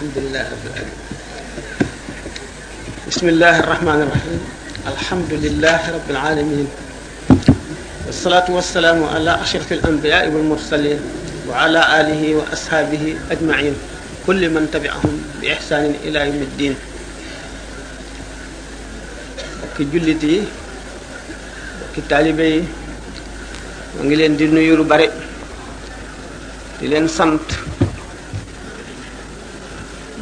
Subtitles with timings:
[0.00, 0.92] الحمد لله رب العالمين
[3.12, 4.40] بسم الله الرحمن الرحيم
[4.96, 6.66] الحمد لله رب العالمين
[8.08, 11.00] والصلاة والسلام على أشرف الأنبياء والمرسلين
[11.52, 13.76] وعلى آله وأصحابه أجمعين
[14.26, 15.12] كل من تبعهم
[15.44, 16.74] بإحسان إلى يوم الدين
[19.76, 20.42] ki جلدي yi
[21.92, 22.64] ki taalibe yi
[24.00, 24.32] ma ngi leen
[26.80, 27.84] لين nuyu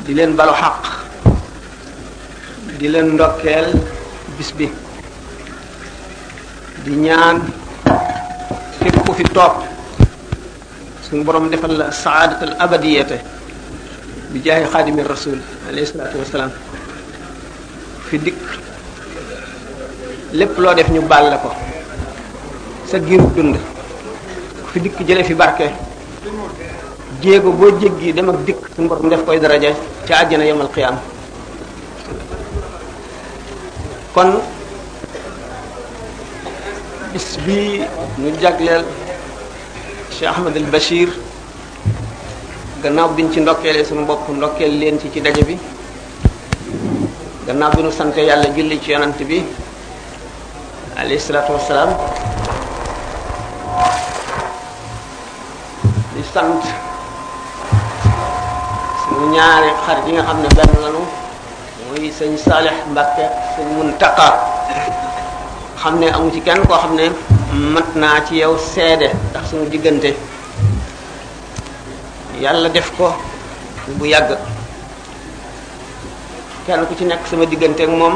[0.09, 0.83] di leen balu xaq
[2.81, 3.69] di leen ndokkeel
[4.41, 4.65] bis bi
[6.85, 7.37] di ñaan
[8.81, 9.57] képp ku fi toog
[11.05, 13.19] suñu boroom defal la saadatal abadiyate
[14.33, 15.37] bi jaay xaadimi rasul
[15.69, 16.53] alayhi salaatu wasalaam
[18.09, 18.43] fi dikk
[20.39, 21.53] lépp loo def ñu baal la ko
[22.91, 23.57] sa giirub dund
[24.63, 25.69] ku fi dikk jële fi barke
[27.23, 29.73] jéego boo jéggi dem ak dikk suñu borom def koy daraja
[30.07, 30.97] ci àjjana yemal xiyaam
[34.15, 34.39] kon
[37.13, 37.83] bis bi
[38.19, 38.85] ñu jagleel
[40.17, 40.55] Cheikh Ahmed
[42.83, 45.59] gannaaw biñ ci ndokkeelee suñu bopp ndokkeel leen ci ci daje bi
[47.47, 49.45] gannaaw bi ñu sante yàlla julli ci yonant bi
[50.97, 51.91] alayhi salaatu wassalaam
[56.15, 56.63] di sant
[59.19, 61.01] mu ñaari xarit yi nga xam ne benn lanu
[61.87, 63.25] muy sëñ Salih Mbacke
[63.59, 64.29] mun Muntaka
[65.81, 67.07] xam ne amu ci kenn koo xam ne
[67.75, 70.11] mat naa ci yow seede ndax suñu diggante
[72.43, 73.13] yàlla def ko
[73.97, 74.39] bu yàgg
[76.67, 78.15] kenn ku ci nekk sama diggante ak moom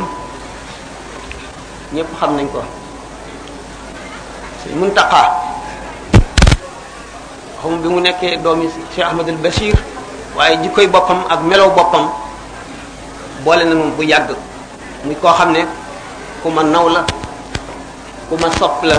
[1.94, 2.62] ñépp xam nañ ko
[4.62, 5.22] sëñ Muntaka
[7.60, 9.74] xam bi mu nekkee doomi Cheikh Ahmadul Bachir
[10.36, 12.08] waaye jikkoy boppam ak melow boppam
[13.44, 14.30] boole na moom bu yàgg
[15.04, 15.66] mu koo xam ne
[16.42, 17.04] ku ma naw la
[18.28, 18.96] ku ma sopp la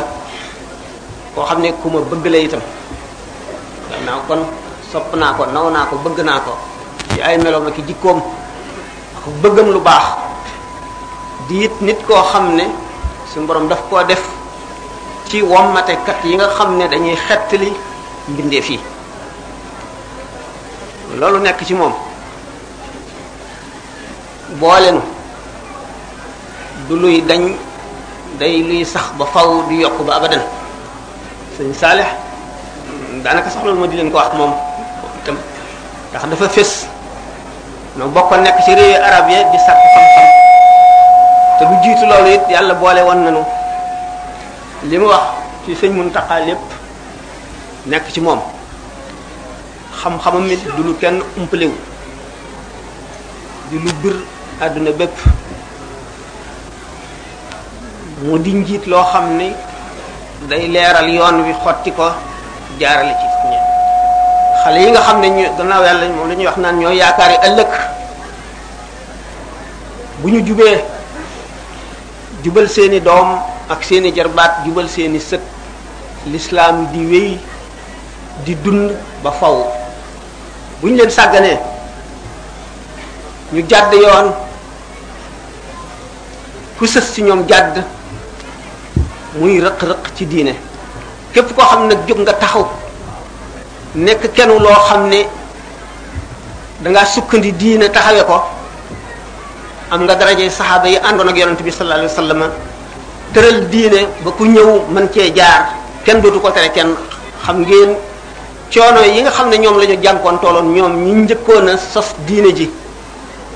[1.35, 2.62] koo xam ne ku ma bëgg la itam
[4.06, 4.46] naa kon
[4.91, 6.53] sopp naa ko naw naa ko bëgg naa ko
[7.13, 8.22] ci ay meloom ak jikkoom
[9.18, 10.06] ak bëggam lu baax
[11.50, 12.66] di nit koo xam ne
[13.34, 14.22] su borom daf koo def
[15.29, 17.74] ci wommatekat yi nga xam ne dañuy xettali
[18.29, 18.79] mbindee yi
[21.18, 21.94] loolu nekk ci moom
[24.57, 25.01] boolenu
[26.90, 27.53] du luy dañ
[28.41, 30.41] day luy sax ba faw di yokk ba abadan
[31.57, 32.09] sëñ saalix
[33.22, 34.53] daanaka sax loolu ma di leen ko wax moom
[35.25, 35.38] tam
[36.09, 36.88] ndax dafa fés
[37.97, 40.07] noo bokkoon nekk ci réewi arab ya di sàkk xam
[41.59, 43.41] te du jiitu loolu it yàlla boole woon nanu
[44.90, 45.23] li mu wax
[45.66, 46.63] ci sëñ Muntaqa lépp
[47.85, 48.40] nekk ci moom
[50.03, 51.68] xam-xamam it du lu kenn wu di
[53.80, 54.16] lu bir
[54.59, 55.16] aduna bepp
[58.28, 59.53] mo di njit lo xamni
[60.52, 62.12] day leral yoon wi xotti ko
[62.80, 63.58] jaarale ci ñe
[64.64, 67.72] xale yi nga xamni ñu gannaaw yàlla moom la ñuy wax naan ñooy yaakaari ëlëk
[70.22, 70.40] bu ñu
[72.44, 73.40] jubal seeni doom
[73.70, 75.44] ak seeni jarbaat jubal seeni sëkk
[76.31, 77.38] l'islam di wéy
[78.46, 78.91] di dund
[79.24, 79.83] ba faw
[80.84, 81.56] buñ leen sàgganee
[83.56, 84.32] ñu jàdd yoon
[86.78, 87.76] ku sës ci ñoom jàdd
[89.40, 90.54] muy rëq-rëq ci diine
[91.34, 92.66] képp koo xam nag jóg nga taxaw
[93.96, 95.22] nekk kenu loo xam ne
[96.82, 98.36] da ngaa sukkandi diine taxawe ko
[99.92, 102.42] am nga daraje sahaba yi àndoon ak yonente bi sallallahu alayhi wasallam
[103.34, 105.64] tëral diine ba ku ñëw mën cee jaar
[106.06, 106.92] kenn dootu ko tere kenn
[107.46, 107.92] xam ngeen
[108.73, 112.51] coono yi nga xam ne ñoom la jànkoon tooloon ñoom ñu njëkkoon a sos diine
[112.56, 112.69] ji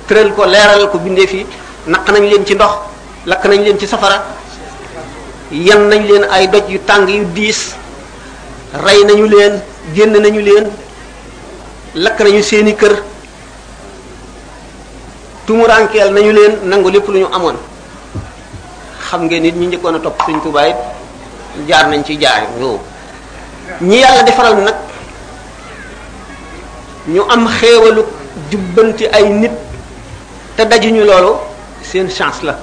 [0.07, 1.45] tëral ko leeral ko bindee fi
[1.87, 2.73] naq nañ leen ci ndox
[3.25, 4.23] lakk nañ leen ci safara
[5.51, 7.73] yan nañ leen ay doj yu tàng yu diis
[8.85, 9.59] rey nañu leen
[9.95, 10.69] génn nañu leen
[11.95, 12.95] lakk nañu seeni kër
[15.47, 17.55] tumuraankeel nañu leen nangu lépp lu ñu amoon
[19.09, 20.75] xam ngeen nit ñi njëkkoon a topp suñ tubaay
[21.67, 22.79] jaar nañ ci jaar ñoo
[23.81, 24.75] ñi yàlla defaral nag
[27.07, 28.03] ñu am xéewalu
[28.51, 29.51] jubbanti ay nit
[30.57, 31.35] te dajuñu loolu
[31.81, 32.57] seen chance la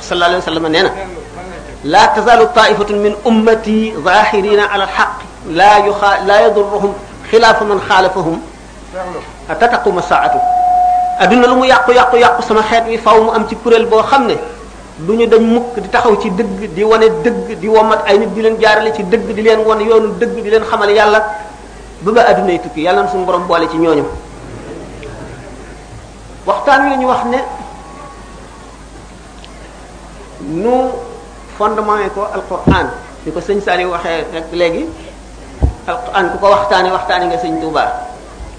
[0.00, 0.92] sallallahu alayhi wa sallam nee na
[1.84, 5.18] لا تزال طائفة من أمتي ظاهرين على الحق
[5.50, 6.24] لا يخا...
[6.26, 6.92] لا يضرهم
[7.32, 8.40] خلاف من خالفهم
[9.50, 10.40] حتى تقوم الساعة
[11.20, 14.02] aduna lu mu yàqu yàqu yàqu sama xeet wi faw mu am ci kuréel boo
[14.02, 14.34] xam ne
[14.98, 18.30] du ñu dañ mukk di taxaw ci dëgg di wane dëgg di womat ay nit
[18.34, 21.20] di leen jaarale ci dëgg di leen wan yoonu dëgg di leen xamal yàlla
[22.04, 24.04] ba ba aduna yi tukki yalla sun borom boole ci ñooñu
[26.44, 27.40] waxtaan yi ñu wax ne
[30.60, 30.76] nu
[31.56, 32.90] fondement ko alquran
[33.24, 34.84] ni ko sëñ sali waxee rek léegi
[35.86, 37.82] alquran ku ko waxtaane waxtaane nga sëñ touba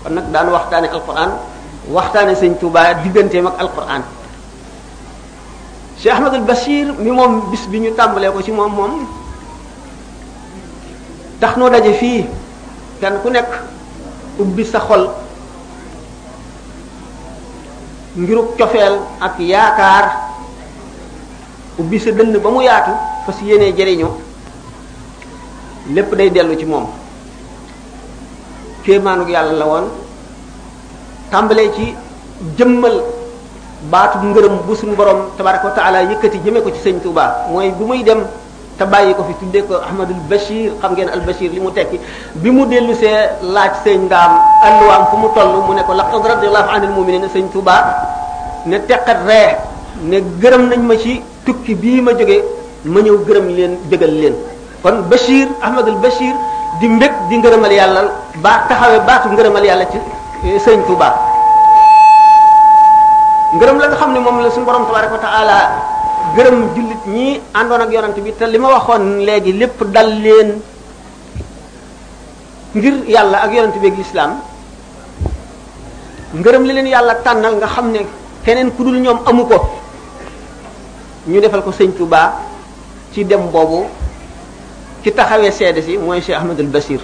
[0.04, 1.30] kon nak daan waxtaane alquran
[1.94, 4.02] waxtaane sëñ touba digganteem mak alquran
[6.02, 8.94] cheikh ahmad al bashir mi mom bis bi ñu tàmbalee ko ci mom mom
[11.40, 11.70] tax noo
[12.02, 12.47] fii
[13.02, 13.50] kenn ku nekk
[14.42, 15.06] ubbi sa xol
[18.18, 20.06] ngiruk cofeel ak yaakaar
[21.78, 22.94] ubbi sa dënn ba mu yaatu
[23.26, 24.10] fa si yéenee jëriñu
[25.94, 26.90] lépp day dellu ci moom
[28.84, 29.86] kéemaanug yàlla la woon
[31.30, 31.94] tàmbalee ci
[32.58, 32.98] jëmmal
[33.92, 37.70] baatu ngërëm bu suñu borom tabaraka wa taala yëkkati jëme ko ci sëñ Tuubaa mooy
[37.78, 38.26] bu muy dem
[38.78, 41.98] te bàyyi ko fi tuddee ko Ahmadul Bachir xam al Bachir li mu tekki
[42.38, 43.12] bi mu dellu see
[43.56, 44.32] laaj sëñ ndaam
[44.68, 47.78] alluwaam fu mu toll mu ne ko laqad radiyallahu anil mu'minina sëñ Touba
[48.70, 49.58] ne teqat ree
[50.10, 52.44] ne gërëm nañ ma ci tukki bii ma jógee
[52.86, 54.36] ma ñëw gërëm leen jëgal leen
[54.86, 56.36] kon Bachir Ahmadul Bachir
[56.80, 58.02] di mbég di ngërëmal yàlla
[58.46, 61.10] ba taxawee baatu ngërëmal yàlla ci eh, sëñ Touba
[63.58, 65.87] ngërëm la nga xam ne moom la suñu borom tabaraka wa
[66.38, 70.50] gërëm jullit ñi àndoon ak yonent bi te li ma waxoon léegi lépp dal leen
[72.76, 74.32] ngir yàlla ak yonent bi ak lislaam
[76.40, 78.00] ngërëm li leen yàlla tànnal nga xam ne
[78.46, 79.58] keneen ku dul ñoom amu ko
[81.28, 82.22] ñu defal ko sëñ Touba
[83.14, 83.86] ci dem boobu
[85.04, 87.02] ci taxawee seede si mooy Cheikh Ahmadul Basir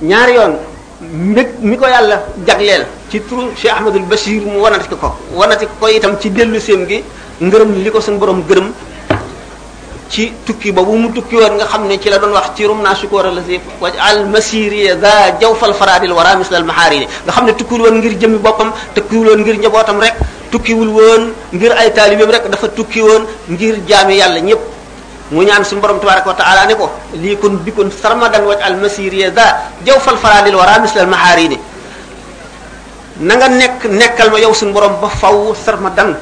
[0.00, 0.54] ñaari yoon
[1.30, 5.10] mbég mi ko yàlla jagleel ci turu Cheikh Ahmadul Basir mu wanati ko ko
[5.80, 7.04] ko itam ci dellu séem gi
[7.40, 8.72] ngërëm li ko sun borom gërëm
[10.08, 12.94] ci tukki boobu mu tukki woon nga xam ne ci la doon wax tirum naa
[12.96, 17.44] sukoor la si waj al masiri da jawfal faradil wara misl al mahari nga xam
[17.44, 20.14] ne tukkiwul woon ngir jëmi boppam tukkiwul woon ngir njabootam rek
[20.50, 21.22] tukkiwul woon
[21.52, 24.62] ngir ay taalibeem rek dafa tukki woon ngir jaami yàlla ñëpp
[25.32, 26.88] mu ñaan sun borom tabaraka wa taala ne ko
[27.20, 31.58] li kun bikun sarmadan waj al masiri da jawfal faradil wara misl al mahari
[33.20, 36.14] na nga nekk nekkal ma yow sun borom ba faw sarmadan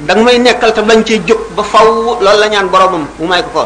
[0.00, 1.86] da may nekkal te bañ cee jóg ba faw
[2.20, 3.62] loolu la ñaan boromam mu may ko ko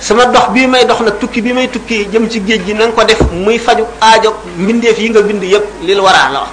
[0.00, 2.86] sama dox bii may dox nag tukki bii may tukki jëm ci géej gi na
[2.86, 6.48] nga ko def muy faju aajo mbindeef yi nga bind yépp lil waraa la wax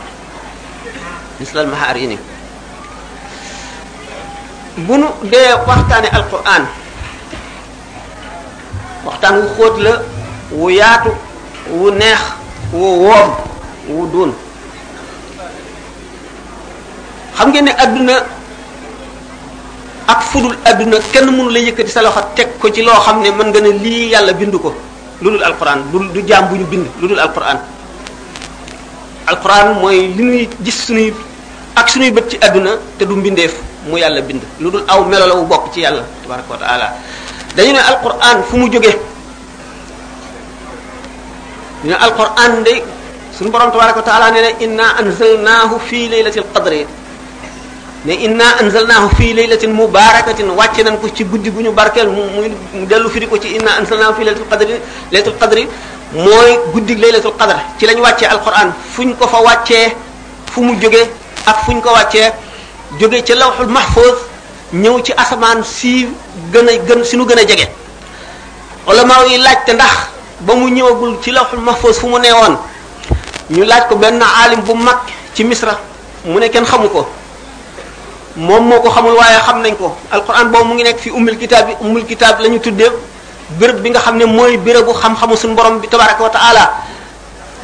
[1.39, 2.17] mislal mahaar yi ni
[4.77, 6.65] bu nu dee waxtaane alquran
[9.05, 10.01] waxtaan wu xóot la
[10.51, 11.09] wu yaatu
[11.69, 12.19] wu neex
[12.73, 13.29] wu woom
[13.89, 14.33] wu duun
[17.37, 18.40] xam ngeen ne adduna
[20.11, 23.29] ak fudul adduna kenn mënu la yëkkati sa loxo teg ko ci loo xam ne
[23.31, 24.69] mën nga ne lii yàlla bindu ko
[25.23, 25.79] lu dul alquran
[26.13, 27.57] du jaam bu ñu bind lu dul alquran
[29.31, 31.13] alquran mooy li ñuy gis suñuy
[31.79, 33.55] ak suñuy bët ci àdduna te du mbindeef
[33.89, 36.87] mu yàlla bind lu dul aw melo wu bokk ci yàlla tabaraka wa
[37.55, 38.91] dañu ne alquran fu mu jóge
[41.83, 42.73] ñu ne alquran de
[43.35, 46.83] suñu borom tabaraka wa taala nee na inna anzalnahu fi laylatil qadri
[48.03, 52.85] ne inna anzalnaahu fii laylatin mubarakatin wàcc nañ ko ci guddi gu ñu barkeel mu
[52.89, 54.75] dellu firi ko ci inna anzalnaahu fii laylatul qadri
[55.11, 55.67] laylatul qadri
[56.13, 59.93] mooy guddi laylatul qadr ci lañ wàccee alquran fu ñu ko fa wàccee
[60.51, 61.01] fu mu jóge
[61.45, 62.31] ak fu ñu ko wàccee
[62.99, 64.13] jóge ca lawxul mahfuz
[64.73, 66.07] ñëw ci asamaan si
[66.51, 67.67] gën a gën si nu gën a jege
[68.87, 69.91] ulama yi laajte ndax
[70.39, 72.57] ba mu ñëwagul ci lawxul mahfuz fu mu neewoon
[73.51, 74.97] ñu laaj ko benn aalim bu mag
[75.35, 75.79] ci misra
[76.25, 77.07] mu ne kenn xamu ko
[78.39, 81.35] moom moo ko xamul waaye xam nañ ko alquran boobu mu ngi nekk fi ummul
[81.37, 82.87] kitab bi ummul kitab la ñu tuddee
[83.59, 86.63] béréb bi nga xam ne mooy bérébu xam-xamu suñu borom bi tabaraka wa taala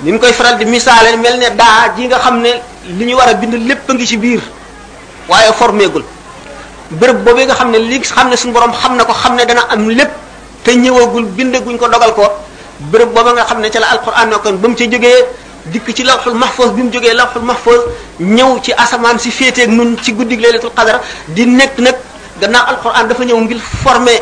[0.04, 2.50] ni koy faral di misaale mel ne daa ji nga xam ne
[2.98, 4.42] li ñu war a bind lépp ngi ci biir
[5.30, 6.04] waaye formégul
[6.92, 9.46] béréb boobee nga xam ne li xam ne suñu borom xam na ko xam ne
[9.46, 10.10] dana am lépp
[10.64, 12.24] te ñëwagul bindaguñ ko dogal ko
[12.92, 15.26] béréb booba nga xam ne ca la alquran nekkoon ba mu ca jógee
[15.72, 17.82] dik ci lawhul mahfuz bimu joge lawhul mahfuz
[18.20, 21.98] ñew ci ci si ak nun ci guddig laylatul qadar di nek nak
[22.40, 24.20] ganna alquran dafa ñew ngir formé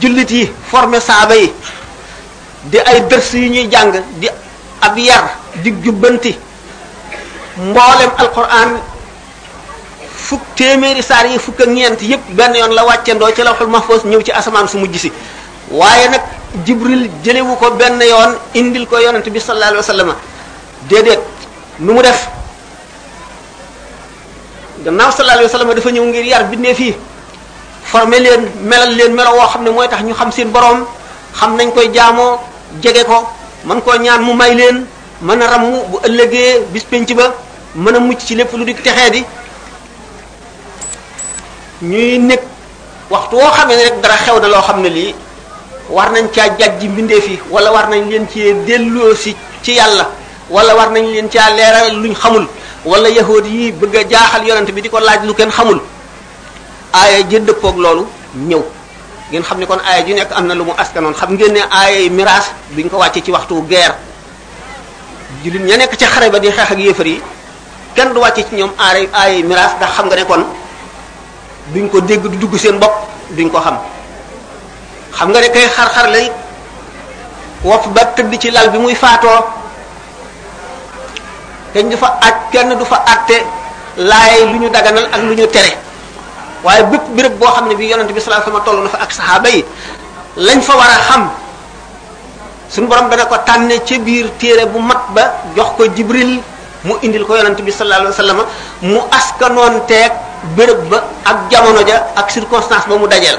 [0.00, 1.52] julit yi formé saaba yi
[2.70, 4.28] di ay dërs yi ñuy jàng di
[4.80, 5.24] ab yar
[5.62, 6.36] di jubbanti
[7.56, 8.78] mboolem alquran
[10.14, 14.04] fuk téeméeri saar yi fuk ak ñent yépp benn yoon la wàccandoo ci lawhul mahfuz
[14.04, 15.12] ñew ci asaman su mujj si
[15.70, 16.20] waaye nag
[16.64, 20.14] jibril jëlewu ko benn yoon indil ko yonent bi sallallahu alayhi wasallam
[20.88, 21.20] dedet
[21.82, 22.28] nu mu def
[24.84, 26.94] gannaaw sallallahu alayhi wasallam dafa ñew ngir yar bindé fi
[27.84, 30.86] formé leen melal leen melo wo ne tax ñu xam seen borom
[31.34, 32.40] xam nañ koy jaamo
[32.82, 33.28] jégué ko
[33.64, 34.86] man ko ñaan mu may leen
[35.22, 37.34] ramu bu ëllëgee bis penc ba
[37.74, 39.24] mën mucc ci lepp lu di texee di
[41.82, 42.40] ñuy nek
[43.10, 45.14] waxtu wo rek dara xew na lo li
[45.90, 49.14] war nañ jajj bindé fi wala war nañ leen ci delloo
[49.62, 50.19] ci yalla
[50.50, 52.44] wala war nañ leen caa leeral luñ xamul
[52.84, 55.78] wala yahood yi bëgg a jaaxal yonent bi di ko laaj lu kenn xamul
[56.92, 58.02] aaya ji dëppoog loolu
[58.34, 58.62] ñëw
[59.30, 61.60] ngeen xam ne kon aaya ji nekk am na lu mu askanoon xam ngeen ne
[61.70, 63.94] aaya yi miraas duñ ko wàcce ci waxtu guerre
[65.44, 67.20] jullit ña nekk ca xare ba xeex ak yéefar yi
[67.94, 70.44] kenn du wàcce ñoom aaya aaya yi miraas ndax xam nga ne kon
[71.74, 72.94] duñ ko dégg du dugg seen bopp
[73.36, 73.78] duñ ko xam
[75.16, 76.30] xam nga ne kay xar-xar lay
[77.64, 79.59] wopp ba tëdd ci lal bi muy faatoo
[81.74, 83.42] dañ du fa aj kenn du fa atté
[83.98, 85.78] lay luñu daganal ak luñu téré
[86.64, 89.10] waye bëpp bërepp bo xamni bi yaronte bi sallallahu alayhi wasallam tollu na fa ak
[89.12, 89.64] sahaba yi
[90.36, 91.22] lañ fa wara xam
[92.70, 95.22] suñu borom ko tanné ci biir téré bu mat ba
[95.56, 96.40] jox ko jibril
[96.84, 98.38] mu indil ko yaronte bi sallallahu alayhi wasallam
[98.82, 100.10] mu askanon tek
[100.56, 103.38] bërepp ba ak jamono ja ak circonstance ba mu dajel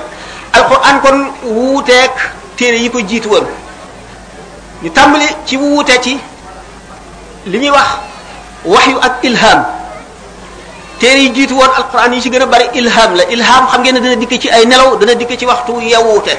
[0.55, 2.13] alquran kon wutek
[2.55, 3.43] téré yi ko jitu won
[4.83, 6.13] ñu tambali ci wuté ci
[7.45, 8.10] li wax
[8.65, 9.59] waxyu ak ilham
[11.01, 13.95] téere yi jiitu woon alquran yi ci gën a bari ilham la ilham xam ngeen
[13.95, 16.37] ne dana dikk ci ay nelaw dana dikk ci waxtu yewwute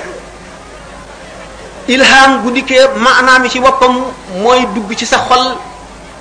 [1.89, 4.07] ilham bu dikkee maanaam ci boppam
[4.39, 5.59] mooy dugg ci sa xol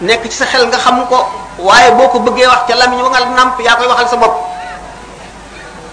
[0.02, 1.22] nekk ci sa xel nga xam ko
[1.60, 4.34] waaye boo ko bëggee wax ca lamiñ wa nga yaa koy waxal sa bopp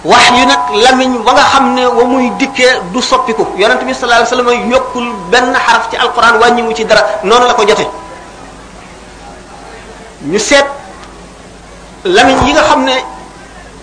[0.09, 3.93] wax yu nag lamiñ wa nga xam ne wa muy dikkee du soppiku yonent bi
[3.93, 8.08] sa alayhi wasallam yokkul benn xaraf ci alquran wàññiwu ci dara noonu la ko jote
[10.31, 10.67] ñu seet
[12.05, 12.95] lamiñ yi nga xam ne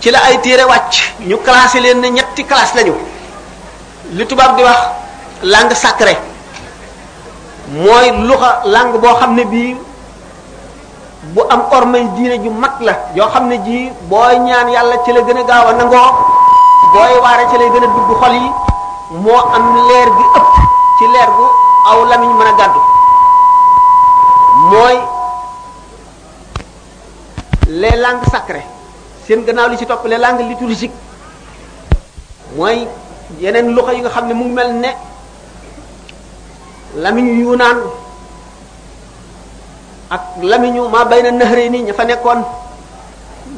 [0.00, 0.94] ci la ay téere wàcc
[1.28, 2.92] ñu classé leen ñetti classe lañu
[4.16, 4.80] lu tubaab di wax
[5.42, 6.18] langue sacrée
[7.84, 9.74] mooy luxa langue boo xam ne bii
[11.34, 13.78] bu am ormay diine ju mag la yoo xam ne ji
[14.10, 16.10] booy ñaan yàlla ci la gën a gaaw a nangoo
[16.92, 18.50] booy waare ci lay gën a dugg xol yi
[19.22, 20.46] moo am leer bi ëpp
[20.98, 21.46] ci leer gu
[21.90, 22.80] aw lamiñ mën a gàddu
[24.70, 24.98] mooy
[27.80, 28.64] les langues sacrées
[29.28, 30.96] seen gannaaw li ci topp les langues liturgiques
[32.56, 32.88] mooy
[33.40, 34.90] yeneen luxa yi nga xam ne mu mel ne
[37.02, 37.52] lamiñ yu
[40.10, 42.04] ak lamiñu ma bayna nahre ni ña fa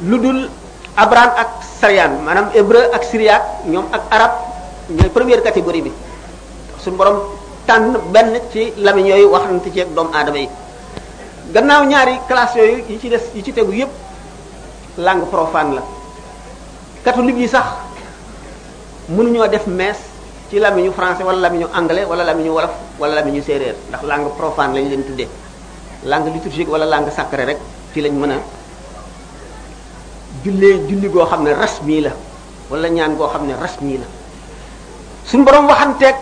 [0.09, 0.49] ludul
[0.97, 4.31] abran ak saryan manam hébreu ak syriac ñom ak arab
[4.89, 5.91] ñoy première catégorie bi
[6.83, 7.17] sun borom
[7.67, 7.83] tan
[8.13, 10.49] ben ci lamiñ yoy waxante ci ak doom adamay
[11.53, 14.08] gannaaw ñaari classe yoy yi ci dess yi ci teggu yépp
[14.99, 15.83] langue profane la
[17.01, 17.65] catholique yi sax
[19.09, 19.95] mënuñoo def mes
[20.51, 24.75] ci lamiñu français wala lamiñu anglais wala lamiñu wolof wala lamiñu séeréer ndax langue profane
[24.75, 25.25] lañ leen tuddé
[26.03, 27.59] langue liturgique wala langue sacrée rek
[27.95, 28.41] ci lañ mëna a
[30.87, 32.11] julli go xamné rasmi la
[32.69, 34.07] wala ñaan go xamné rasmi la
[35.25, 36.15] suñu borom waxantek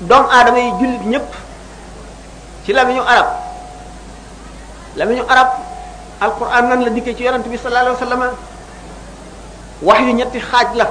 [0.00, 1.28] doom adamay jullit ñëpp
[2.64, 3.26] ci lamiñu arab
[4.96, 5.65] lamiñu arab
[6.20, 8.22] alquran nan la dikkee ci yonent bi sallallahu alayhi wa sallam
[9.82, 10.86] wax yu ñetti xaaj la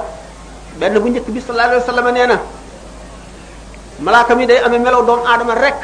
[0.78, 2.36] benn bu njëkk bi sallallahu alayhi wa sallam nee na
[4.00, 5.74] malaaka mi day amee melow doomu aadama rek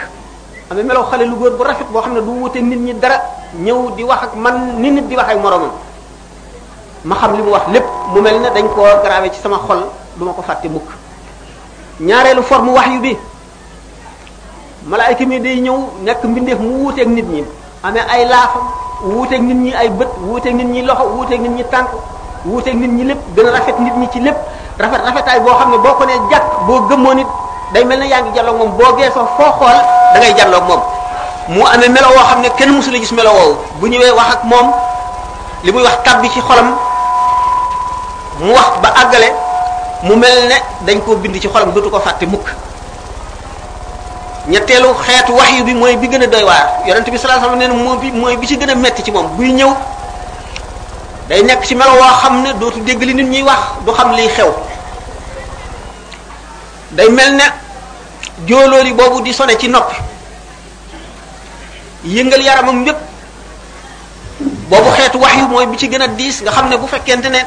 [0.71, 3.21] amee melow xale lu góor bu rafet boo xam ne du wute nit ñi dara
[3.59, 5.71] ñëw di wax ak man ni nit di wax ak moromam
[7.05, 7.85] ma xam li mu wax lépp
[8.15, 10.87] mu mel ne dañ ko gravé ci sama xol du ko fàtte mukk
[12.01, 13.17] ñaareelu forme wax yu bi
[14.87, 17.43] malaayka mi day ñëw nekk mbindeef mu wuuteeg nit ñi
[17.83, 18.63] amee ay laafam
[19.03, 21.89] wuuteeg nit ñi ay bët wuuteeg nit ñi loxo wuuteeg nit ñi tànk
[22.47, 24.37] wuuteeg nit ñi lépp gën a rafet nit ñi ci lépp
[24.79, 27.27] rafet rafetaay boo xam ne boo ko nee jàkk boo gëmoo it
[27.75, 29.77] day mel ne yaa ngi jàlloog moom boo geesoo foo xool
[30.15, 30.33] da ngay
[30.69, 30.81] moom
[31.49, 34.45] mu amee melo woo xam ne kenn mësula gis melo woowu bu ñëwee wax ak
[34.45, 34.71] moom
[35.65, 36.71] li muy wax tabbi ci xolam
[38.39, 39.27] mu wax ba àggale
[40.05, 40.55] mu mel ne
[40.87, 42.55] dañ koo bind ci xolam dootu ko fàtte mukk
[44.49, 47.59] ñetteelu xeetu wax yu bi mooy bi gën a doy waar yonent bi sallallahu alayhi
[47.59, 49.69] wasallam nee na moo bi mooy bi ci gën a metti ci moom buy ñëw
[51.29, 54.13] day nekk ci melo woo xam ne dootu dégg li nit ñuy wax du xam
[54.13, 54.51] liy xew
[56.91, 57.43] day mel ne
[58.47, 59.95] jóolooli boobu di sone ci noppi
[62.05, 62.97] yëngal yaramam yépp
[64.69, 67.29] boobu xeetu wax yu mooy bi ci gën a diis nga xam ne bu fekkente
[67.29, 67.39] ne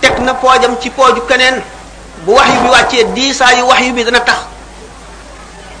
[0.00, 1.60] teg na poojam ci pooju keneen
[2.24, 4.38] bu wax yu bi wàccee diisaayu wax yu bi dana tax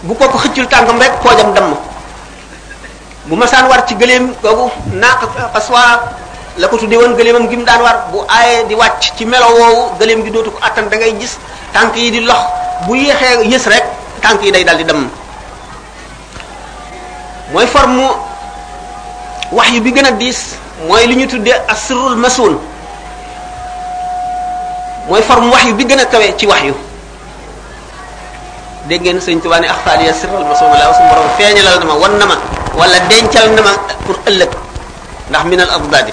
[0.02, 1.74] bu ko xëccul tànkam rek poojam damm
[3.26, 4.66] bu ma saan war ci gëleem googu
[4.98, 5.78] naaq paswa
[6.58, 9.90] la ko tuddee woon gëleemam gim daan war bu aaye di wàcc ci melo woowu
[10.00, 11.38] gëleem gi dootu ko attan da ngay gis
[11.72, 12.38] tànk yi di lox
[12.86, 13.84] bu yéexee yës rek
[14.20, 15.08] tànk yi day dal di damm
[17.52, 18.02] mooy forme
[19.52, 22.58] wax yu bi gën a diis mooy li ñu tuddee asrul masul.
[25.08, 26.74] mooy forme wax yu bi gën a ci wax yu
[28.88, 30.58] dégg ngeen sëñ Tuubaa ne axfaal ya sirral ma
[31.94, 33.72] walla laa ma
[34.04, 34.50] pour ëllëg
[35.30, 36.12] ndax minal abdadi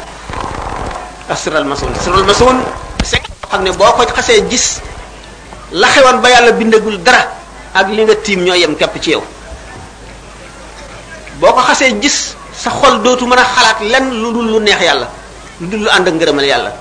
[1.29, 2.57] ak sirral masoon sirral masoon
[3.03, 4.81] sekk xam ne boo ko xasee gis
[5.71, 7.25] la xewoon ba yàlla bindagul dara
[7.73, 9.23] ak li nga tiim ñoo yem kepp ci yow
[11.41, 15.07] boo ko xasee gis sa xol dootu a xalaat lenn lu dul lu neex yàlla
[15.61, 16.71] lu lu ànd ak yàlla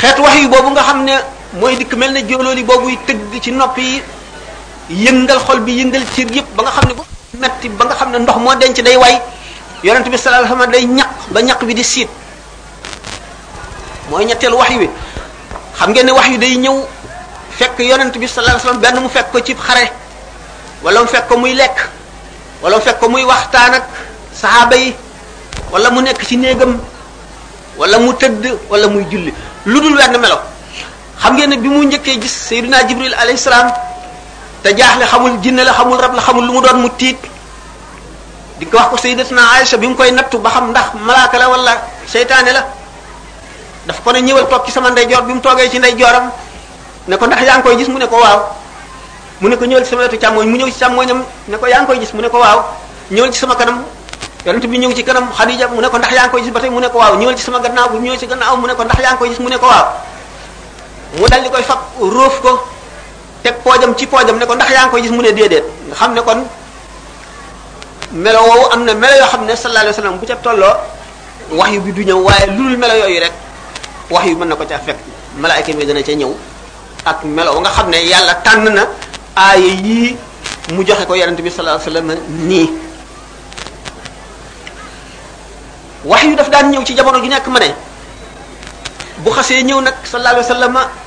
[0.00, 1.12] xeet wax yi boobu nga xam ne
[1.60, 4.02] mooy dikk mel ne jóolóoli boobuy tëgg ci nopp yi
[4.90, 7.04] yëngal xol bi yëngal cër yëpp ba nga xam ne boo
[7.38, 9.18] metti ba nga xam ne ndox moo denc day way
[9.82, 12.08] yonent bi sallallahu day ñaq ba ñaq bi di siit
[14.10, 14.88] mooy ñetteelu wax wi
[15.78, 16.84] xam ngeen ne wax yu day ñëw
[17.58, 19.90] fekk yonent bi sallallahu alayhi benn mu fekk ko ci xare
[20.82, 21.78] wala mu fekk ko muy lekk
[22.62, 23.84] wala mu fekk ko muy waxtaan ak
[24.32, 24.94] saxaaba yi
[25.72, 26.78] wala mu nekk ci néegam
[27.78, 29.34] walla mu tëdd wala muy julli
[29.66, 30.38] lu dul wenn melo
[31.20, 33.66] xam ngeen ne bi mu njëkkee gis sayyidina jibril alayhi salaam
[34.66, 37.14] te jaaxle xamul jinne la xamul rab la xamul lu mu doon mu tiit
[38.60, 41.46] di ko wax ko sayyidatuna Aisha bi mu koy nattu ba xam ndax malaaka la
[41.48, 41.74] wala
[42.12, 42.66] seytaane la
[43.86, 46.30] daf ko ne ñëwal toog ci sama ndeyjoor bi mu toogee ci ndeyjooram
[47.08, 48.40] ne ko ndax yaa ngi koy gis mu ne ko waaw
[49.40, 50.68] mu ne ko ñëwal ci sama wetu càmmooñ mu ñëw
[51.48, 52.58] ne ko yaa ngi mu ne ko waaw
[53.10, 53.84] ñëwal ci sama kanam
[54.46, 57.14] yonent bi ñëw ci kanam Xadija mu ne ko ndax yaa mu ne ko waaw
[57.16, 59.38] ñëwal ci sama gannaaw ñëw ci gannaaw mu ne ko ndax yaa ngi koy gis
[59.38, 59.86] mu ne ko waaw
[61.20, 62.66] mu dal di koy fab róof ko
[63.46, 65.94] teg poojam ci poojam ne ko ndax yaa ngi koy gis mu ne déedéet nga
[65.94, 66.42] xam ne kon
[68.12, 70.74] melo am na melo yoo xam ne sallallahu alayhi bu ca tolloo
[71.52, 73.32] wax yu bi du ñëw waaye lu dul melo yooyu rek
[74.10, 74.98] wax yu mën na ko ca fekk
[75.38, 76.32] malaayka mi dana ca ñëw
[77.06, 78.82] ak melo nga xam ne yàlla tànn na
[79.36, 80.16] aaya yii
[80.74, 82.68] mu joxe ko yonent bi sallallahu alayhi wasallam nii
[86.04, 87.74] wax yu daf daan ñëw ci jamono ju nekk ma ne
[89.18, 91.04] bu xasee ñëw nag sallallahu alayhi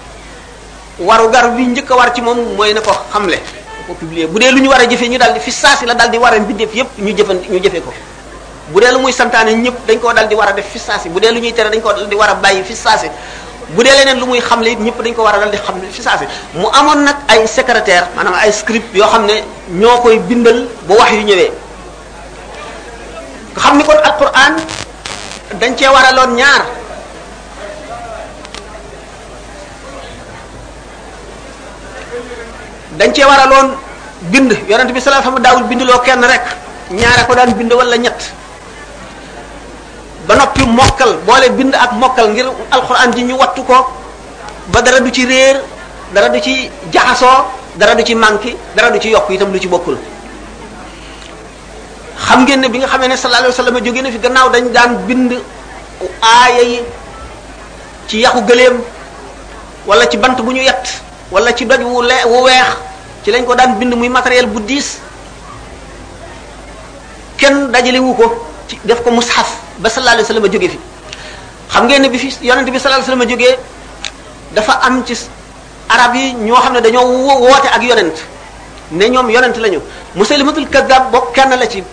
[1.00, 3.40] waru gar bi njëkk war ci moom mooy na ko xamle
[3.88, 5.96] ko publier bu dee lu ñu war a jëfee ñu daal di fi saasi la
[5.96, 7.92] daal di war a mbindeef yépp ñu jëfan ñu jëfee ko
[8.72, 11.10] bu dee lu muy santaane ñëpp dañ koo dal di war a def fi saasi
[11.10, 13.08] bu dee ñuy tere dañ koo dal di war a bàyyi fi saasi
[13.70, 15.88] bu dee leneen lu muy xamle it ñëpp dañ ko war a dal di xamle
[15.90, 19.44] fi saasi mu amoon nag ay secrétaire maanaam ay script yoo xam ne
[19.80, 21.50] ñoo koy bindal ba wax yu ñëwee
[23.56, 24.56] nga xam ni kon alquran
[25.60, 26.62] dañ cee waraloon ñaar
[33.00, 33.68] dañ cee waraloon
[34.32, 36.44] bind yonent bi sallallahu sama bind bindloo kenn rek
[36.92, 38.20] ñaara ko daan bind wala ñett
[40.28, 43.76] ba noppi mokkal boole bind ak mokkal ngir alquran ji ñu wattu ko
[44.76, 45.58] ba dara du ci réer
[46.14, 47.40] dara du ci jaxasoo
[47.80, 49.96] dara du ci manki dara du ci yokk itam lu ci bokkul
[52.26, 54.66] xam ngeen ne bi nga xamee ne sallallahu alayhi wasallam jóge na fi gannaaw dañ
[54.76, 55.34] daan bind
[56.34, 56.80] aaya yi
[58.08, 58.76] ci yaxu gëleem
[59.88, 60.88] wala ci bant bu ñu yett
[61.30, 62.66] wala ci doj wu le wu weex
[63.24, 64.98] ci lañ ko daan bind muy matériel bu diis
[67.38, 68.26] kenn dajalewu ko
[68.68, 70.80] ci def ko mushaf ba sallallahu alayhi wasallam jóge fi
[71.70, 73.50] xam ngeen ne bi fi yonent bi sallallahu alayhi wasallam jóge
[74.58, 75.14] dafa am ci
[75.94, 78.18] arab yi ñoo xam ne dañoo woote ak yonent
[78.92, 79.80] ne ñoom yonent lañu
[80.18, 81.84] musaylimatul kaddaab bokk kenn la ci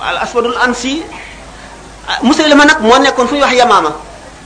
[0.00, 1.02] al aswadul ansi
[2.22, 3.92] musaylima nag moo nekkoon fu ñuy wax yamaama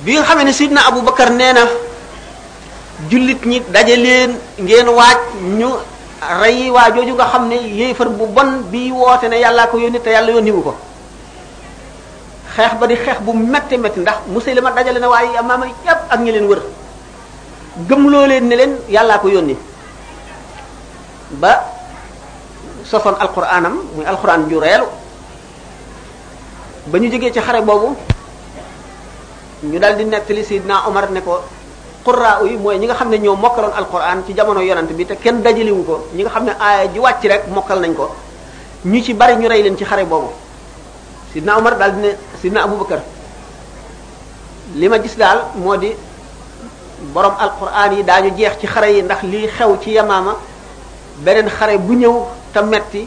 [0.03, 1.63] bi nga xamee ne sidna abubakar nee na
[3.09, 5.69] jullit ñi daje leen ngeen waaj ñu
[6.41, 10.01] rey waa jooju nga xam ne yéefar bu bon bi woote ne yàllaa ko yónni
[10.01, 10.75] te yàlla yónniwu ko
[12.57, 16.01] xeex ba di xeex bu metti metti ndax mu ma dajale na waaye amaama yépp
[16.13, 16.61] ak ñi leen wër
[17.89, 19.57] gëmloo leen ne leen yàllaa ko yónni
[21.31, 21.65] ba
[22.85, 24.87] sosoon alquranam muy alxuraan ju reelu
[26.87, 27.95] ba ñu jógee ci xare boobu
[29.63, 31.41] ñu daal di nettali Seydina Omar ne ko
[32.05, 35.15] qurraa yi mooy ñi nga xam ne ñoo mokkaloon alquran ci jamono yonant bi te
[35.17, 38.09] kenn dajaliwu ko ñi nga xam ne aaya ji wàcc rek mokkal nañ ko
[38.85, 40.29] ñu ci bari ñu rey leen ci xare boobu
[41.33, 43.01] sidna Umar daal di ne sidna Abubakar
[44.75, 45.95] li ma gis daal moo di
[47.13, 50.37] borom alquran yi daañu jeex ci xare yi ndax lii xew ci yamaama
[51.23, 53.07] beneen xare bu ñëw te metti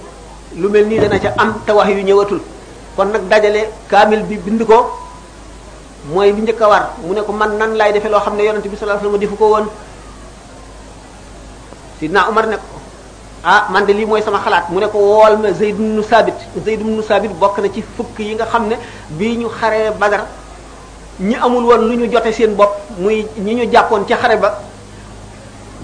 [0.55, 2.41] lu mel nii dana ca am te wax yu ñëwatul
[2.95, 4.99] kon nag dajale kaamil bi bind ko
[6.07, 8.43] mooy li njëkk a war mu ne ko man nan laay defee loo xam ne
[8.43, 9.65] yonent bi sallallahu alayhi wasallam defu ko woon
[11.99, 12.57] sidna Umar ne
[13.43, 16.35] ah man de lii mooy sama xalaat mu ne ko wool ma Zayd ibn Sabit
[16.65, 18.75] Zayd ibn Sabit bokk na ci fukk yi nga xam ne
[19.15, 20.25] bii ñu xare Badar
[21.19, 24.59] ñi amul woon lu ñu jote seen bopp muy ñi ñu jàppoon ca xare ba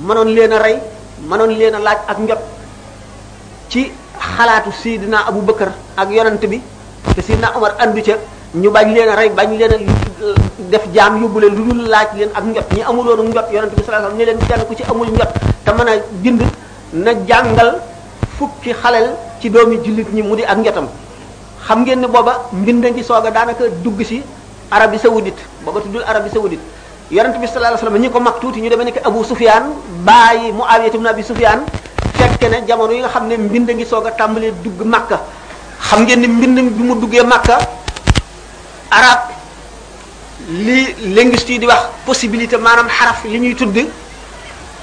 [0.02, 0.80] mënoon leen a rey
[1.24, 2.40] mënoon leen a laaj ak njot
[3.70, 3.90] ci
[4.36, 6.60] xalaatu sidna Abu Bakar ak yonent bi
[7.16, 8.18] te sidna Umar andu ca
[8.54, 9.72] ñu bañ leen rey bañ leen
[10.74, 13.84] def jaam yóbbu leen lu laaj leen ak ñot ñi amul won ñot yaronte bi
[13.86, 15.30] sallallahu alayhi wasallam ne leen kenn ku ci amul ñot
[15.66, 15.92] ta mëna
[16.24, 16.42] bind
[16.98, 17.74] na jangal
[18.40, 19.08] fukki xalel
[19.40, 20.88] ci doomi julit ñi mudi ak njotam
[21.66, 24.24] xam ngeen ni boba mbind ci soga danaka dugg ci
[24.74, 26.64] arabie saoudite boba tuddul arabie saoudite
[27.14, 29.66] yaronte bi sallallahu alayhi wasallam ñi ko mak tuti ñu demee nekk abou sufyan
[30.08, 31.60] baye muawiyah ibn abi sufyan
[32.18, 35.22] fekke na jamono yi nga xamne mbind nga soga tàmbalee dugg makka
[35.88, 37.58] xam ngeen ni mbind bi mu duggee makka
[38.92, 39.34] arab
[40.50, 43.78] li linguiste di wax possibilité manam harf li ñuy tudd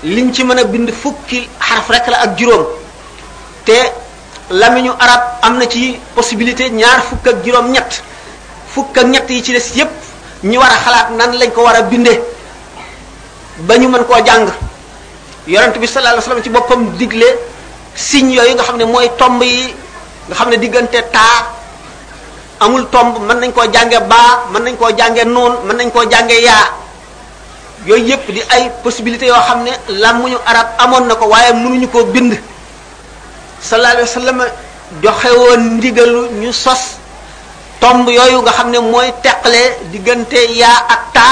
[0.03, 2.65] liñ ci mëna bind fukki haraf rek la ak juroom
[3.65, 3.77] te
[4.51, 8.03] lamiñu arab amna ci possibilité ñaar fukk ak juroom ñett
[8.73, 9.89] fukk ak ñett yi ci dess yépp
[10.45, 14.47] ñi wara xalaat nan lañ ko wara bindé binde ba ñu mën koo jàng
[15.49, 17.27] yonent bi sallallahu alayhi wasallam ci bopam digle
[17.95, 19.75] signe yoy nga xamné moy tombe tomb yi
[20.29, 21.51] nga xamné digënté ta
[22.61, 26.05] amul tomb man nañ ko jànge ba man nañ ko jànge nuun man nañ ko
[26.09, 26.55] jànge ya
[27.87, 31.87] yooyu yépp di ay possibilité yoo xam ne làmmuñu arab amoon na ko waaye mënuñu
[32.13, 32.33] bind
[33.61, 34.41] sallallahu alayhi wasallam
[35.05, 36.97] joxe woon ndigalu ñu sos
[37.81, 41.27] tomb yooyu nga xam ne mooy teqale diggante ya ak ta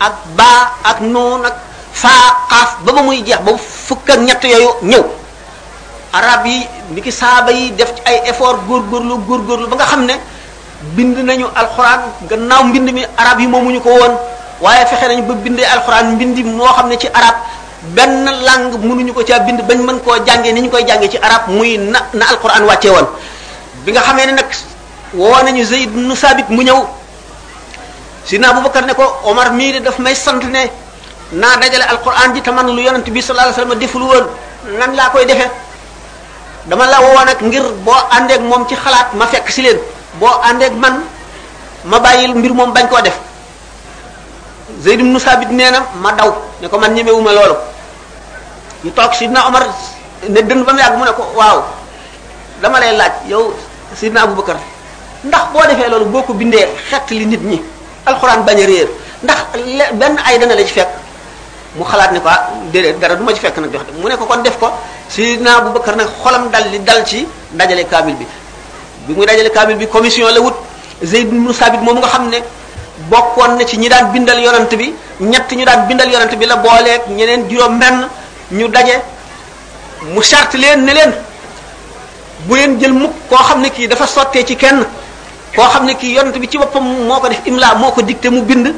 [0.00, 1.56] ak ba ak nuun ak
[1.92, 2.08] fa
[2.50, 5.04] qaf ba ba muy jeex ba fukk ak ñett yooyu ñëw
[6.14, 6.62] arab yi
[6.94, 9.18] niki saaba yi def ci ay effort gor lu
[9.66, 10.14] ba nga xam ne
[10.94, 14.14] bind nañu alquran gannaaw mbind mi arab yi moomuñu ko won
[14.62, 17.34] waye fexé nañu ba bindé alquran mbindi mo xamné ci arab
[17.94, 21.48] ben lang mënuñu ko ci bind bañ mën ko jàngee ni ñu koy ci arab
[21.48, 23.06] muy na na alquran wàccee won
[23.84, 24.46] bi nga xamé nak, nag
[25.14, 26.86] woo nañu zaid nu sabit mu ñëw
[28.24, 30.70] sidna abubakar ne ko omar mi def daf may sant ne
[31.32, 34.26] na dajale alquran ji taman lu yonent bi sallallahu alayhi wasallam deful won
[34.78, 35.50] nan la koy defé
[36.66, 37.64] dama la wo nak ngir
[38.10, 39.78] ande ak mom ci xalaat ma fekk ci len
[40.16, 41.02] boo àndeek man
[41.84, 43.18] ma bàyyil mbir moom bañ koo def
[44.80, 47.56] Zayd ibn Sabit nee na ma daw ne ko man ñemewuma loolu
[48.84, 49.66] ñu toog Sidna Omar
[50.28, 51.64] ne dënd ba mu yàgg mu ne ko waaw
[52.62, 53.52] dama lay laaj yow
[53.94, 54.56] Sidna Abubakar
[55.24, 57.62] ndax boo defee loolu boo ko bindee xett li nit ñi
[58.06, 58.88] alxuraan bañ a réer
[59.22, 59.38] ndax
[59.92, 60.88] benn ay dana la ci fekk
[61.76, 64.24] mu xalaat ne ko ah déedéet dara du ci fekk nag jox mu ne ko
[64.26, 64.70] kon def ko
[65.08, 68.26] Sidna Abubakar nag xolam dal li dal ci dajale kaamil bi
[69.08, 70.54] bi muy dajale kaamil bi commission la wut
[71.02, 72.38] Zayd ibn Sabit moom nga xam ne
[73.10, 76.56] bokkoon na ci ñi daan bindal yonant bi ñett ñu daan bindal yonant bi la
[76.56, 78.08] booleeg ñeneen juróom benn
[78.50, 79.00] ñu daje
[80.14, 81.12] mu charte leen ne leen
[82.46, 84.84] bu leen jël mukk koo xam ne kii dafa sottee ci kenn
[85.56, 88.28] koo xam ne kii yonant bi ci boppam moo ko def imla moo ko dicté
[88.30, 88.74] mu bind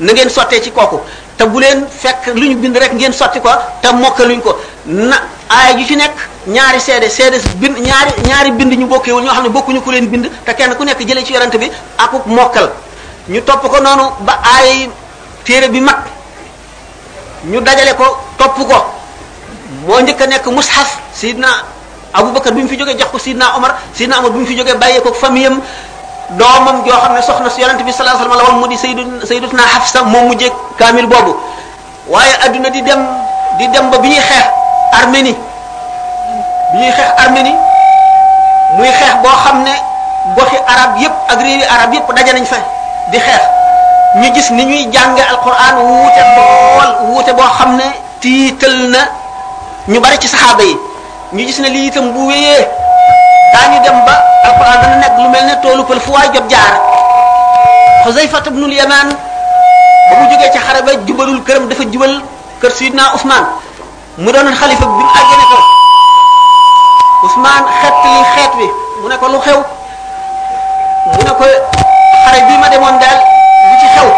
[0.00, 0.98] na ngeen sottee ci kooku
[1.36, 3.48] te bu leen fekk lu ñu bind rek ngeen sotti ko
[3.82, 5.16] te mokkaluñ ko na
[5.50, 6.14] aaya ju ci nekk
[6.46, 10.08] ñaari seede seede bind ñaari ñaari bind ñu bokkewul ñoo xam ne bokkuñu ko leen
[10.08, 12.70] bind te kenn ku nekk jëlee ci yorante bi akub mokkal
[13.28, 14.86] ñu topp ko noonu ba aaya
[15.44, 15.98] téere bi mag
[17.44, 18.04] ñu dajale ko
[18.36, 18.76] topp ko
[19.86, 21.48] moo njëkk a nekk mushaf sidna
[22.12, 24.76] abubakar bi mu fi jógee jox ko sidna omar sidna omar bi mu fi jógee
[24.76, 25.60] bàyyee ko famiyam
[26.36, 28.76] doomam joo xam ne soxna si yonent bi sallallahu alayhi wasallam la woon mu di
[28.80, 31.36] sayyidu sayyidatuna Hafsa moo mujjee kaamil boobu
[32.08, 33.00] waaye adduna di dem
[33.60, 34.46] di dem ba bi ñuy xeex
[34.96, 35.36] Arménie
[36.72, 37.12] bi ñuy xeex
[38.80, 39.74] muy xeex boo xam ne
[40.32, 42.58] goxi arab yépp ak réewi arab yépp daje nañ fa
[43.12, 43.44] di xeex
[44.16, 46.92] ñu gis ni ñuy jànge alquran wuute bool
[47.36, 47.84] boo xam ne
[48.24, 49.08] tiital na
[49.88, 50.72] ñu bari ci saxaaba yi
[51.36, 52.64] ñu gis ne lii itam bu wéyee
[53.54, 54.14] daañu dem ba
[54.50, 56.72] alquran nekk lu mel ne toolu pël fu waay jot jaar
[58.04, 59.08] xusayfat ibnul yamaan
[60.08, 62.14] ba mu jógee ci xare ba jubalul këram dafa jubal
[62.60, 63.46] kër sidna Ousmane
[64.22, 65.58] mu doon xalifa bi mu àggane ko
[67.26, 68.66] Ousmane xet li xeet wi
[69.02, 69.58] mu ne ko lu xew
[71.14, 71.44] mu ne ko
[72.24, 73.18] xare bii ma demoon daal
[73.70, 74.08] li ci xew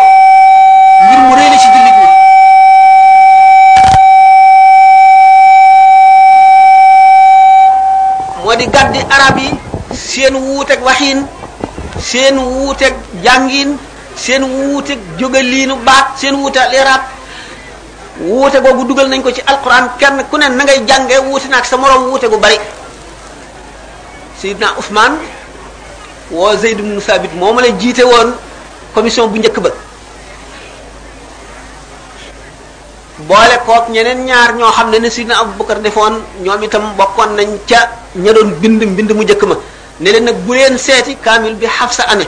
[1.07, 1.69] ngir mu réy la ci
[8.57, 9.53] di gaddi arab yi
[9.95, 11.21] seen wuuteeg waxiin
[12.01, 13.77] seen wuuteeg jàngiin
[14.17, 17.03] seen wuuteeg jóge liinu baat seen wuute al irab
[18.25, 21.61] wuute googu dugal nañ ko ci alquran kenn ku ne na ngay jàngee wuute naa
[21.61, 22.59] ak sa moroom wuute gu bari
[24.41, 25.21] sayidna Ousmane
[26.33, 28.33] woo Zayd ibn Sabit moo ma la jiite woon
[28.97, 29.71] commission bu njëkk ba
[33.29, 37.53] boole kook ñeneen ñaar ñoo xam ne ne sayidna Abubakar defoon ñoom itam bokkoon nañ
[37.69, 37.81] ca
[38.17, 39.55] ña doon bind bind mu jëkk ma
[40.01, 42.25] ne leen nag bu leen seeti kaamil bi xafsa ane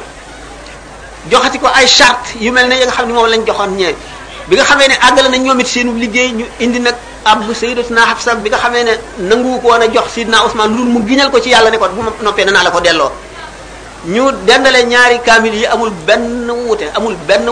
[1.31, 3.95] joxati ko ay charte yu mel ne ya nga xam ne moom lañ joxoon ñee
[4.49, 8.01] bi nga xamee ne àggale na ñoom it seenu liggéey ñu indi nag ab sayyidatuna
[8.11, 8.93] xafsa bi nga xamee ne
[9.29, 11.87] nangu ko woon a jox sidna ousmane lul mu giñal ko ci yàlla ne ko
[11.95, 13.11] bu ma noppee danaa la ko delloo
[14.07, 16.51] ñu dendale ñaari kaamil yi amul benn
[16.97, 17.45] amul benn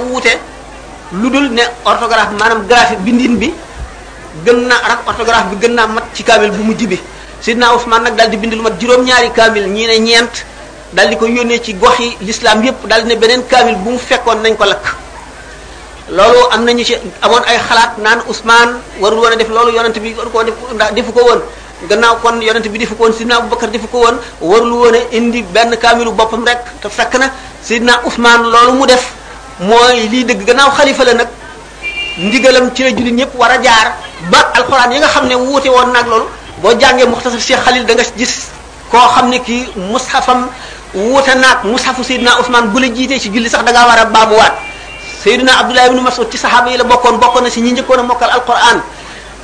[1.20, 3.54] ludul ne orthographe maanaam graphique bindin bi
[4.44, 6.98] gën rak arab orthographe bi gën naa mat ci kaamil bu mu jibi
[7.40, 10.44] sidna Ousmane nag daal di bind lu mat juróom-ñaari kaamil ñii ne ñeent
[10.92, 13.90] daal di ko yónnee ci gox yi l'islam yépp daal di ne beneen kaamil bu
[13.90, 14.84] mu fekkoon nañ ko lakk
[16.08, 19.98] loolu am nañu ci amoon ay xalaat naan Ousmane warul woon a def loolu yonent
[20.00, 20.54] bi waru ko def
[20.94, 21.40] defu ko woon
[21.88, 25.00] gannaaw kon yonent bi defu ko woon sidna Abubakar defu ko woon warul woon a
[25.12, 27.30] indi benn kaamilu boppam rek te fekk na
[27.62, 29.12] sidna Ousmane loolu mu def
[29.60, 31.28] mooy lii dëgg gannaaw xalifa la nag
[32.18, 33.92] ndigalam ci la jullit ñëpp war a jaar
[34.30, 36.24] ba alxuraan yi nga xam ne wuute woon nag loolu
[36.60, 38.48] boo jàngee muxtasar Cheikh Khalil da nga gis
[38.90, 40.48] koo xam ne kii mushafam
[40.94, 44.04] wuute naag mushafu Seydina Ousmane bu la jiitee ci julli sax da ngaa war a
[44.06, 44.54] baabuwaat
[45.22, 48.02] Seydina Abdullah ibn Mas'ud ci saxaaba yi la bokkoon bokkoon na ci ñi njëkkoon a
[48.02, 48.80] mokkal alquran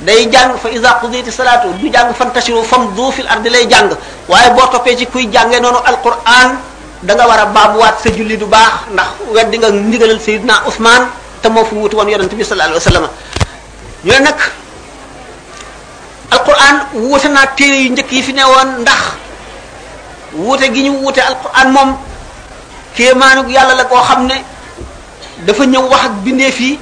[0.01, 3.89] day jàng fa iza qudiyati salaatu du jàng fantashiru famdu fil ardi lay jàng
[4.27, 6.57] waaye boo toppee ci kuy jàngee noonu alquran
[7.03, 11.05] da nga war a baabuwaat sa julli du baax ndax weddi nga ndigalal Seydina Ousmane
[11.41, 13.09] te moo fi wuutu woon yonent bi sallallahu alayhi wa sallam
[14.05, 14.31] ñu ne
[16.33, 19.01] alquran wuute naa téere yu njëkk yi fi ne woon ndax
[20.35, 21.95] wuute gi ñu wuute alquran moom
[22.95, 24.35] kéemaanug yàlla la koo xam ne
[25.45, 26.79] dafa ñëw wax ak bindeef yi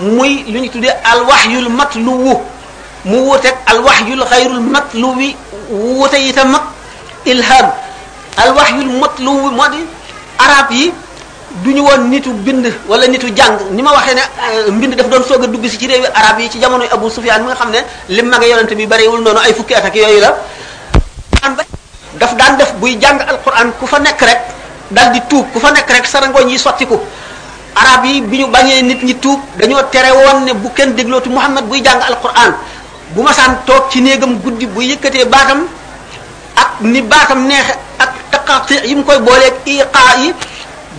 [0.00, 2.34] muy lu ñu tuddee alwaxyul matluwu
[3.04, 5.36] mu wuuteeg alwaxyul xayrul matluwi
[5.70, 6.62] wuute itam ak
[7.26, 7.68] ilham
[8.36, 9.80] alwaxyul matluwu moo di
[10.38, 10.92] arab yi
[11.62, 15.22] duñu won nitu bind wala nitu jang ni ma waxe ne euh, mbind daf doon
[15.22, 17.78] soga dugg ci rewi arab yi ci jamono abou sufyan mi nga xamne
[18.10, 20.34] lim magé yonent bi bari wul nonu ay fukki atak yoy la
[22.18, 24.40] daf daan def buy jang alquran ku fa nek rek
[24.90, 26.98] dal di tuup ku fa nek rek ñi soti sottiku
[27.76, 31.64] arab yi biñu bañé nit ñi tuup dañoo téré won ne bu kenn deglotu muhammad
[31.68, 32.54] buy jang alquran
[33.14, 35.66] bu ma san tok ci negam guddi bu yëkëté batam
[36.56, 40.34] ak ni batam neex ak taqati yim koy bolé ak iqa'i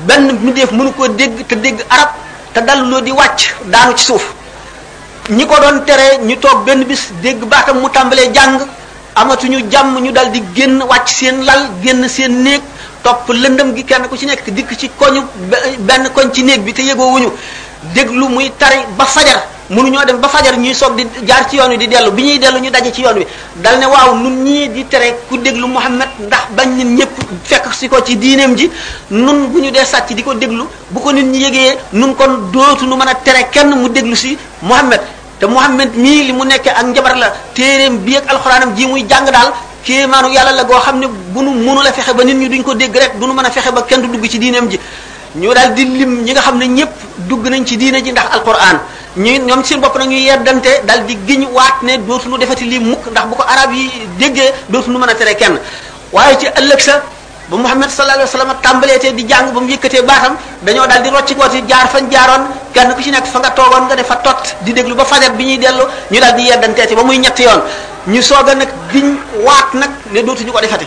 [0.07, 2.09] benn mbindeef mënu koo dégg te dégg arab
[2.53, 4.33] te dalluloo di wàcc daanu ci suuf
[5.29, 8.59] ñi ko doon tere ñu toog benn bis dégg baatam mu tàmbalee jàng
[9.15, 12.61] amatuñu jàmm ñu daldi génn wàcc seen lal génn seen néeg
[13.03, 15.21] topp lëndëm gi kenn ku ci nekk dikk ci koñu
[15.79, 17.31] benn koñ ci néeg bi te yegoo
[17.95, 21.57] déglu muy tari ba fajar munu ñoo dem ba fajar ñuy sok di jaar ci
[21.57, 23.25] yoon wi di delu bi ñuy dellu ñu daje ci yoon wi
[23.55, 27.09] dal ne waaw nun ñi di tere ku déglu muhammad ndax bañ nit ñëpp
[27.43, 28.69] fekk ci ko ci diinem ji
[29.09, 32.85] nun bu ñu dee sàcc di déglu bu ko nit ñi yëgee nun kon dootu
[32.85, 35.01] nu mëna téré kenn mu déglu si muhammad
[35.39, 39.01] te muhammad mi li mu nekk ak njabar la téréem bi ak alxuraanam ji muy
[39.09, 39.51] jàng daal
[39.83, 41.01] kéemaanu yalla la go xam
[41.33, 43.49] bu nu mënu la fexé ba nit ñi duñ ko dégg rek du nu mëna
[43.49, 44.79] fexé ba kenn du dugg ci diinem ji
[45.35, 46.91] ñu dal di lim ñi nga xam ne ñëpp
[47.27, 48.79] dugg nañ ci diine ji ndax alquran
[49.15, 52.79] ñuy ñoom seen bopp nag ñuy yeddante dal di giñ waat ne dootuñu defati lii
[52.83, 53.87] mukk ndax bu ko arab yi
[54.19, 55.57] déggee dootuñu mën a tere kenn
[56.11, 57.01] waaye ci ëllëg sa
[57.47, 61.01] ba Muhammad sallallahu alayhi wa sallam tàmbaleetee di jàng ba mu yëkkatee baatam dañoo daal
[61.01, 64.15] di rocci kooti jaar fañ jaaroon kenn ku ci nekk fa nga toogoon nga defa
[64.17, 67.43] tot di déglu ba fajar bi ñuy dellu ñu daal di yeddanteeti ba muy ñetti
[67.43, 67.61] yoon
[68.07, 70.85] ñu soog a nag giñ waat nag ne dootuñu ko defati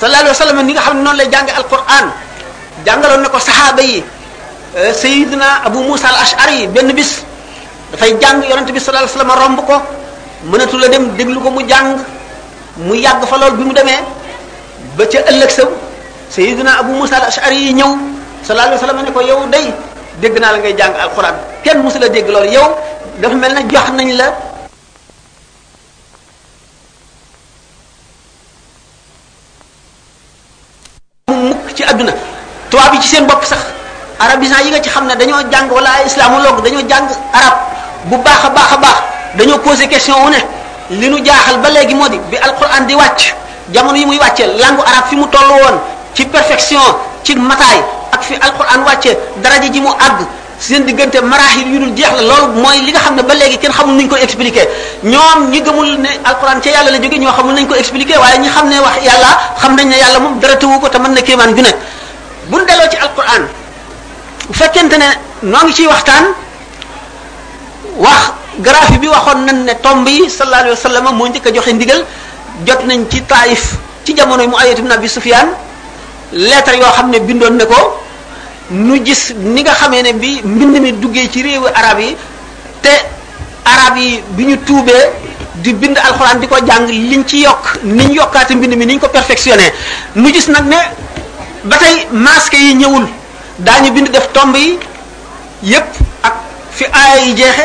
[0.00, 2.06] sallallahu alayhi wa sallam ni nga xam ne noonu lay jànge alquran
[2.86, 4.02] jàngaloon na ko sahaaba yi
[4.76, 7.20] eh, sayidna abu musa al ashari benn bis
[7.92, 9.76] dafay jàng yonent bi sallallahu alayhi wasallam romb ko
[10.50, 11.98] mënatul a dem déglu ko mu jàng
[12.76, 14.00] mu yàgg fa lool bi mu demee
[14.96, 15.70] ba ca ëllëg saw
[16.30, 17.90] sayyidina abu musa al-ash'ari yi ñëw
[18.42, 19.66] sallallahu alayhi wasallam ne ko yow day
[20.20, 22.68] dégg naa la ngay jàng alquran kenn musu la dégg loolu yow
[23.20, 24.26] dafa mel na jox nañ la
[31.28, 32.12] mu mukk ci àdduna
[32.70, 33.75] tubaab yi ci seen bopp sax
[34.18, 37.54] arabisant yi nga ci xam ne dañoo jàng wala ay islamologue dañoo jàng arab
[38.10, 38.96] bu baax a baax a baax
[39.36, 40.38] dañoo posé question wu ne
[40.90, 43.34] li nu jaaxal ba léegi moo di bi alquran di wàcc
[43.72, 45.78] jamono yi muy wàccee langue arab fi mu toll woon
[46.14, 46.80] ci perfection
[47.24, 50.24] ci mataay ak fi alquran wàccee daraja ji mu àgg
[50.58, 53.58] seen diggante marahil yu dul jeex la loolu mooy li nga xam ne ba léegi
[53.58, 54.66] kenn xamul nuñ ko expliquer
[55.02, 58.38] ñoom ñi gëmul ne alquran ca yàlla la jóge ñoo xamul nañ ko expliquer waaye
[58.38, 61.20] ñi xam ne wax yàlla xam nañ ne yàlla moom dara ko te mën na
[61.20, 61.70] kéemaan ju ne
[62.48, 63.44] buñ delloo ci alquran
[64.48, 65.08] bu fekkente ne
[65.42, 66.24] noo ngi ciy waxtaan
[67.96, 68.24] wax
[68.58, 71.72] grafi bi waxoon nañ ne tomb yi sallallahu alayhi wa sallam moo njëkk a joxe
[71.74, 72.04] ndigal
[72.66, 75.48] jot nañ ci taayif ci jamono yi mu ayatu ibn abi sufyaan
[76.32, 78.00] leetar yoo xam ne bindoon na ko
[78.70, 82.16] nu gis ni nga xamee ne bi mbind mi duggee ci réewu arab yi
[82.80, 82.90] te
[83.64, 85.10] arab yi bi ñu tuubee
[85.54, 89.08] di bind alxuraan di ko jàng liñ ci yokk niñ yokkaate mbind mi niñ ko
[89.08, 89.72] perfectionné
[90.14, 90.78] nu gis nag ne
[91.64, 93.08] ba tey masque yi ñëwul
[93.62, 94.76] daañu bind def tomb yi
[95.64, 95.86] yépp
[96.20, 96.34] ak
[96.72, 97.64] fi aaya yi jeexe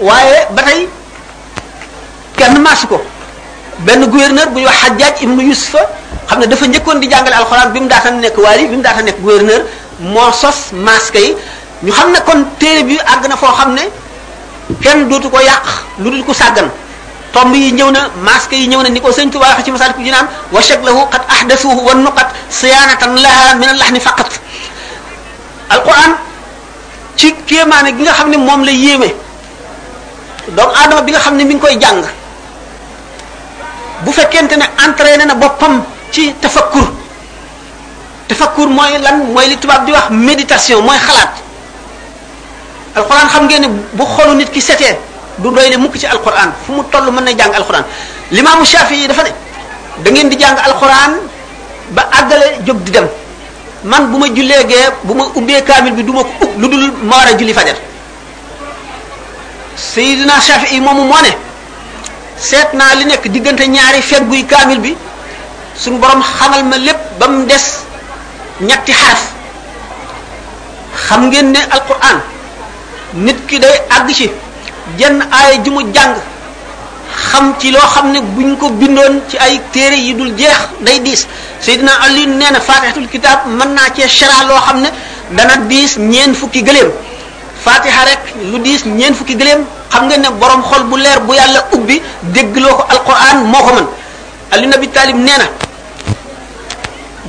[0.00, 0.88] waaye ba tey
[2.36, 3.00] kenn maas ko
[3.88, 5.80] benn gouverneur bu ñu wax Hajjaj ibnu fa
[6.28, 9.18] xam ne dafa njëkkoon di jàngale alxuraan bi mu daata nekk waali bi mu nekk
[9.22, 9.62] gouverneur
[10.00, 11.34] moo sos masque yi
[11.84, 13.88] ñu xam ne kon téere bi àgg na foo xam ne
[14.82, 15.64] kenn dootu ko yàq
[16.00, 16.68] lu dul ko sàggan
[17.32, 19.96] tomb yi ñëw na masque yi ñëw na ni ko sëñ Tuubaa wax ci masaat
[19.96, 24.38] ku ji naan wa shaklahu qad ahdathuhu wa nuqat siyanatan laha min al-lahni faqat
[25.68, 26.16] alquran
[27.14, 29.14] ci kéemaane bi nga xam ne moom la yéeme
[30.48, 32.02] doomu aadama bi nga xam ne mi ngi koy jàng
[34.04, 36.82] bu fekkente ne entraîné na boppam ci tafakkur
[38.28, 41.32] tafakkur mooy lan mooy li tubaab di wax méditation mooy xalaat
[42.96, 44.96] alquran xam ngeen ne bu xolu nit ki setee
[45.38, 47.84] du doy le mukk ci alquran fu mu toll mën na jàng alquran
[48.30, 49.30] limaamu Shaafi yi dafa ne
[50.02, 51.12] da ngeen di jàng alquran
[51.90, 53.06] ba àggale jóg di dem
[53.84, 56.68] man bu ma jullee gee bu ma ubbee kaamil bi du ma ko ub lu
[56.72, 57.76] dul ma war a julli fajar
[59.76, 61.30] Seydina Shafii moomu moo ne
[62.48, 64.94] seet naa li nekk diggante ñaari fer fegguy kaamil bi
[65.76, 67.66] suñu borom xamal ma lépp ba mu des
[68.60, 69.22] ñetti xaraf
[71.06, 72.18] xam ngeen ne alquran
[73.14, 74.30] nit ki day àgg ci
[74.98, 76.14] jenn aaya ji mu jàng
[77.18, 80.98] xam ci loo xam ne buñ ko bindoon ci ay téere yi dul jeex day
[81.00, 81.26] diis
[81.60, 84.88] Seydina Ali nee na faatihatul kitaab mën naa cee shara loo xam ne
[85.36, 86.90] dana diis ñeen fukki gëléem
[87.64, 91.34] faatiha rek lu diis ñeen fukki gëléem xam nga ne boroom xol bu leer bu
[91.34, 93.86] yàlla ubbi déggloo ko alquran moo ko mën
[94.52, 95.46] Ali nabi taalib nee na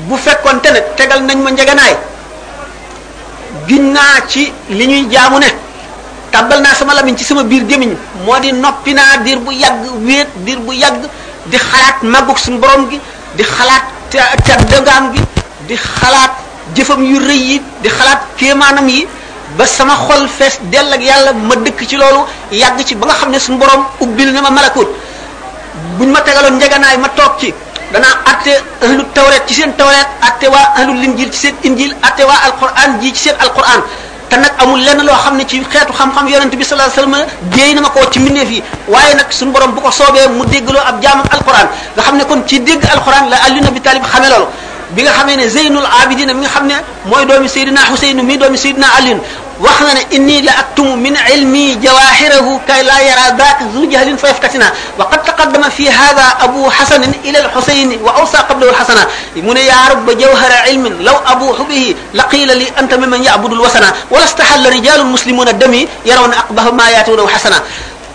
[0.08, 1.96] bu fekkoon ne tegal nañ ma njeganaay
[3.68, 5.48] ginnaa ci li ñuy jaamu ne
[6.34, 7.92] tàbbal naa sama lamiñ ci sama biir gémmiñ
[8.26, 11.02] moo di noppi naa diir bu yàgg wéet diir bu yàgg
[11.52, 12.98] di xalaat màggug suñu borom gi
[13.38, 13.84] di xalaat
[14.46, 15.22] teddangaam gi
[15.68, 16.34] di xalaat
[16.76, 19.02] jëfam yu rëy yi di xalaat kéemaanam yi
[19.58, 22.22] ba sama xol fees dell ak yàlla ma dëkk ci loolu
[22.62, 24.90] yàgg ci ba nga xam ne suñu borom ubbil na ma malakut
[25.98, 27.54] buñ ma tegaloon njeganaay ma toog ci
[27.94, 32.22] danaa atte ahlu tawret ci seen tawret atte waa ahlu linjil ci seen injil atte
[32.24, 33.82] waa alquran ji ci seen alquran
[34.34, 37.16] te nag amul lenn loo xam ne ci xeetu xam-xam yonent bi salaa sallam
[37.56, 40.46] déey na ma koo ci mbindeef fi waaye nag suñ borom bu ko soobee mu
[40.46, 44.04] déggloo ab jaamam alquran nga xam ne kon ci dégg alquran la alli bi talib
[44.04, 44.48] xame loolu
[44.96, 46.76] bi nga xamee ne zeynul abidina mi nga xam ne
[47.10, 49.20] mooy doomi seydina huseyn mi doomi seydina alin
[49.62, 55.64] وخنا إني لأكتم من علمي جواهره كي لا يرى ذاك ذو جهل فيفكتنا وقد تقدم
[55.70, 59.04] في هذا أبو حسن إلى الحسين وأوصى قبله الحسن
[59.36, 64.24] من يا رب جوهر علم لو أبوح به لقيل لي أنت ممن يعبد الوسنا ولا
[64.24, 67.62] استحل رجال المسلمون الدم يرون أقبه ما يأتونه حسنا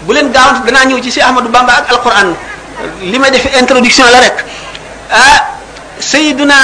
[0.07, 2.35] بولن غاونت دنا نيو سي احمد بامبا القران
[3.03, 4.45] لما في انتروداكسيون لا رك
[5.13, 5.41] آه،
[6.01, 6.57] سيدنا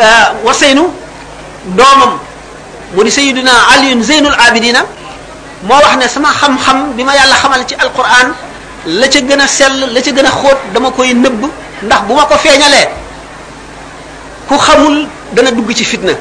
[0.00, 0.90] آه، وسينو
[1.72, 2.20] doomam
[2.94, 4.84] mu di sayiduna aliyun zeynul abidina
[5.64, 8.28] moo wax ne sama xam-xam bi ma yàlla xamal ci alquran
[9.00, 11.40] la ca gën a sell la ca gën a xoot dama koy nëbb
[11.86, 12.86] ndax bu ma ko feeñalee
[14.48, 16.12] ku xamul dana dugg ci fitna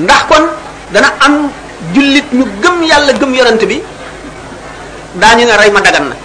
[0.00, 0.44] ndax kon
[0.92, 1.50] dana am
[1.94, 3.82] jullit ñu gëm yàlla gëm yonent bi
[5.20, 6.16] daañu ne rey ma dagan na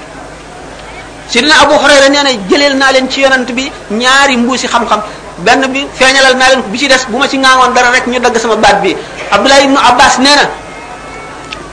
[1.29, 5.01] sidina abu hurayra nee na jëleel naa leen ci yonent bi ñaari mbuusi xam-xam
[5.45, 8.07] benn bi feeñalal naa leen ko bi ci des bu ma ci ŋaawoon dara rek
[8.07, 8.95] ñu dagg sama baat bi
[9.31, 10.45] abdullah ibnu abbas nee na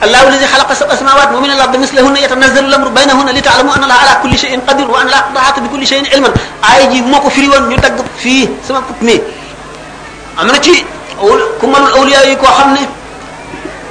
[0.05, 3.71] allahu lazi xalaqa sab asmawat wa min al ardi mislahunna yatanazzalu lamru baynahunna li taalamu
[3.73, 6.31] anna allah ala kulli shay'in qadir wa anna allah qad ahata bi kulli shay'in ilman
[6.61, 9.17] ay ji moo ko firi woon ñu dagg fii sama put mi
[10.37, 10.85] am na ci
[11.57, 12.53] ku mënul awliya yi koo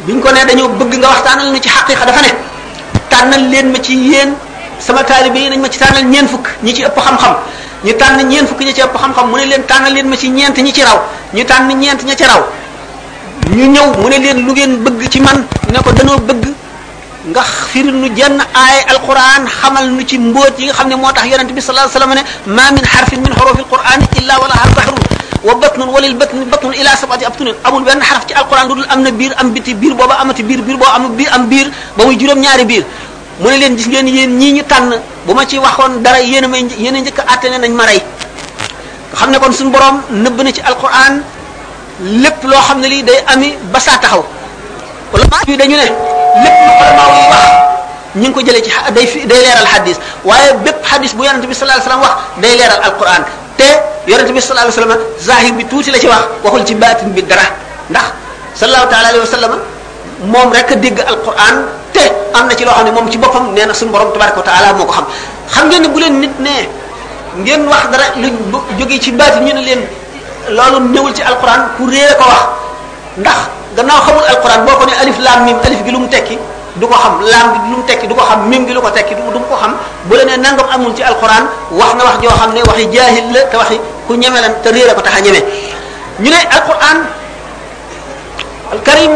[0.06, 0.40] biñ ko ne
[0.78, 2.30] bëgg nga waxtaanal na ci haqiqa dafa ne
[3.10, 4.30] tanal leen ma ci yéen
[4.78, 7.34] sama taalibe yi ma ci tanal ñeen fukk ñi ci ëpp xam-xam
[7.84, 10.28] ñu tànn ñeent fukki ñi ci ëpp xam-xam mu ne leen tànn leen ma ci
[10.30, 10.98] ñeent ñi ci raw
[11.34, 12.40] ñu tànn ñeent ña ci raw
[13.54, 16.44] ñu ñëw mu ne lu ngeen bëgg ci man ne ko danoo bëgg
[17.30, 21.12] nga firil nu jenn aay alquran xamal nu ci mbóot yi nga xam ne moo
[21.12, 24.48] tax yonente bi sallallahu alayhi wasallam ne ma min xarfin min xorofi alqurani illa wa
[24.48, 24.94] laha zahru
[25.44, 29.02] wa batnun walil batn ila sabati abtunin amul benn xaraf ci alquran lu dul am
[29.02, 32.04] na biir am biti biir am amati biir biir booba am biir am biir ba
[32.06, 32.84] muy ñaari biir
[33.40, 34.94] mu ne leen gis ngeen yéen ñii ñu tànn
[35.26, 38.00] bu ma ci waxoon dara yéen a may yéen njëkk a ne nañ ma rey
[39.14, 41.18] xam ne kon suñu boroom nëbb na ci alquran
[42.22, 44.24] lépp loo xam ne lii day ami ba saa taxaw
[45.12, 47.44] ulama yi dañu ne lépp lu ulama yi wax
[48.14, 51.46] ñu ngi ko jëlee ci day fi day leeral xadis waaye bépp xadis bu yonente
[51.46, 53.24] bi sallallahu alayhi wasallam wax day leeral alquran
[53.56, 53.64] te
[54.06, 57.22] yonente bi sallallahu alayhi wasallam zahir bi tuuti la ci wax waxul ci baatin bi
[57.24, 57.42] dara
[57.90, 58.04] ndax
[58.54, 59.73] sallallahu taala alayhi
[60.28, 62.00] mom rek deg alquran te
[62.34, 65.04] amna ci lo xamne mom ci bopam neena na borom tabaaraku taala moko xam
[65.52, 66.50] xam ngeen ne bu len nit ne
[67.44, 68.28] ngeen wax dara lu
[68.78, 69.80] joge ci baati ñu ne len
[70.56, 72.44] lolu neewul ci alquran ku réere ko wax
[73.18, 73.38] ndax
[73.76, 76.38] gannaaw xamul alquran boko ne alif lam mim alif gi lu mu tekki
[76.76, 78.90] du ko xam lam gi lu mu tekki du ko xam mim gi lu ko
[78.90, 79.76] tekki du ko xam
[80.08, 83.24] bu len ne nangam amul ci alquran wax na wax jo xamne ne waxi jahil
[83.34, 85.32] la te waxi ku ñemelam lan te réere ko tax ñu
[86.30, 86.98] ne alquran
[88.72, 89.14] alkarim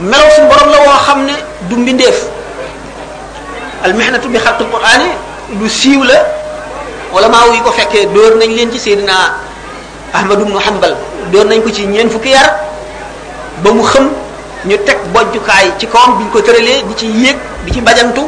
[0.00, 1.32] melaw suñu borom la woo xam ne
[1.70, 2.24] du mbindeef
[3.84, 5.06] almihnatu bi xalqil qur'ani
[5.60, 6.14] lu siiw la
[7.12, 9.12] wala maa yi ko fekkee dóor nañ leen ci seydina
[10.14, 10.96] ahmad ibnu hanbal
[11.30, 12.50] dóor nañ ko ci ñeen fukki yar
[13.62, 14.08] ba mu xëm
[14.66, 18.26] ñu teg bojjukaay ci kawam bi ñu ko tëralee di ci yéeg di ci bajantu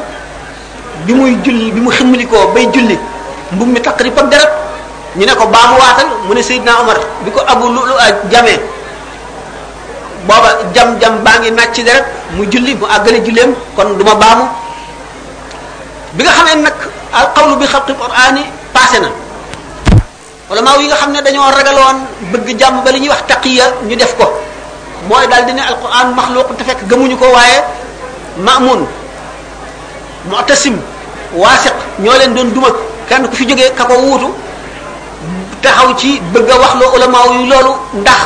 [1.04, 2.96] bi muy julli bi mu ximmalikoo bay julli
[3.52, 4.52] mbub mi taqrib ak deret
[5.16, 7.92] ñu ne ko baamu waatal mu ne seydina omar bi ko abu lu lu
[8.30, 8.60] jamee
[10.28, 12.04] boba jam jam bangin ngi nàcc de rek
[12.36, 14.44] mu julli bu agale julleem kon duma baamu
[16.18, 16.76] bi nga xamne nak
[17.18, 18.42] al qawlu bi khatt qur'ani
[18.74, 19.10] passé na
[20.66, 21.96] ma wi nga xamne ne ragal won
[22.32, 24.24] bëgg jam ba li wax taqiya ñu def ko
[25.08, 27.58] moy dal dina al alquran makhluq ta fek gëmuñu ko waye
[28.46, 28.80] ma'mun
[30.30, 30.76] mu'tasim
[31.42, 32.68] wasiq ñoo leen doon duma
[33.08, 34.32] kenn ku fi joge kako wutu wahlo
[35.62, 36.58] taxaw ci bëgg dah.
[36.62, 38.20] wax lo ulama yu lolu ndax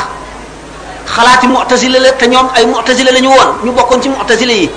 [1.15, 4.69] xalaati mu'tazila la te ñoom ay mu'tazila la ñu woon ñu bokkoon ci mu'tazila yi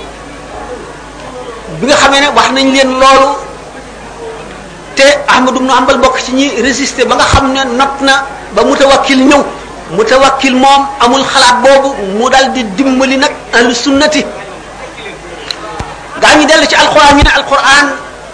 [1.79, 3.27] bi nga xamee ne wax nañ leen loolu
[4.95, 8.25] te Ahmad ibn Hanbal bokk ci ñi résister ba nga xam ne not na
[8.55, 9.41] ba mutawakkil ñëw
[9.97, 14.25] mutawakkil moom amul xalaat boobu mu dal dimbali nag ahlu sunnati
[16.21, 17.85] gaa ñi dellu ci alquran ñu ne alquran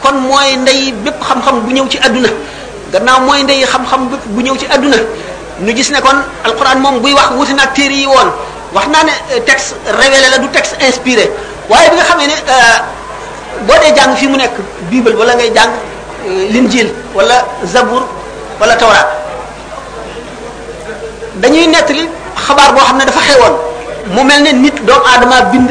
[0.01, 2.29] kon mooy ndey bépp xam-xam bu ñëw ci àdduna
[2.91, 4.97] gannaaw mooy ndey xam-xam bépp bu ñëw ci àdduna
[5.61, 8.29] ñu gis ne kon alquran moom buy wax wuti nag téere yi woon
[8.73, 11.29] wax naa ne euh, texte révélé la du texte inspiré
[11.69, 14.53] waaye bi nga xamee ne euh, boo dee jàng fii mu nekk
[14.89, 15.69] bible wala ngay jàng
[16.27, 18.05] euh, linjil wala zabur
[18.59, 19.07] wala tawraat
[21.35, 23.53] dañuy nettali xabaar boo xam ne dafa xewoon
[24.15, 25.69] mu mel ne nit doomu aadama bind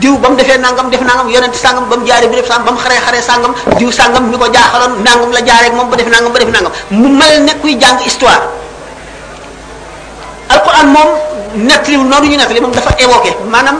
[0.00, 2.64] diw ba mu defee nangam def nangam yonent sangam ba mu jaaree bi def sangam
[2.64, 5.90] ba mu xaree xaree sangam diw sangam mi ko jaaxaloon nangam la jaaree ak moom
[5.90, 8.40] ba def nangam ba def nangam mu mel kuy jàng histoire
[10.48, 11.10] alquran moom
[11.66, 13.76] nettaliwul noonu ñu nettali moom dafa évoqué maanaam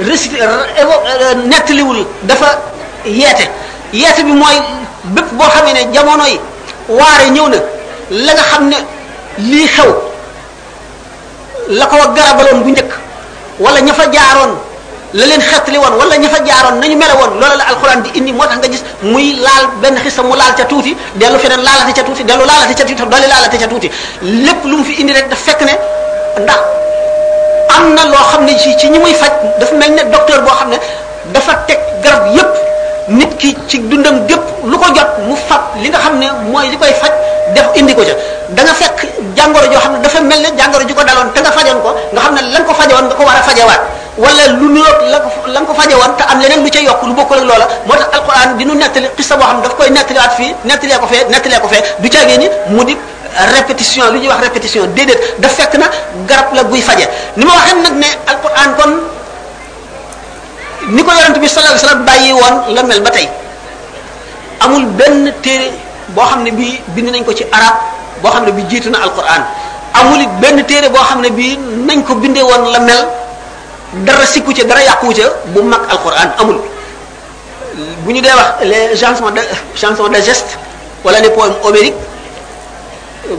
[0.00, 2.58] récité euh, évo euh, nettaliwul dafa
[3.04, 3.50] yeete
[3.92, 4.56] yeete bi mooy
[5.04, 6.40] bépp boo xamee ne jamono yi
[6.88, 7.58] waare ñëw na
[8.10, 8.76] la nga xam ne
[9.38, 9.88] lii xew
[11.68, 12.90] la ko garabaloon bu njëkk
[13.58, 14.56] wala ña fa jaaroon
[15.12, 18.10] la leen xetli woon wala ña fa jaaroon nañu mele woon loola la alquran di
[18.14, 21.62] indi moo tax nga gis muy laal benn xisa mu laal ca tuuti dellu feneen
[21.66, 23.90] laalati ca tuuti dellu laalati ca tuuti dolli laalati ca tuuti
[24.22, 25.74] lépp lu mu fi indi rek daf fekk ne
[26.42, 26.60] ndax
[27.74, 30.54] am na loo xam ne ci ci ñi muy faj dafa mel ne docteur boo
[30.56, 30.78] xam ne
[31.34, 32.54] dafa teg garab yépp
[33.08, 36.68] nit ki ci dundam gépp lu ko jot mu fab li nga xam ne mooy
[36.70, 37.10] li koy faj
[37.54, 38.14] def indi ko ca
[38.50, 39.02] da nga fekk
[39.36, 41.98] jàngoro joo xam ne dafa mel ne jàngoro ju ko daloon te nga fajoon ko
[42.12, 43.82] nga xam ne lan ko fajoon nga ko war a fajewaat
[44.20, 45.18] wala lu niroog la
[45.48, 47.96] la ko faje woon te am leneen lu ca yokk lu bokkul ak loola moo
[47.96, 51.24] tax alquran di nu nettali xista boo xam daf koy nettaliwaat fii nettalee ko fee
[51.32, 52.94] nettalee ko fee du caagee ni mu di
[53.56, 55.86] répétition lu ñuy wax répétition déedéet daf fekk na
[56.28, 57.06] garab la guy faje
[57.36, 58.92] ni ma waxee nag ne alquran kon
[60.94, 63.26] ni ko yonent bi sallallahu alayhi wasallam bàyyi woon la mel ba tey
[64.60, 65.72] amul benn téere
[66.14, 67.74] boo xam ne bii bind nañ ko ci arab
[68.20, 69.42] boo xam ne bi jiitu na alquran
[69.96, 71.56] amul it benn téere boo xam ne bii
[71.88, 73.04] nañ ko bindee woon la mel
[74.06, 76.58] dara sikku ca dara yàquwu ca bu mag alquran amul
[78.06, 79.42] bu ñu dee wax les chansons de
[79.74, 80.58] chansons de gest
[81.04, 81.96] wala les poèmes homériques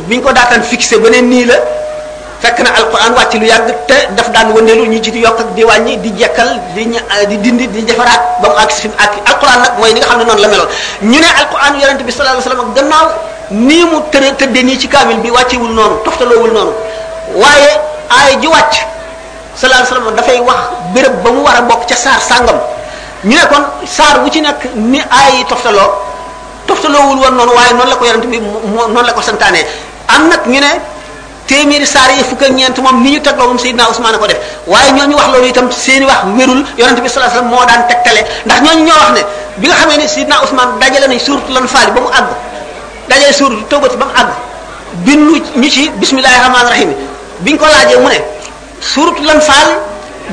[0.08, 1.56] bi ñu ko daataan fixé ba ne nii la
[2.44, 5.54] fekk na alquran wàcc lu yàgg te daf daan wëndeelu ñu ci di yokk ak
[5.56, 6.86] di wàññi di jekkal di
[7.30, 10.00] di dindi di defaraat ba mu àgg si fi mu àgg alquran nag mooy ni
[10.04, 10.68] nga xam ne noonu la meloon
[11.04, 13.08] ñu ne alquran yonente bi sallallahu alayhi wasallam gannaaw
[13.52, 16.74] nii mu tëre tëdde nii ci kaamil bi wàccewul noonu toftaloowul noonu
[17.36, 17.72] waaye
[19.56, 20.60] sallallahu alayhi wasallam dafay wax
[20.96, 22.56] béréb ba mu war a bokk ca saar sàngam
[23.24, 25.92] ñu ne kon saar bu ci nekk ni ay yi toftaloo
[26.68, 29.66] toftaloowul woon noonu waaye noonu la ko yonent bi noonu la ko santaanee
[30.08, 30.72] am nag ñu ne
[31.48, 34.38] téeméeri saar yi fukk ak ñeent moom ni ñu tegloo moom Seydina Ousmane ko def
[34.68, 37.88] waaye ñooñu wax loolu itam seeni wax wérul yonent bi sallallahu alayhi wasallam moo daan
[37.88, 39.22] tegtale ndax ñooñu ñoo wax ne
[39.58, 42.28] bi nga xamee ne Seydina Ousmane dajale nañ suuratul Anfaal ba mu àgg
[43.08, 44.32] dajale suuratul Tawbati ba mu àgg
[45.04, 46.96] bindu ñu ci bismillahir rahmanir rahim
[47.42, 48.40] biñ ko laajee mu ne
[48.82, 49.70] suuratul anfaal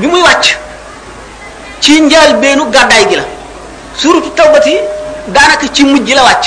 [0.00, 0.56] bi muy wàcc
[1.80, 3.24] ci njaal beenu gàddaay gi la
[3.96, 4.76] suuratu tawbati
[5.34, 6.46] daanaka ci mujj la wàcc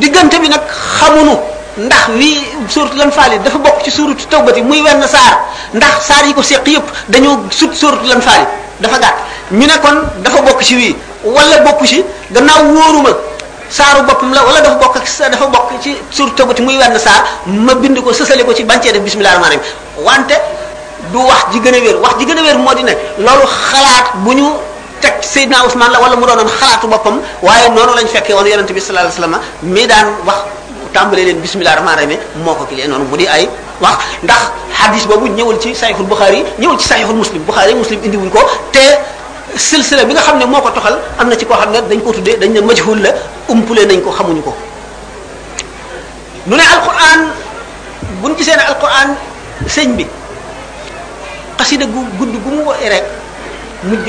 [0.00, 0.60] diggante bi nag
[1.00, 1.34] xamunu
[1.76, 2.38] ndax wi
[2.68, 5.34] suuratul anfaal yi dafa bokk ci suuratu tawbati muy wenn saar
[5.72, 8.46] ndax saar yi ko seq yépp dañoo sut suuratul anfaal yi
[8.80, 9.16] dafa gàtt
[9.50, 9.74] ñu ne
[10.24, 13.10] dafa bokk ci wala bokku ci gannaaw wóoruma
[13.70, 17.24] saaru boppam la wala dafa bokk ak dafa bokk ci suuratu tawbati muy wenn saar
[17.46, 20.36] ma bind ko sësale ko ci bancee def bismillahir rahmanir rahim wante
[21.12, 24.46] du wax ji gëna wér wax ji gëna wér modi ne lolu xalaat buñu
[25.00, 28.72] tek sayyidna usman la wala mu doon xalaatu bopam waye nonu lañu fekke won yaronte
[28.72, 30.36] bi sallallahu alayhi wasallam mi daan wax
[30.92, 33.48] tambale len bismillah rahman rahim moko ko kilee noonu mu ay
[33.80, 34.38] wax ndax
[34.78, 38.40] hadith bobu ñëwul ci sahihul bukhari ñëwul ci sahihul muslim bukhari muslim indi wuñ ko
[38.72, 38.80] te
[39.56, 42.36] silsila bi nga xamne moko moo ko toxal am ci ko xamne dañ ko tuddé
[42.36, 43.12] dañ ne majhul la
[43.48, 44.52] umpule nañ ko xamuñ ko
[46.46, 47.32] nu ne alquran
[48.20, 49.16] buñ gisee ne alquran
[49.66, 50.04] sëñ bi
[51.58, 53.02] qasida gu gudd gu mu rek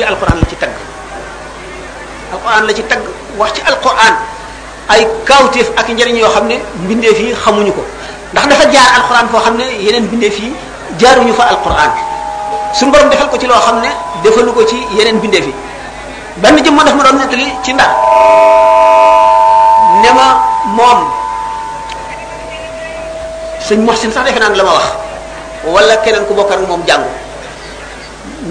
[0.05, 0.69] alquran la ci tag
[2.31, 3.01] alquran la ci tag
[3.41, 4.13] wax ci alquran
[4.93, 7.81] ay kawtif ak njariñ yo xamne mbinde fi xamuñu ko
[8.37, 10.53] ndax dafa jaar alquran fo xamne yenen yeneen fi
[11.01, 11.89] jaaruñu fa alquran
[12.77, 13.89] sun borom defal ko ci lo xamne
[14.23, 15.53] defalu ko ci yenen mbindeef fi
[16.37, 17.89] ben jëm mo def mo doon nettali ci ndax
[20.05, 20.25] nema
[20.77, 21.01] mom
[23.69, 24.85] moom mohsin sax defe nan lama wax
[25.73, 27.09] wala keneen ku bokkar mom jangou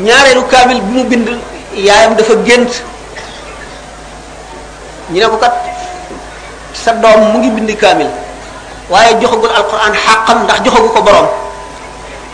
[0.03, 1.27] ñaareelu kaamil bi mu bind
[1.77, 2.71] yaayam dafa gént
[5.11, 5.53] ñu ne ko kat
[6.75, 8.07] sa doom mu ngi bind kaamil
[8.91, 11.27] waaye joxagul alquran xàqam ndax joxagu ko borom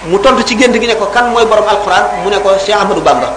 [0.08, 2.74] mu tontu ci gént gi ne ko kan mooy borom alquran mu ne ko Cheikh
[2.76, 3.32] Ahmadou Bamba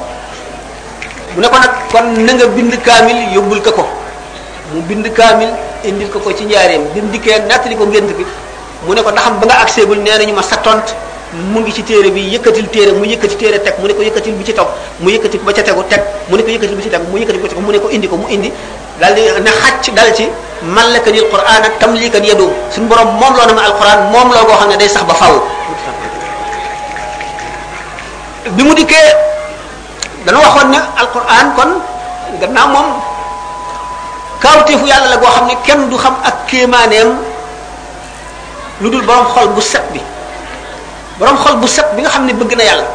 [1.35, 3.85] mu ne ko nag kon na bind kaamil yóbbul ko ko
[4.73, 5.49] mu bind kaamil
[5.85, 8.25] indil ko ko ci njaareem bi mu dikkee nettali ko gént bi
[8.85, 10.83] mu ne ko ndaxam ba nga agsee bul nee nañu ma sa tont
[11.53, 14.33] mu ngi ci téere bi yëkkatil téere mu yëkkati téere teg mu ne ko yëkkatil
[14.33, 14.67] bi ci toog
[14.99, 17.39] mu yëkkati ba ca tegu teg mu ne ko yëkkatil bi ci teg mu yëkkati
[17.41, 18.49] ko ci mu ne ko indi ko mu indi
[18.97, 20.25] dal di na xacc dal ci
[20.65, 24.41] mallaka ni alquran ak tamlikan yadu sun borom mom lo na ma alquran mom lo
[24.41, 25.37] kecil xamne day sax ba faaw
[28.57, 28.81] bi mu da
[30.25, 31.71] dana waxon ne alquran kon
[32.41, 32.89] gannaaw moom
[34.41, 37.13] kawteefu yalla la go xamne kenn du xam ak kemanem
[38.81, 40.01] ludul borom xol bu set bi
[41.19, 42.87] borom xol bu set bi nga xamni bëgg na yàlla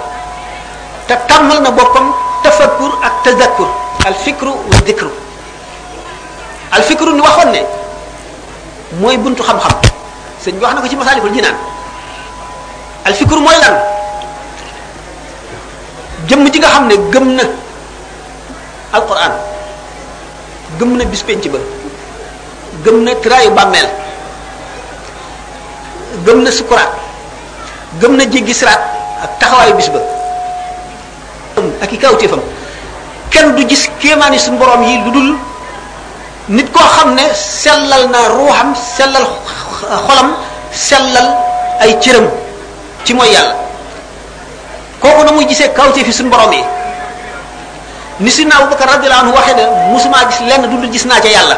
[1.06, 3.68] ta tamal na bopam tafakkur ak tazakkur
[4.06, 5.10] al fikru wa dhikru
[6.70, 7.62] al fikru ni waxone
[9.02, 9.74] moy buntu xam-xam
[10.42, 11.58] sëñ wax na ko ci masalikul jinaan
[13.04, 13.74] al fikru moy lan
[16.28, 17.44] jëm ji nga xamne gëm na
[18.92, 19.32] al qur'an
[20.78, 21.58] gëm na bis penc ba
[22.84, 23.88] gëm na tiraayu bàmmeel
[26.24, 27.10] gëm na sukuraat
[28.00, 28.80] gëm na jéggi siraat
[29.22, 30.00] ak taxawaayu bis ba
[31.84, 32.40] ak i kawtéefam
[33.30, 35.28] kenn du gis kéemaani suñu borom yi lu dul
[36.48, 39.26] nit koo xam ne sellal na ruuxam sellal
[40.06, 40.28] xolam
[40.72, 41.28] sellal
[41.80, 42.24] ay cëram
[43.04, 43.54] ci mooy yàlla
[45.00, 46.64] kooku na muy gisee kawtee fi suñu borom yi
[48.20, 51.56] ni sidna Abubakar radiyallahu anhu waxee ne musuma gis lenn dul gis naa ca yàlla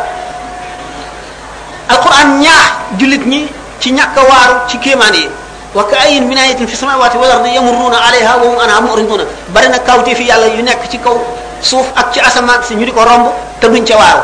[1.89, 3.47] alquran ñaax jullit ñi
[3.81, 5.29] ci ñàkk waaru ci kéemaan yi
[5.75, 9.21] وكاين من آية في السماوات والأرض يمرون عليها وهم أنا مؤرضون
[9.55, 11.17] برنا كاوتي في الله ينك تكو
[11.63, 14.21] سوف أكي أسمان سنجدك ورمبو تبين جواهو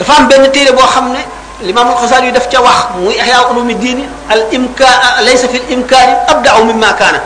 [0.00, 1.18] دفعن بين تيري بو خمنا
[1.66, 4.86] الإمام الخزاري دفت جواه موي إحياء علوم الدين الإمكا...
[5.26, 7.20] ليس في الإمكان أبدعوا مما كان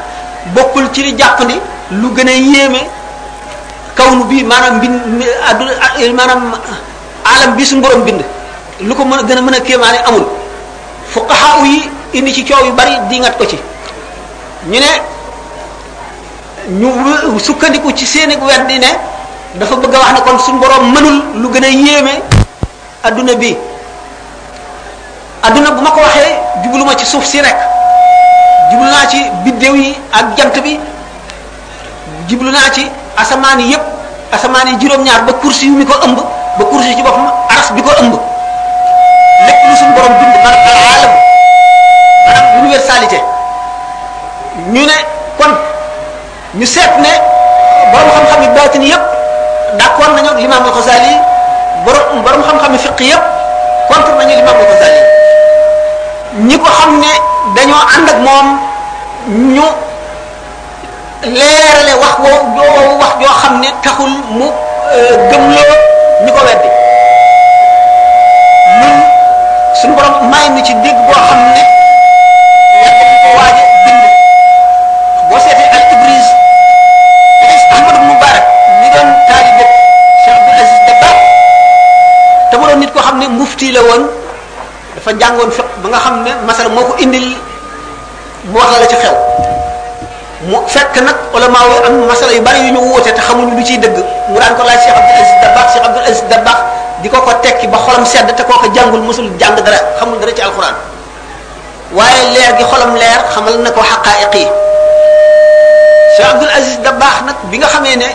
[0.56, 1.56] بكل تيري جاقني
[1.92, 2.82] لغنى ييمي
[3.98, 4.80] كون بي مانم
[5.98, 6.52] بين مانم
[7.26, 8.22] عالم بيسن بروم بين
[8.80, 9.38] لكم من...
[9.42, 10.26] مانا كيماني أمون
[11.14, 11.80] فقهاء
[12.14, 13.56] indi ci coow yu bari dingat ko ci
[14.68, 14.92] ñu ne
[16.78, 18.86] ñu sukkandiku ci seeni wet di ne
[19.56, 22.11] dafa bëgg a wax ne kon suñu borom mënul lu gën a yéeme
[23.04, 23.56] adduna bi
[25.42, 27.56] adduna bu ma ko waxee jubluma ci suuf si rek
[28.70, 30.78] jublu naa ci biddéew yi ak jant bi
[32.28, 32.86] jublu naa ci
[33.16, 33.82] asamaan yi yépp
[34.32, 36.16] asamaan yi juróom-ñaar ba kursi yu mi ko ëmb
[36.59, 38.14] ba kursi ci boppam aras bi ko ëmb
[39.46, 41.17] lépp lu suñu borom bind man
[42.99, 43.20] réalité
[44.72, 44.92] ñu ne
[45.38, 45.51] kon
[46.57, 49.03] ñu seet ne borom xam-xam yi baatin yépp
[49.74, 51.14] d'accord nañu ak limaam al-Ghazali
[51.84, 53.22] borom borom xam-xam yi fiq yépp
[53.88, 55.01] contre nañu limaam al-Ghazali
[56.46, 57.12] ñi ko xam ne
[57.57, 58.46] dañoo ànd moom
[59.55, 59.62] ñu
[61.22, 65.72] leerale wax woo wax xam ne taxul mu euh, gëmloo
[66.24, 66.68] ñi ko weddi
[68.80, 68.96] ñun
[69.80, 71.88] suñu borom may ni ci dégg boo xam ne
[83.09, 84.02] xam mufti la woon
[84.96, 87.26] dafa jàngoon fiq ba nga xam ne masala moo ko indil
[88.44, 89.14] mu wax la ci xew
[90.50, 93.64] mu fekk nag ulama yi am masala yu bari yu ñu woote te xamuñu lu
[93.68, 93.96] ciy dëgg
[94.30, 96.59] mu daan ko laaj cheikh abdul aziz dabax cheikh abdul aziz dabax
[97.02, 100.18] di ko ko tekki ba xolam sedd te koo ko jàngul musul jàng dara xamul
[100.20, 100.74] dara ci alquran
[101.96, 103.80] waaye leer gi xolam leer xamal na ko
[104.20, 104.46] yi
[106.16, 108.09] cheikh abdul aziz dabax nag bi nga xamee ne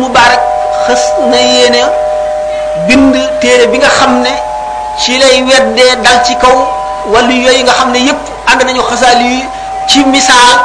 [0.00, 0.40] mubarak
[0.88, 1.82] xës na yéene
[2.88, 4.30] bind téere bi nga xam ne
[5.00, 6.56] ci lay weddee dal ci kaw
[7.12, 8.18] wala yooyu nga xam ne yépp
[8.48, 9.44] ànd nañu xasaal yi
[9.88, 10.58] ci misaal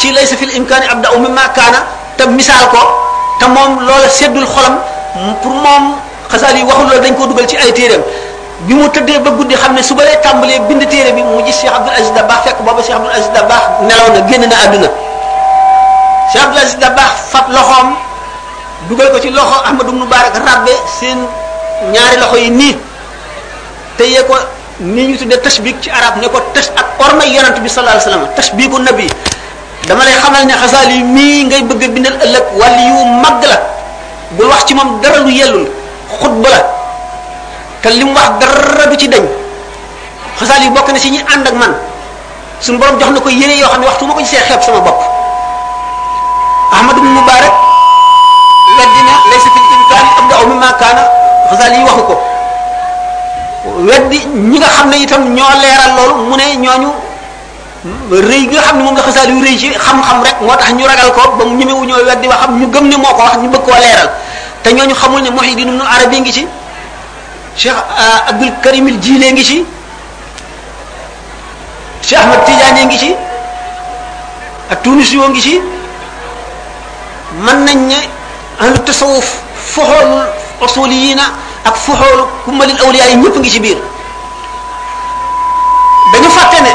[0.00, 1.28] ci lay sa fil imkaani ab da u mi
[2.16, 2.78] te misaal ko
[3.40, 4.74] te moom loola seddul xolam
[5.42, 5.94] pour moom
[6.30, 8.02] xasaal yi waxul loolu dañ koo dugal ci ay téereem
[8.66, 11.60] bi mu tëddee ba guddi xam ne su ba tàmbalee bind téere bi mu gis
[11.60, 14.88] Cheikh Abdoul Aziz Dabakh fekk booba Cheikh Abdoul Aziz Dabakh nelaw na génn na àdduna
[16.32, 17.88] Cheikh Abdoul Aziz Dabakh fab loxoom
[18.88, 21.18] dugal ko ci loxo Ahmadou Moubarak rabbe seen
[21.88, 22.72] ñaari loxo yi nii
[23.96, 24.34] téye ko
[24.80, 28.10] ni ñu tudde tashbik ci arab ne ko tash ak orma yonent bi sallallahu alayhi
[28.10, 29.06] wasallam tashbiku nabi
[29.88, 33.56] dama lay xamal ne xasal yi mi ngay bëgg bindal ëlëk wàll yu mag la
[34.36, 35.66] bul wax ci mom dara lu yellul
[36.20, 36.60] khutba la
[37.82, 39.24] ta lim wax dara du ci deñ
[40.38, 41.74] xasal yi bokk na ci ñi and ak man
[42.60, 44.98] sun borom jox na ko yene yo xamni waxtu mako ko xex xeeb sama bok.
[46.72, 47.54] ahmad ibn mubarak
[48.78, 51.19] ladina laysa fil imkan abda umma kana
[51.50, 52.14] fasal yi waxuko
[53.84, 56.90] weddi ñi nga xamne itam ño leral lool mu ne ñoñu
[58.28, 61.34] reey nga xamne ne nga la yu reey ci xam-xam rek motax ñu ragal ko
[61.36, 64.08] ba mu wu ñoo weddi wax ñu gëm ni moko wax ñu bëgg ko leral
[64.62, 66.46] te ñoñu xamul ni muhiddin ibn arabi ngi ci
[67.56, 67.76] cheikh
[68.28, 69.64] abdul karim al jilé ngi ci
[72.02, 73.10] cheikh ahmed tidiane ngi ci
[74.70, 75.60] ak tunisi ngi ci
[77.40, 77.96] man nañ ne
[78.60, 79.26] ahlu tasawuf
[79.56, 80.30] fohol
[80.64, 81.22] usuliyiina
[81.64, 83.78] ak fuxoolu kummalil awliya yi ñëpp ngi ci biir
[86.12, 86.72] dañu fàtte ne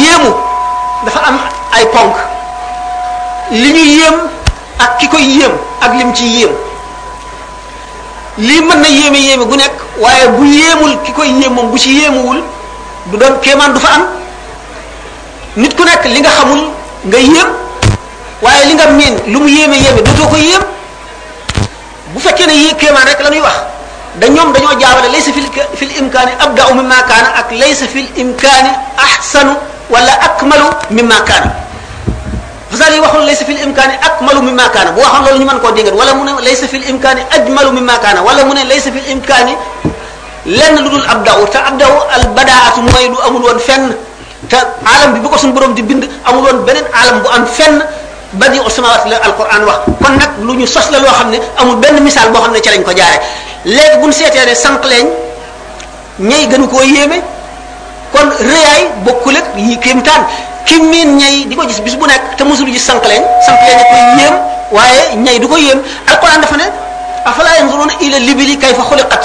[0.00, 0.30] yéemu
[1.04, 1.36] dafa am
[1.76, 2.14] ay ponk
[3.50, 4.14] li ñu yéem
[4.84, 6.50] ak ki ko yéem ak lim ci yéem
[8.38, 11.78] lii mën na yéeme yéeme gu nekk waaye bu yéemul ki koy yéem moom bu
[11.78, 12.42] ci yéemuwul
[13.06, 14.04] du doon kéemaan du fa am
[15.56, 16.60] nit ku nekk li nga xamul
[17.06, 17.48] nga yéem
[18.42, 20.62] waaye li nga miin lu mu yéeme yéeme dootoo ko yéem
[22.14, 23.56] bu fekkee ne yii kéemaan rek la ñuy wax
[24.20, 25.46] da ñoom dañoo jaawale laysa fil
[25.78, 28.70] fil imkaani abda'u mimma kaana ak laysa fil imkaani
[29.06, 29.54] ahsanu
[29.90, 31.50] wala akmalu mimma kaana
[32.70, 35.70] fasal yi waxul laysa fil imkaani akmalu mimma kaana bu waxoon loolu ñu mën koo
[35.72, 39.06] dingat wala mu ne laysa fil imkaani ajmalu mimma kaana wala mu ne laysa fil
[39.14, 39.54] imkaani
[40.46, 43.94] lenn lu dul abda'u te abda'u al badaatu mooy du amul woon fenn
[44.50, 44.58] te
[44.94, 47.78] alam bi bu ko suñu borom di bind amul woon beneen alam bu am fenn
[48.34, 51.40] ba badiu samawati la alquran wax kon nag lu ñu sos la loo xam ne
[51.58, 53.18] amul benn misaal boo xam ne ci lañ ko jaare
[53.64, 55.08] léegi bu ñu seetee ne sànq leen
[56.20, 57.22] ñay gënu koo yéeme
[58.14, 60.26] kon rëyaay bokkul ak yi kéemtaan
[60.64, 63.58] ki miin ñay di ko gis bis bu nekk te mosul gis sànq leen sànq
[63.66, 64.34] leen koy yéem
[64.70, 66.70] waaye ñay du ko yéem alquran dafa ne
[67.24, 69.24] afala yanzuruna ila libili kayfa xuliqat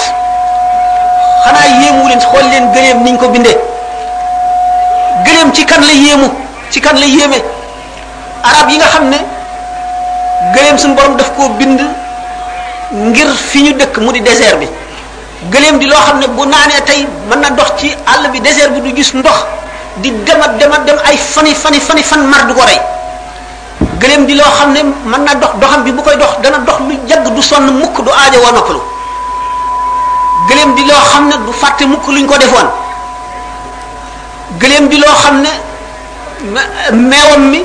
[1.44, 3.56] xanaa yéemu leen xool leen gëléem niñ ko bindee
[5.24, 6.28] gëléem ci kan la yéemu
[6.70, 7.38] ci kan la yéeme
[8.46, 9.18] arab yi nga xam ne
[10.54, 11.80] gëléem suñu borom daf koo bind
[12.92, 14.68] ngir fi ñu dëkk mu di désert bi
[15.50, 18.70] gëléem di loo xam ne bu naanee tey mën na dox ci àll bi désert
[18.72, 19.44] bi du gis ndox
[19.96, 22.80] di demat demat dem ay fani fani fani fan mar du ko rey
[23.98, 26.78] gëléem di loo xam ne mën na dox doxam bi bu koy dox dana dox
[26.88, 28.80] lu jagg du sonn mukk du aajo woo noppalu
[30.48, 32.68] gëléem di loo xam ne du fàtte mukk luñ ko defoon
[34.60, 35.50] gëléem di loo xam ne
[36.92, 37.64] meewam mi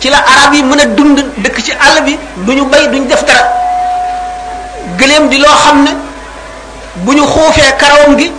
[0.00, 3.06] ci la arab yi mën a dund dëkk ci àll bi du ñu bay duñ
[3.06, 3.44] def dara
[4.98, 5.90] gëléem di loo xam ne
[7.04, 8.32] bu ñu xuufee karawam gi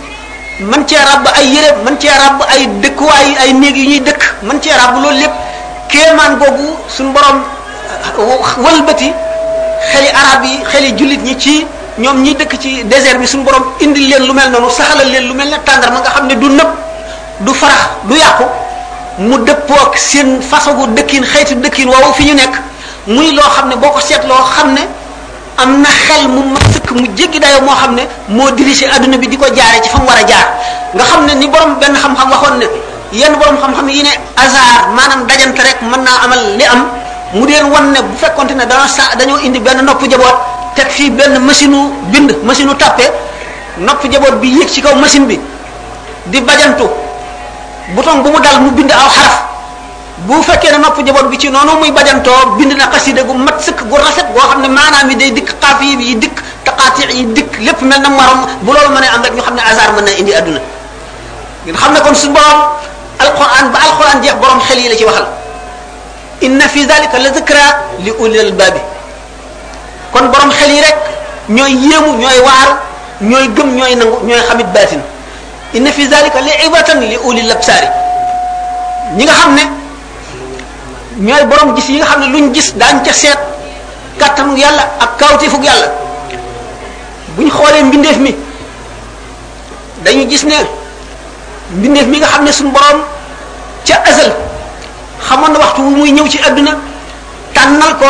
[0.60, 4.22] mën cee ràbb ay yére mën cee ràbb ay dëkkuwaay ay néeg yu ñuy dëkk
[4.42, 5.32] mën cee ràbb loolu lépp
[5.88, 7.42] kéemaan googu suñ borom
[8.18, 9.12] uh, wëlbati
[9.92, 11.66] xeli arab yi xeli jullit ñi ci
[11.98, 15.28] ñoom ñi dëkk ci désert bi suñ borom indi leen lu mel noonu saxalal leen
[15.28, 16.68] lu mel ne tàndar ma nga xam ne du nëb
[17.40, 18.42] du farax du yàqu
[19.20, 22.52] mu dëppoo ak seen façon dëkkin xeetu dëkkin woowu fi ñu nekk
[23.06, 24.80] muy loo xam ne boo ko seet loo xam ne
[25.58, 29.18] am na xel mu ma sëkk mu jéggi dayo moo xam ne moo dirigé adduna
[29.18, 30.48] bi di ko jaare ci fa mu war a jaar
[30.94, 32.64] nga xam ne ni borom benn xam-xam waxoon ne
[33.12, 36.86] yenn borom xam-xam yi ne hasard maanaam dajante rek mën naa amal li am
[37.34, 40.36] mu deen wan ne bu fekkonte ne dana sa dañoo indi benn nopp jaboot
[40.74, 43.02] teg fii benn machine u bind machine u tàppe
[43.76, 45.38] nopp jaboot bi yéeg ci kaw machine bi
[46.26, 46.84] di bajantu
[47.96, 49.36] بوتون بومو دال مو بيند او خرف
[50.28, 53.82] بو فكينا نوب جبوت بي سي نونو موي بادانتو بيند نا قصيده غو مات سك
[53.90, 58.08] غو رافيت غو خامني مانام دي ديك قافي بي ديك تقاطع يي ديك لب ملنا
[58.12, 60.60] مارام بو لول ماني اندك ньо خامني ازار مانا اندي ادنا
[61.66, 62.60] ген خامنا كون سون بوروم
[63.20, 65.26] القران با القران جيخ بوروم خلي لا سي وخال
[66.46, 67.64] ان في ذلك لذكرى
[68.04, 68.74] لاولي الباب
[70.12, 70.96] كون بوروم خلي رك
[71.50, 72.68] ньо ييمو ньо وار
[73.30, 75.02] ньо گم ньо نانگو ньо خامي باتين
[75.74, 77.88] inna fi zalika li'ibatan li ulil absari
[79.16, 79.64] ñi nga xamne
[81.16, 83.38] ñoy borom gis yi nga xamne luñu gis dañ ca set
[84.18, 85.88] katanu yalla ak kawtifu yalla
[87.36, 88.36] buñ xolé mbindef mi
[90.04, 90.56] dañu gis ne
[91.76, 93.00] mbindef mi nga xamne suñu borom
[93.88, 94.32] ca azal
[95.28, 96.76] xamone waxtu muy ñew ci aduna
[97.54, 98.08] tanal ko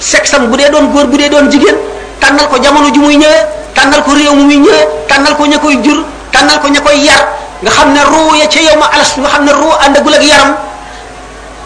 [0.00, 1.74] sexam bu don doon goor bu doon jigen
[2.20, 3.38] tanal ko jamono ju muy ñëwé
[3.74, 4.68] tanal ko rew muy
[5.08, 6.04] tanal ko ñakoy jur
[6.34, 7.22] tànnal ko ña ko yar
[7.62, 8.82] nga xam ne ruu ya ca yow
[9.30, 10.52] xam ne ruu àndagul ak yaram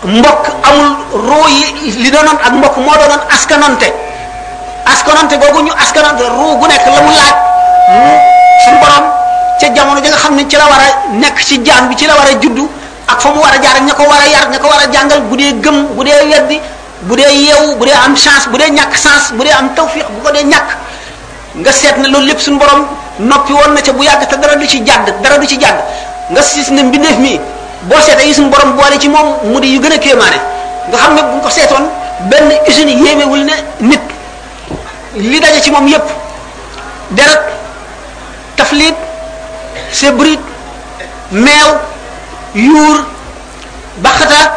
[0.04, 0.90] mbokk amul
[1.26, 1.64] ruu yi
[2.04, 3.88] li doonoon ak mbokk moo doonoon askanante
[4.92, 7.34] askanante googu ñu askanante ruu gu nekk la mu laaj
[8.64, 9.06] suñu borom
[9.60, 10.88] ca jamono ja nga xam ne ci la war a
[11.22, 12.68] nekk ci jaan bi ci la war a juddu
[13.08, 15.52] ak fa mu war a jaar ña ko war a yar ko jàngal bu dee
[15.64, 16.60] gëm bu dee weddi
[17.02, 20.06] bu dee yeewu bu dee am chance bu dee ñàkk chance bu dee am tawfiq
[20.14, 20.68] bu ko dee ñàkk
[21.56, 22.86] nga seet na loolu lépp suñ borom
[23.20, 25.76] noppi woon na ca bu yàgg te dara du ci jàdd dara du ci jàdd
[26.30, 27.40] nga gis ne mbindeef mi
[27.82, 30.38] boo seetee yi suñu borom boole ci moom mu di yu gën a kéemaane
[30.88, 31.84] nga xam ne bu ko seetoon
[32.28, 34.00] benn usine yéemewul ne nit
[35.16, 36.04] li daje ci moom yépp
[37.12, 37.40] deret
[38.56, 38.94] taflit
[39.92, 40.40] sebrit
[41.32, 41.68] meew
[42.54, 43.04] yuur
[44.02, 44.54] baxata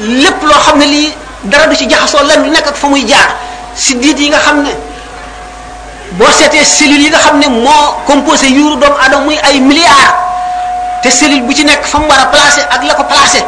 [0.00, 3.04] lépp loo xam ne lii dara du ci jaxasoo lan lu nekk ak fa muy
[3.08, 3.34] jaar
[3.74, 4.70] si diit yi nga xam ne
[6.18, 10.14] boo seetee cellules yi nga xam ne moo composé yuuru doomu aadama muy ay milliards
[11.02, 13.40] te cellule bu ci nekk fa mu war a placé ak la ko placé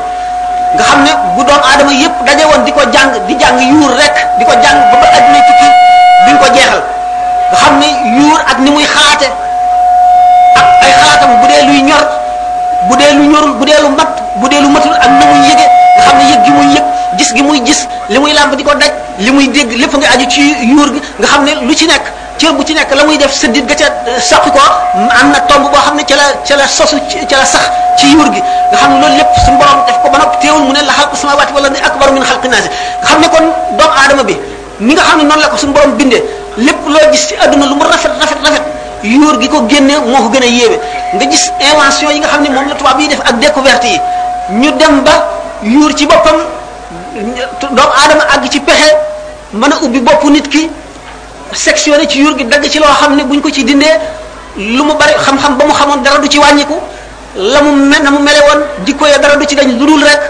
[0.75, 3.93] nga xam ne bu doomu aadama yépp daje woon di ko jàng di jàng yuur
[4.01, 5.69] rek di ko jàng ba ba adduna tukki
[6.27, 6.83] duñ ko jeexal
[7.51, 7.89] nga xam ne
[8.19, 9.29] yuur ak ni muy xalaate
[11.41, 12.03] bu dee luy ñor
[12.89, 13.81] bu dee lu ñorul bu dee
[14.41, 15.64] bu dee lu matul ak na muy yëge
[15.99, 16.25] nga xam ne
[17.19, 18.91] gis gi muy gis li muy làmb di ko daj
[19.25, 20.43] li muy dégg lépp aju ci
[20.75, 22.05] yuur gi nga xam ne lu ci nekk
[22.39, 23.87] cër eh, mm, bu ci nekk la muy def sëddit ga ca
[24.20, 24.61] sàq ko
[25.20, 26.97] am na tomb boo xam ne ca la ca la sosu
[27.28, 27.64] ca la sax
[27.99, 30.61] ci yuur gi nga xam ne loolu lépp suñu borom def ko ba nopp teewul
[30.62, 32.68] mu ne la xalq samawaati wala ni akbar min xalqi naasi
[33.01, 33.45] nga xam ne kon
[33.78, 34.37] doomu aadama bi
[34.80, 36.18] mi nga xam ne noonu la ko suñu borom binde
[36.59, 38.62] lépp loo gis ci aduna lu mu rafet rafet rafet
[39.03, 40.76] yuur gi ko génne moo ko gën a yéeme
[41.14, 44.01] nga gis invention yi nga xam ne moom la tubaab bi def ak découverte yi
[44.61, 45.12] ñu dem ba
[45.62, 46.37] yuur ci boppam
[47.72, 48.91] doomu aadama àgg ci pexe
[49.53, 50.70] mën a ubbi bopp nit ki
[51.55, 53.86] sectionné ci yuur gi dagg ci loo xam ne buñ ko ci dindee
[54.57, 56.74] lu mu bari xam-xam ba mu xamoon dara du ci wàññiku
[57.36, 60.03] la mu mel na mu mele woon jikko ya dara du ci dañ lu dul
[60.03, 60.20] rek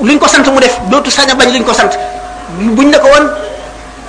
[0.00, 1.90] luñ ko sant mu def dootu sañ a bañ luñ ko sant
[2.58, 3.30] buñ ne ko woon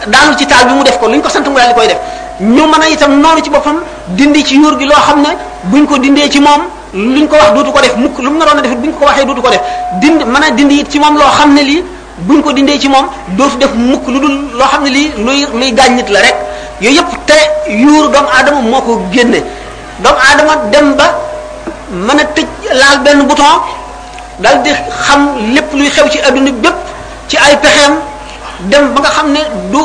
[0.08, 1.98] daanu ci taal bi mu def ko luñ ko sant mu koy def
[2.42, 5.78] ñu mën a itam noonu ci boppam dindi ci yuur gi loo xam ne bu
[5.78, 6.62] ñu ko dindee ci moom
[6.94, 9.26] luñ ko wax dootu ko def mukk lu mu naroon a def buñ ko waxee
[9.26, 9.62] dootu ko def
[10.02, 11.84] dind mën a dindi it ci moom loo xam ne lii
[12.28, 13.06] buñ ko dindee ci moom
[13.38, 16.20] doo fi def mukk lu dul loo xam ne lii luy luy gaañ nit la
[16.22, 16.36] rek
[16.82, 17.44] yooyu yëpp tere
[17.82, 19.40] yuuru doomu aadama moo ko génne
[20.04, 21.06] doomu aadama dem ba
[21.92, 22.46] mën a tëj
[22.80, 23.56] laal benn bouton
[24.40, 24.72] dal di
[25.06, 26.76] xam lépp luy xew ci adduna bépp
[27.28, 27.94] ci ay pexeem
[28.72, 29.40] dem ba nga xam ne
[29.72, 29.84] du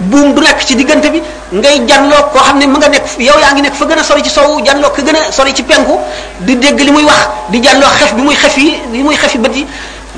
[0.00, 1.22] buum du nekk ci diggante bi
[1.52, 4.02] ngay janloo koo xam ne mu nga nekk yow yaa ngi nekk fa gën a
[4.02, 5.98] sori ci sow janloo ko gën a sori ci penku
[6.40, 9.34] di dégg li muy wax di janloo xef bi muy xef yi li muy xef
[9.34, 9.66] yi bët yi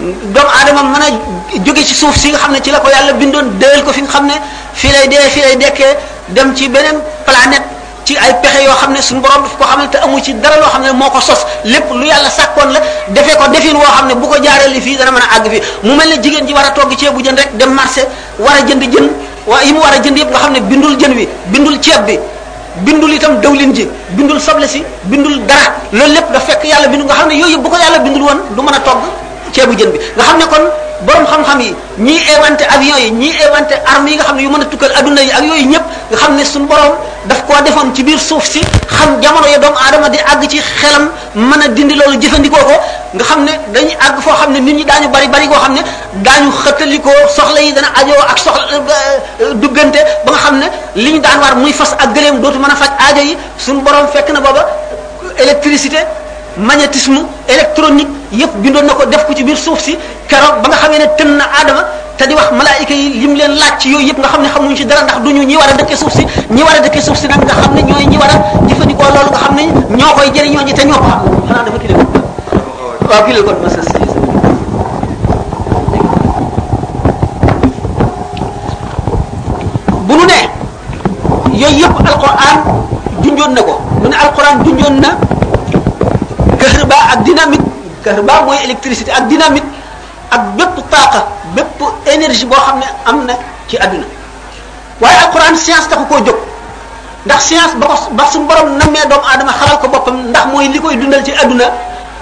[0.01, 3.13] doomu aadama mën a jóge ci suuf si nga xam ne ci la ko yàlla
[3.13, 4.33] bindoon déel ko fi nga xam ne
[4.73, 5.97] fii lay dee fii lay dekkee
[6.31, 7.63] dem ci beneen planète
[8.05, 10.57] ci ay pexe yoo xam ne suñu borom daf ko xamal te amu ci dara
[10.57, 13.83] loo xam ne moo ko sos lépp lu yàlla sàkkoon la defee ko defin woo
[13.85, 16.47] xam ne bu ko jaaree li fii dana mën àgg fii mu mel ne jigéen
[16.47, 18.07] ji war a togg ceebu jën rek dem marché
[18.39, 19.11] war a jënd jën
[19.47, 22.07] waa yi mu war a jënd yëpp nga xam ne bindul jën wi bindul ceeb
[22.07, 22.19] bi
[22.85, 23.87] bindul itam dawlin ji
[24.17, 27.59] bindul soble si bindul dara loolu lépp da fekk yàlla bindu nga xam ne yooyu
[27.59, 29.03] bu ko yàlla bindul woon du mën a togg
[29.53, 30.65] ceebu jën bi nga xam ne kon
[31.07, 34.49] borom xam-xam yi ñii inventé avion yi ñii inventé armes yi nga xam ne yu
[34.51, 36.95] mën a tukkal adduna yi ak yooyu ñëpp nga xam ne suñu borom
[37.27, 38.61] daf koo defoon ci biir suuf si
[38.99, 42.75] xam jamono ya doomu aadama di àgg ci xelam mën a dindi loolu jëfandikoo ko
[43.15, 45.75] nga xam ne dañuy àgg foo xam ne nit ñi daañu bari bari koo xam
[45.75, 45.83] ne
[46.25, 48.83] daañu xëttalikoo soxla yi dana ajoo ak soxla euh,
[49.43, 52.71] euh, duggante ba xam ne li ñu daan war muy fas ak gëléem dootu mën
[52.71, 54.65] a faj aajo yi suñu borom fekk na booba
[55.37, 55.99] électricité
[56.59, 59.97] magnétisme électronique yépp bindoon na ko def ko ci biir suuf si
[60.29, 61.85] kero ba nga xamee ne tën na aadama
[62.17, 64.77] te di wax malaayika yi lim leen laaj ci yooyu yëpp nga xam ne xamuñ
[64.77, 67.17] ci dara ndax duñu ñi war a dëkkee suuf si ñi war a dëkkee suuf
[67.19, 70.15] si nag nga xam ne ñooy ñi war a jëfandikoo loolu nga xam ne ñoo
[70.15, 71.95] koy jëriñoo ñi te ñoo ko xam xanaa dafa kilé
[73.09, 73.99] waaw kilé ko masa si
[80.05, 80.41] bu nu ne
[81.59, 82.63] yooyu yëpp alquran
[83.25, 85.09] junjoon na ko mu ne alquran junjoon na
[86.63, 87.67] kahrba ak dynamite
[88.07, 89.67] kahrba mooy électricité ak dynamite
[90.31, 91.21] ak bépp taaqa
[91.59, 91.79] bépp
[92.15, 93.35] énergie boo xam ne am na
[93.69, 94.07] ci àdduna
[95.03, 96.39] waaye alquran science taxu koo jóg
[97.27, 100.69] ndax science ba ko ba su borom nammee doomu aadama xamal ko boppam ndax mooy
[100.69, 101.67] li koy dundal ci àdduna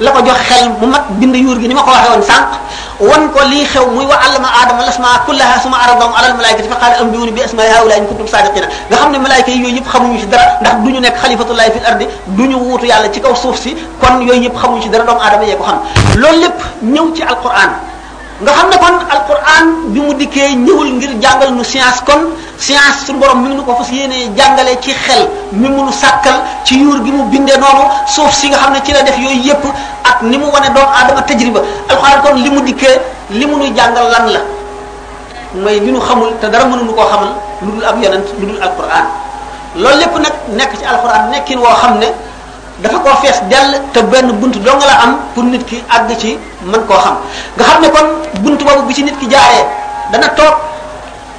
[0.01, 2.49] la ko jox xel mu mat bind yuur gi ni ma ko waxee woon sànq
[3.01, 6.77] wan ko lii xew muy wa allama aadama lasmaa kullaha suma aradahum alal malaikati fa
[6.81, 9.89] qaala ambiyuni bi asmaa haula in kuntum sadiqina nga xam ne malaayka yi yooyu yëpp
[9.93, 13.21] xamuñu ci dara ndax du ñu nekk xalifatullahi fil ardi du ñu wuutu yàlla ci
[13.21, 15.79] kaw suuf si kon yooyu yëpp xamuñu ci dara doomu aadama yee ko xam
[16.17, 17.71] loolu lépp ñëw ci alquran
[18.43, 22.21] nga xam ne kon alquran bi mu dikkee ñëwul ngir jàngal nu science kon
[22.59, 25.93] science suñu borom mi ngi nu ko fas yéenee jàngalee ci xel mi mu nu
[25.93, 29.19] sàkkal ci yuur gi mu bindee noonu suuf si nga xam ne ci la def
[29.19, 29.63] yooyu yépp
[30.11, 31.61] ak ni mu wane doomu aadama tajriba
[31.91, 32.99] alquran kon li mu dikkee
[33.31, 34.41] li mu nu jàngal lan la
[35.61, 38.63] mooy li nu xamul te dara mënuñu koo xamal lu dul ab yonent lu dul
[38.63, 39.05] alquran
[39.77, 42.07] loolu lépp nag nekk ci alquran nekkin woo xam ne
[42.83, 46.39] dafa ko fess del te buntu do nga la am pour nit ki ag ci
[46.65, 47.17] man ko xam
[47.57, 48.07] nga xam ne kon
[48.41, 49.67] buntu bobu bi ci nit ki jaaré
[50.13, 50.57] dana tok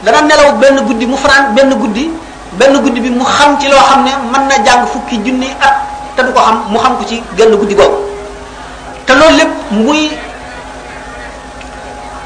[0.06, 2.14] dana nelaw ben guddi mu fran ben guddi
[2.62, 5.82] ben guddi bi mu xam ci lo xamne man na jang fukki junni at
[6.16, 7.98] te du ko xam mu xam ko ci genn guddi googu
[9.06, 10.12] te lol lepp muy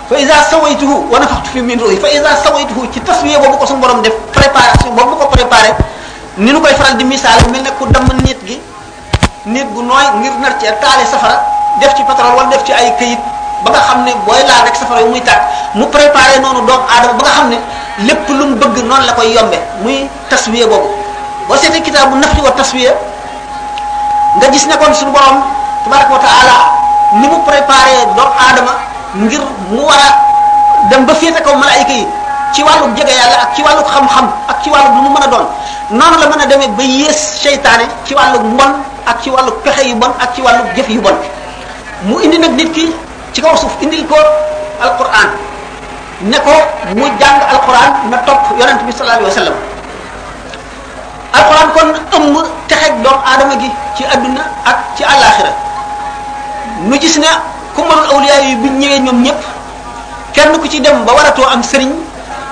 [0.10, 3.66] fa iza sawaytuhu wa nafakhtu fi min ruhi fa iza sawaytuhu ci taswiya bobu ko
[3.66, 5.72] sun borom def préparation bobu ko préparer
[6.38, 8.60] ni nu koy faral di misal mel ne ku dam nit gi
[9.46, 11.38] nit bu nooy ngir nar cee taale safara
[11.82, 13.20] def ci pétrole wala def ci ay këyit
[13.64, 15.42] ba nga xam ne booy laal rek safara yu muy tàkk
[15.76, 17.58] mu préparé noonu doomu aadama ba nga xam ne
[18.08, 20.90] lépp lu mu bëgg noonu la koy yombe muy taswiya boobu
[21.48, 22.94] boo seetee kitaab bu naf ci wa taswiya
[24.38, 25.38] nga gis nekkoon kon suñu borom
[25.84, 26.20] tabaraka wa
[27.22, 28.74] ni mu préparé doomu aadama
[29.16, 32.08] ngir mu war a dem ba féete kaw malaayika yi
[32.56, 35.28] ci wàllu jege yàlla ak ci wàllu xam-xam ak ci wàllu lu mu mën a
[35.28, 35.46] doon
[35.92, 38.72] noonu la mën a demee ba yées seytaane ci wàllu mon
[39.06, 41.16] ak ci wàllu pexe yu bon ak ci wàllu jëf yu bon
[42.08, 42.86] mu indi nag nit ki
[43.34, 44.16] ci kaw suuf indil ko
[44.82, 45.30] alquran
[46.22, 46.52] ne ko
[46.96, 49.58] mu jàng alquran na topp yonent bi sallallahu alayhi wa sallam
[51.40, 52.38] alquran kon ëmb
[52.68, 55.52] texeg doomu aadama gi ci adduna ak ci àllaaxira
[56.88, 57.28] nu gis ne
[57.76, 59.42] ku mënul awliya yu bi ñëwee ñoom ñëpp
[60.34, 61.92] kenn ku ci dem ba waratoo am sëriñ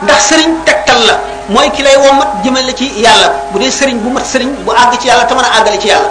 [0.03, 1.13] ndax sëriñ tegtal la
[1.49, 4.71] mooy ki lay womat jëmale la ci yàlla bu dee sëriñ bu mat sëriñ bu
[4.71, 6.09] àgg ci yàlla te mën a àggale ci yàlla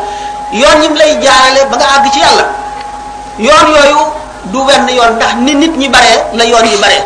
[0.52, 2.44] yoon yim lay jaarale ba nga àgg ci yàlla
[3.38, 4.00] yoon yooyu
[4.44, 7.02] du wenn yoon ndax ni nit ñi baree la yoon yi baree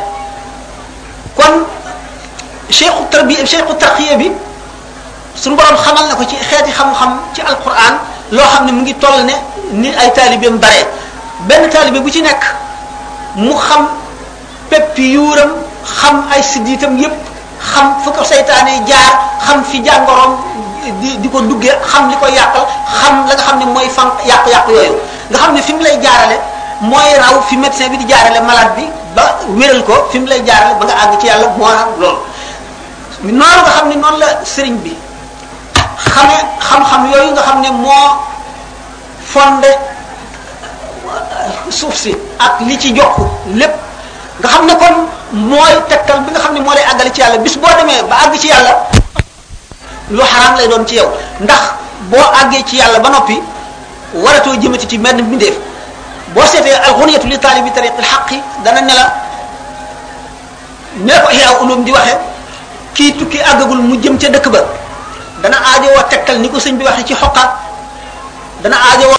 [1.36, 1.64] kon
[2.70, 3.72] cheikhu tarbiya cheikhu
[4.18, 4.32] bi
[5.34, 7.96] suñu borom xamal na ko ci xeeti xam-xam ci alquran
[8.32, 9.32] loo xam ne mu ngi toll ne
[9.72, 10.86] nit ay taalibeem baree
[11.48, 12.42] benn taalibe bu ci nekk
[13.36, 13.88] mu xam
[14.70, 17.12] peppi yuuram xam ay siddiitam yépp
[17.74, 19.10] xam fu ko seytaane jaar
[19.46, 20.36] xam fi jàngoroom
[21.02, 22.64] di di ko duggee xam li ko yàqal
[23.02, 24.94] xam la nga xam ne mooy fan yàqu-yàqu yooyu
[25.30, 26.36] nga xam ne fi mu lay jaarale
[26.80, 28.82] mooy raw fi médecin bi di jaarale malade bi
[29.16, 29.24] ba
[29.58, 32.18] wéral ko fi mu lay jaarale ba nga àgg ci yàlla moo am loolu
[33.22, 34.26] noonu nga xam ne noonu la
[34.56, 34.92] sëriñ bi
[36.12, 38.08] xamee xam-xam yooyu nga xam ne moo
[39.32, 39.72] fondé
[41.70, 43.12] suuf si ak li ci jokk
[43.54, 43.72] lépp
[44.40, 44.96] nga xam ne kon
[45.34, 48.14] mooy tegtal bi nga xam ne moo lay àggale ci yàlla bis boo demee ba
[48.24, 48.72] àgg ci yàlla
[50.10, 51.10] lu xaraam lay doon ci yow
[51.40, 51.62] ndax
[52.10, 53.40] boo àggee ci yàlla ba noppi
[54.14, 55.56] waratoo jëmati ci menn mbindeef
[56.34, 59.12] boo seetee alxuniyatu li taalibi tariqil xaqi dana ne la
[60.98, 62.18] ne ko Ihya Ulum di waxee
[62.94, 64.60] kii tukki àggagul mu jëm ca dëkk ba
[65.42, 67.50] dana aajowoo tegtal ni ko sëñ bi wax ci xoqaat
[68.62, 69.16] dana aajowoo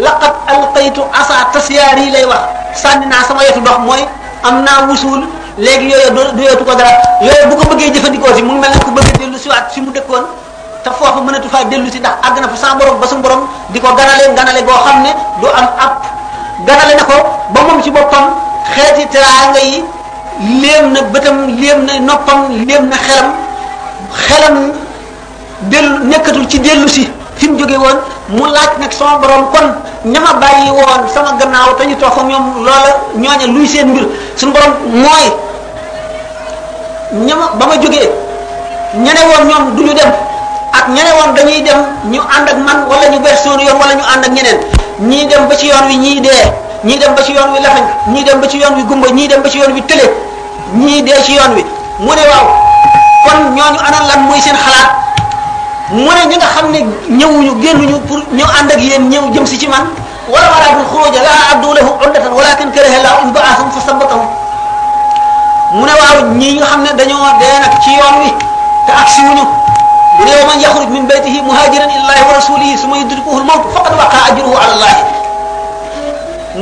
[0.00, 4.08] laqad alqaytu asa tasyaar yi lay wax sànni naa sama yetu ndox mooy
[4.42, 5.24] am naa wusuul
[5.58, 6.90] léegi yooyu du yootu ko dara
[7.22, 9.70] yooyu bu ko bëggee jëfandikoo si mu ngi mel ne ku bëgg a dellu siwaat
[9.72, 10.24] si mu dëkkoon
[10.84, 13.46] te foofu mënatu faa dellu si ndax àgg na fa sa borom ba suñu borom
[13.72, 15.10] di ko ganale ganale goo xam ne
[15.40, 16.04] du am app
[16.66, 17.14] ganale na ko
[17.52, 18.30] ba moom ci boppam
[18.74, 19.84] xeeti teraanga yi
[20.62, 23.32] léem na bëtam léem na noppam léem na xelam
[24.14, 24.72] xelam
[25.62, 29.66] dellu nekkatul ci dellu si fi mu jóge woon mu laaj nag sama borom kon
[30.10, 33.88] ñama ma bàyyi woon sama gannaaw te ñu toog ak ñoom loola ñooña luy seen
[33.88, 34.04] mbir
[34.36, 34.72] su borom
[35.04, 35.26] mooy
[37.26, 38.08] ña ma ba ma jógee
[39.04, 40.12] ñene woon ñoom du ñu dem
[40.76, 41.78] ak ñene woon dañuy dem
[42.12, 44.58] ñu ànd ak man wala ñu ber seen yoon wala ñu ànd ak ñeneen
[45.00, 46.52] ñii dem ba ci yoon wi ñii dee
[46.84, 49.28] ñii dem ba ci yoon wi lafañ ñii dem ba ci yoon wi gumba ñii
[49.28, 50.12] dem ba ci yoon wi tële
[50.76, 51.64] ñii dee ci yoon wi
[52.04, 52.46] mu ne waaw
[53.24, 55.07] kon ñooñu ana lan muy seen xalaat.
[55.92, 56.80] mu ne ñi nga xam ne
[57.18, 59.88] ñëwuñu génnuñu pour ñëw ànd ak yéen ñëw jëm si ci man
[60.28, 64.28] wala araadul xuruja laa abdu lahum uddatan walakin karaha laahu in baasahum fa sabbatahum
[65.72, 68.28] mu ne waaw ñii nga xam ne dañoo dee nag ci yoon wi
[68.86, 69.44] te agsi wuñu
[70.18, 74.16] bu dee man yaxruj min baytihi muhajiran ilallahi wa rasulihi summa yudrikuhu lmawt faqad waqa
[74.32, 75.00] ajruhu ala allahi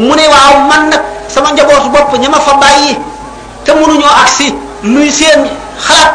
[0.06, 2.94] mu ne waaw man nag sama njabootu bopp ña ma fa bàyyi
[3.64, 4.54] te mënuñoo agsi
[4.84, 5.50] luy seen
[5.82, 6.14] xalaat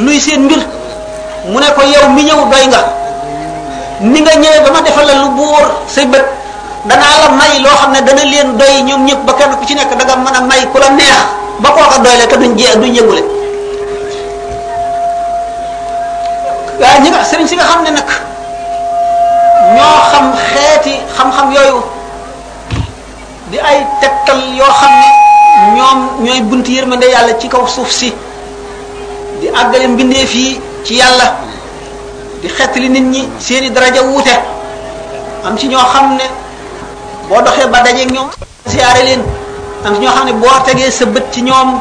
[0.00, 0.64] luy seen mbir
[1.48, 2.80] mu ne ko yow mi ñëw doy nga
[4.02, 6.22] ni nga ñëwee ba ma defal la lu buur say bët
[6.86, 9.74] danaa la may loo xam ne dana leen doy ñoom ñëpp ba kenn ku ci
[9.74, 11.26] nekk danga mën a may ku la neex
[11.58, 12.70] ba kooka doy la te duñ jé
[16.82, 18.08] waaye ñi sëriñ si nga xam ne nag
[19.74, 20.24] ñoo xam
[20.54, 21.82] xeeti xam-xam yooyu
[23.50, 25.08] di ay tegtal yoo xam ne
[25.74, 28.14] ñoom ñooy bunt yërmande yàlla ci kaw suuf si
[29.40, 31.38] di àggale mbindeef fii ci yàlla
[32.42, 34.34] di xettali nit ñi seeni daraja wuute
[35.44, 36.24] am ci ñoo xam ne
[37.28, 38.28] boo doxee ba dajeeg ñoom
[38.66, 39.22] siyaare leen
[39.84, 41.80] am ci ñoo xam ne boo tegee sa bët ci ñoom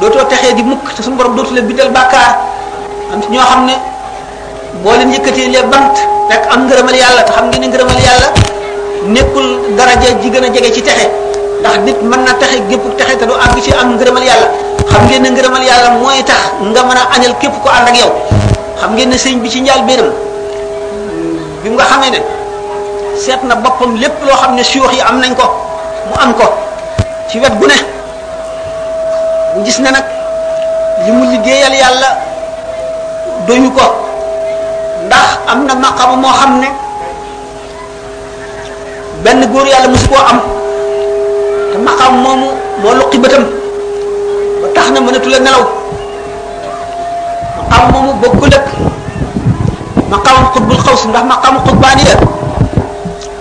[0.00, 2.38] dootoo texee di mukk te suñu borom dootu la biddal bàkkaar
[3.12, 3.72] am ñoo xam ne
[4.84, 5.94] boo leen yëkkatee lee bant
[6.30, 8.28] rek am ngërëmal yàlla te xam ngeen ne ngërëmal yàlla
[9.06, 11.08] nekkul daraja ji gën a jege ci texe
[11.60, 14.48] ndax nit mën na texe gépp texe te du àgg ci am ngërëmal yàlla
[14.92, 17.96] xam ngeen ne ngërëmal yàlla mooy tax nga mën a añal képp ko ànd ak
[18.00, 18.10] yow
[18.80, 20.10] xam ngeen ne sëñ bi ci njaal béeram
[21.64, 22.18] bi nga xamee ne
[23.24, 25.44] seet na boppam lépp loo xam ne suyoox yi am nañ ko
[26.10, 26.44] mu am ko
[27.30, 27.74] ci wet gu ne
[29.64, 30.04] gis ne nag
[31.06, 32.08] li mu liggéeyal yàlla
[33.46, 33.84] doñu ko
[35.06, 36.66] ndax am na maqama moo xam ne
[39.24, 40.40] benn góor yàlla mosu koo am
[41.72, 42.46] te maqam moomu
[42.82, 43.59] moo luqi bëtam
[44.80, 45.62] tax na mënatu la nelaw
[47.68, 48.64] maqam moomu bokkul ak
[50.08, 52.16] maqam xutbul xaws ndax maqam xutbaani la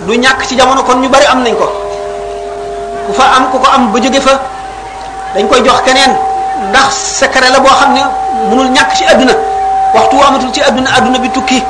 [0.06, 1.68] du ñàkk ci jamono kon ñu bari am nañ ko
[3.08, 4.36] ku fa am ku ko am ba jóge fa
[5.36, 6.12] dañ koy jox keneen
[6.70, 8.02] ndax secret la boo xam ne
[8.50, 9.34] mënul ñàkk ci àdduna
[9.96, 11.64] waxtu amatul ci àdduna àdduna bi tukki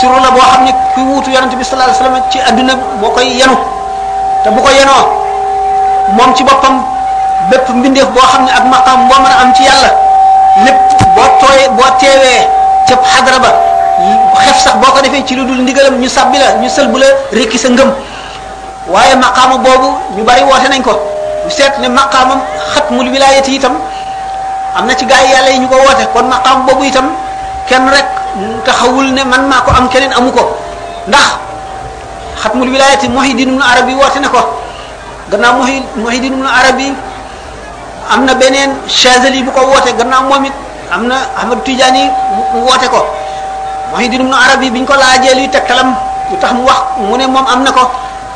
[0.00, 3.10] suru la boo xam ne kuy wuutu ya bi sallallahu alayhi wasallam ci àdduna moo
[3.10, 3.38] koy
[4.44, 5.04] te bu ko yenoo
[6.16, 6.97] moom ci boppam
[7.50, 9.90] bépp mbindeef boo xam ne ak maqaam boo mën a am ci yàlla
[10.64, 10.76] lépp
[11.16, 12.42] boo tooyee boo teewee
[12.88, 13.50] ca xadra ba
[14.44, 17.06] xef sax boo ko defee ci lu dul ndigalam ñu sàbbi la ñu sëlbu la
[17.32, 17.90] rekki sa ngëm
[18.88, 20.92] waaye maqaama boobu ñu bari woote nañ ko
[21.44, 22.40] ñu seet ne maqaamam
[22.74, 23.74] xatmul wilayati itam
[24.76, 27.10] am na ci gaa yàlla yi ñu ko woote kon maqaam boobu itam
[27.68, 28.06] kenn rek
[28.64, 30.42] taxawul ne man maa ko am keneen amu ko
[31.08, 31.24] ndax
[32.42, 34.38] xatmul wilayati mohidin ibnu arabi woote na ko
[35.30, 35.54] gannaaw
[35.96, 36.94] mohidin ibnu arabi
[38.08, 38.70] am na beneen
[39.32, 40.52] lii bu ko woote gannaaw moom it
[40.90, 42.08] am na Ahmad Tidiane
[42.54, 43.04] mu woote ko
[43.92, 45.92] Muhyiddin ibn Arabi bi ñu ko laajee luy tegtalam
[46.32, 47.84] lu tax mu wax mu ne moom am na ko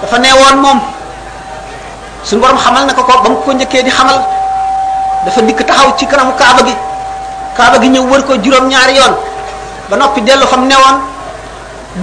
[0.05, 0.79] dafa neewoon moom
[2.25, 4.20] suñu xamal na ko ko ba mu njëkkee di xamal
[5.25, 6.75] dafa dikk taxaw ci kanamu Kaaba gi
[7.57, 9.14] Kaaba gi ñëw wër ko juróom-ñaari yoon
[9.89, 10.97] ba noppi dellu fa mu newoon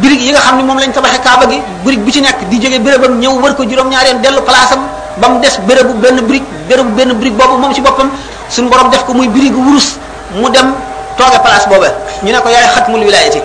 [0.02, 2.58] birig yi nga xam ne moom lañ tabaxee Kaaba gi birig bu ci nekk di
[2.62, 4.82] jógee bérébam ñëw wër ko juróom-ñaari yoon dellu palaasam.
[5.22, 6.42] bam dess berebu benn brik
[6.72, 8.08] berebu benn brik bobu mom ci bopam
[8.50, 10.00] sun borom def ko muy brik wurus
[10.40, 10.74] mu dem
[11.20, 11.92] toge place boba
[12.24, 13.42] ñu ne ko yaay khatmul wilayati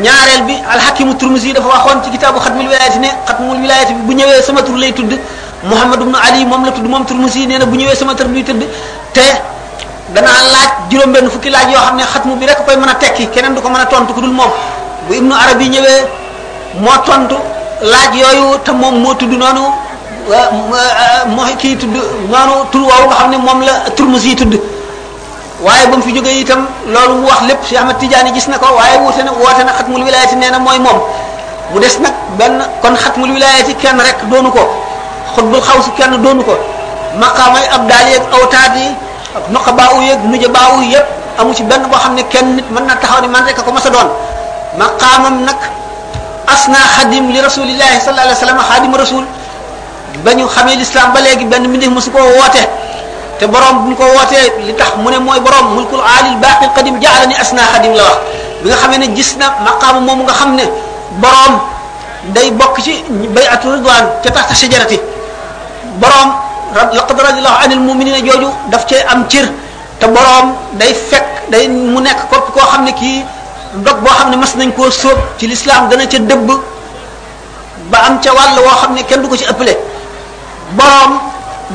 [0.00, 4.12] ñaarel bi al hakim turmusi dafa waxon ci kitabu khatmul wilayati ne khatmul wilayati bu
[4.12, 5.12] ñewé sama tur lay tudd
[5.64, 8.64] muhammad ibn ali mom la tudd mom turmusi neena bu ñewé sama tur lay tudd
[9.12, 9.24] te
[10.14, 13.54] dana laaj juroom ben fukki laaj yo xamne khatmu bi rek koy mëna tekki keneen
[13.54, 14.50] du ko mëna tontu ku dul mom
[15.08, 16.08] bu ibnu arabi ñewé
[16.80, 17.36] mo tontu
[17.82, 19.64] laaj yoyu te mom mo tudd nonu
[20.28, 21.96] mooy kii tudd
[22.30, 24.60] maanaam tur woowu nga xam ne moom la Turmuzi yi tudd
[25.60, 28.98] waaye fi jógee itam loolu mu wax lépp Cheikh Ahmad Tidiane gis na ko waaye
[28.98, 30.98] wuute na woote na xatmul wilaayati nee na mooy moom
[31.72, 34.60] mu des nag benn kon xatmul wilaayati kenn rek doonu ko
[35.36, 36.58] xutbul xaw si kenn doonu ko
[37.20, 38.90] maqaamay ab daal yeeg awtaat yi
[39.52, 42.84] noqa baawu yeeg nuja baawu yëpp amu ci benn boo xam ne kenn nit mën
[42.86, 44.10] na taxaw ni man rek ko mas a doon
[44.78, 45.58] maqaamam nag
[46.48, 49.24] asna xadim li rasulillahi sallallahu alayhi wa sallam xadim rasul
[50.24, 52.60] bañu xamé l'islam ba légui ben mindi musu ko woté
[53.38, 57.34] te borom buñ ko woté li tax mune moy borom mulkul alil baqi qadim jaalani
[57.34, 58.18] asna khadim la wax
[58.64, 60.64] bi nga xamé ne gis na maqam mom nga xamné
[61.20, 61.60] borom
[62.32, 63.02] day bok ci
[63.34, 65.00] bay atu ridwan ca taxta shajarati
[66.00, 66.32] borom
[66.92, 69.50] laqad radiallahu anil muminina joju daf ci am cir
[69.98, 73.24] te borom day fek day mu nek ko ko xamné ki
[73.84, 76.50] dog bo xamné mas nañ ko soop ci l'islam dana ci deub
[77.90, 79.76] ba am ci wàll wo xamné kenn du ko ci ëppale
[80.74, 81.22] boroom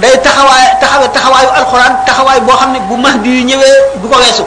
[0.03, 4.15] day taxawaay taxawe taxawaayu alxuraan taxawaay boo xam ne bu mahdi yu ñëwee bu ko
[4.19, 4.43] weesu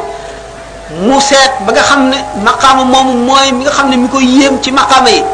[1.05, 4.21] mu seet ba nga xam ne maqaama moomu mooy mi nga xam ne mi ko
[4.21, 5.25] yéem ci maqaama yi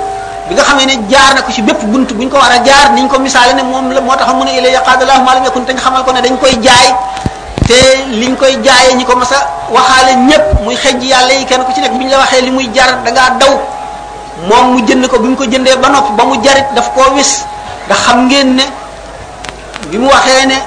[0.49, 2.63] bi nga xam ne jaar na ko ci bépp bunt bu ñu ko war a
[2.65, 5.65] jaar niñ ko misaale ne moom la moo tax mu ne ila yaqaadalaahu maalam yakun
[5.65, 9.35] te nga ko ne dañ koy jaayee ñi ko mas a
[9.75, 12.51] waxaale ñépp muy xejj yàlla yi kenn ku ci nekk bi ñu la waxee li
[12.51, 13.55] muy jar da daw
[14.49, 17.15] moom mu jënd ko bi ñu ko jëndee ba noppi ba mu jarit daf koo
[17.15, 17.45] wis
[17.87, 18.63] ndax xam ngeen ne
[19.91, 20.59] bi mu waxee ne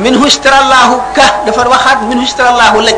[0.00, 2.94] minhu istarallahu ka dafa waxaat minhu istarallahu laj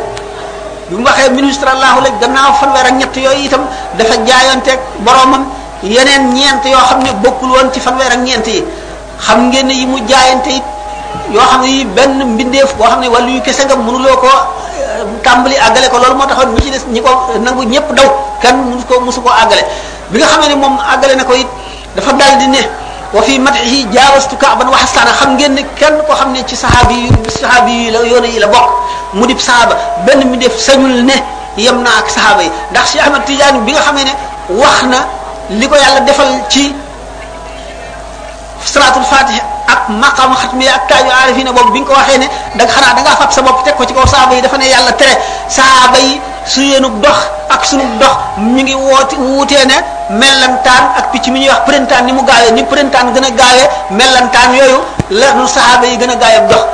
[0.88, 3.64] bi mu waxee minhu istarallahu laj gannaaw fanweer ak ñett yooyu itam
[3.96, 5.48] dafa jaayoonteeg boroomam
[5.82, 8.60] yeneen ñeent yoo xam ne bokkul woon ci fanweer ak ñeent yi
[9.16, 10.64] xam ngeen yi mu jaayante it
[11.32, 14.28] yoo xam ne yi benn mbindeef boo xam ne wàllu yu kese nga mënuloo ko
[14.28, 18.08] eh, tàmbali àggale ko loolu moo taxoon ñi ci des ñi ko nangu ñëpp daw
[18.40, 19.64] kenn mënu ko mësu ko àggale
[20.12, 21.48] bi nga xamee ne moom àggale na ko it
[21.96, 22.81] dafa daldi ne
[23.14, 28.38] وفي مدحه جاوزت كعبا وحسانا خم ген كن كو خم ني صحابي صحابي لا يوني
[28.40, 28.70] لا بوك
[29.20, 29.68] مديب صحاب
[30.08, 31.14] بن مديف سنول ني
[31.60, 34.12] يمنا اك صحابي داخ شيخ احمد تيجان بيغا خم ني
[34.50, 35.00] واخنا
[35.52, 36.72] ليكو يالا ديفال تي
[38.66, 43.14] صلاة الفاتحة اك مقام ختمي اك كاي عارفين بوك بينكو واخي ني داغ خنا داغا
[43.14, 43.44] فات سا
[44.08, 45.16] صحابي دا فني تري
[45.50, 47.18] صحابي su yéenug dox
[47.50, 49.76] ak sunu dox ñu ngi woote wutee ne
[50.10, 53.68] mellantaan ak picc mi ñuy wax printemps ni mu gaawee ni printemps gën a gaawee
[53.90, 54.80] mellantaan yooyu
[55.10, 56.64] la nu saxaaba yi gën a gaawee dox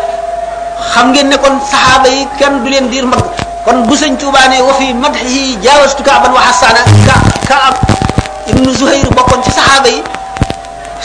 [0.95, 3.21] xam ngeen ne kon saxaaba yi kenn du leen diir mag
[3.65, 7.15] kon bu sëñ Tuubaa ne wa fi madhihi jaawastu Kaaban wa Hassana ka
[7.49, 7.75] ka am
[8.49, 10.03] ibnu Zuhayr bokkoon ci saxaaba yi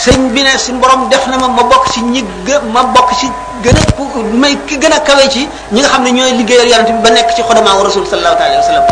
[0.03, 3.09] sëñ bi ne suñ borom def na ma ma bokk ci ñi gë ma bokk
[3.19, 3.27] ci
[3.63, 6.91] gën a may ki gën a kawe ci ñi nga xam ne ñooy liggéeyal yonent
[6.95, 8.85] bi ba nekk ci xodamaa wa rasul sallallahu alayhi wa sallam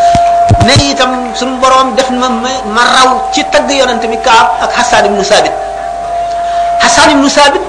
[0.66, 4.72] ne itam suñ boroom def na ma ma raw ci tagg yonent bi Kaab ak
[4.78, 5.52] Hassan ibnu Saabit
[6.80, 7.64] Hassan ibnu Saabit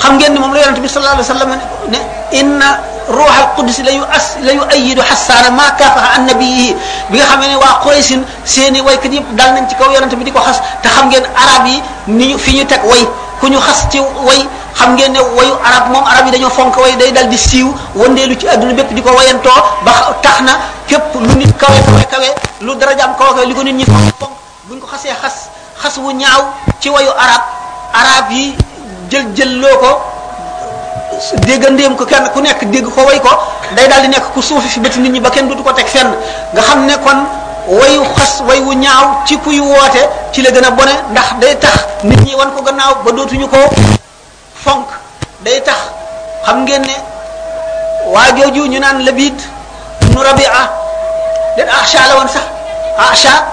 [0.00, 1.50] xam ngeen ni moom la yonente bi sallallahu alayhi wasallam
[1.92, 1.98] ne
[2.32, 2.80] inna
[3.12, 6.74] ruuxal qudsi la yu as la yu ayidu xasaana maa kaafaxa an nabiyihi
[7.12, 10.24] bi nga xam ne waa Quraysin seeni kat yëpp dal nañ ci kaw yonente bi
[10.24, 11.76] di ko xas te xam ngeen arab yi
[12.16, 13.02] ni ñu fi ñu teg way
[13.40, 14.40] ku ñu xas ci way
[14.78, 18.34] xam ngeen ne wayu arab moom arab dañoo fonk way day dal di siiw wandeelu
[18.38, 20.56] ci àdduna bépp di ko wayantoo ba tax na
[20.88, 22.28] képp lu nit kawe kawe kawe
[22.62, 24.32] lu darajaam kawe kawe li ko nit ñi fonk
[24.68, 25.50] buñ ko xasee xas
[25.82, 26.40] xas wu ñaaw
[26.80, 27.42] ci wayu arab
[27.92, 28.56] arab yi
[29.10, 29.90] jël jël loo ko
[31.46, 33.28] déggandéem ko kenn ku nekk dégg ko way ko
[33.76, 35.86] day daal di nekk ku suufi fi bëti nit ñi ba kenn dutu ko teg
[35.86, 36.10] fenn
[36.54, 37.20] nga xam ne kon
[37.68, 40.02] wayu xas wayu ñaaw ci kuy woote
[40.32, 43.48] ci la gën a bone ndax day tax nit ñi wan ko gannaaw ba dootuñu
[43.48, 43.56] ko
[44.64, 44.86] fonk
[45.42, 45.78] day tax
[46.46, 46.94] xam ngeen ne
[48.14, 49.40] waa jooju ñu naan Labiid
[50.14, 50.70] nu Rabia
[51.56, 52.44] den Acha la woon sax
[52.96, 53.44] Acha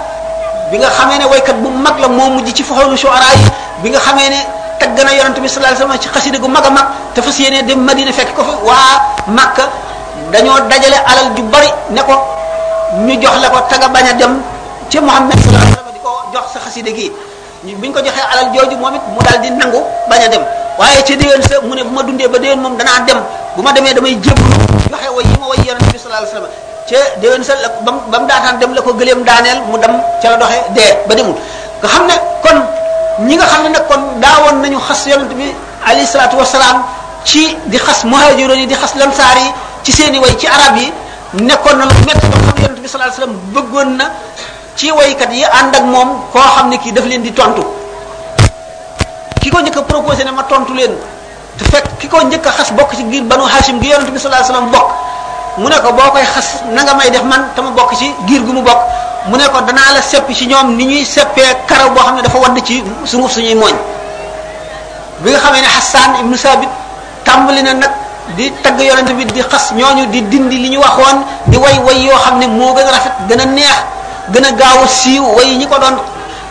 [0.72, 3.46] bi nga xamee ne waykat bu mag la moo mujj ci foxoonu shuara yi
[3.84, 6.66] bi nga xamee ne tagg na yonent bi sallallahu alayhi wasallam ci xasida gu mag
[6.66, 7.82] a mag te fas yéene dem
[8.14, 8.96] fekk ko fa waa
[9.28, 9.66] Makka
[10.32, 12.16] dañoo dajale alal ju bari ne ko
[13.04, 14.40] ñu jox la ko taga bañ a dem
[14.90, 17.10] ci Muhammad sallallahu alayhi di ko jox sa xasida gi
[17.76, 20.44] bi ko joxee alal jooju moom it mu daal di nangu bañ dem
[20.80, 23.20] waaye ci déwén sa mu ne bu ma dundee ba déwén moom danaa dem
[23.58, 24.46] bu ma demee damay jéblu
[24.92, 25.76] joxe way yi ma way ca
[27.20, 30.38] déwén sa la ba mu daataan dem la ko gëleem daaneel mu dem ca la
[30.38, 31.36] doxe dee ba demul
[31.82, 32.58] nga xam ne kon
[33.26, 35.50] ñi nga xam ne nag kon daawoon nañu xas yonent bi
[35.90, 36.84] alayhi salaatu wasalaam
[37.26, 39.50] ci di xas muhajiroon yi di xas lansaar yi
[39.84, 40.86] ci seeni i way ci arab yi
[41.42, 44.06] nekkoon na lu métti xam ne yonent bi sallallahu alayhi wasallam bëggoon na
[44.78, 47.66] ci waykat yi ànd ak moom koo xam ne kii daf leen di tontu
[49.42, 50.94] ki ko njëkk proposé ne ma tontu leen
[51.58, 54.20] te fekk ki ko njëkk a xas bokk ci biir banu hashim gi yonent bi
[54.20, 55.07] sallallahu alayhi wasallam bokk
[55.58, 58.14] mu ne ko boo koy xas na nga may def man te mu bokk ci
[58.30, 58.78] giir gu mu bokk
[59.28, 62.22] mu ne ko danaa la seppi ci ñoom ni ñuy seppee karaw boo xam ne
[62.22, 63.74] dafa wadd ci sunguf suñuy mooñ
[65.26, 66.70] bi nga xamee ne Hassan ibnu Sabit
[67.26, 67.90] tàmbali na nag
[68.38, 72.04] di tagg yonent bi di xas ñooñu di dindi li ñu waxoon di way way
[72.06, 73.78] yoo xam ne moo gën a rafet gën a neex
[74.32, 75.98] gën a gaaw a siiw way ñi ko doon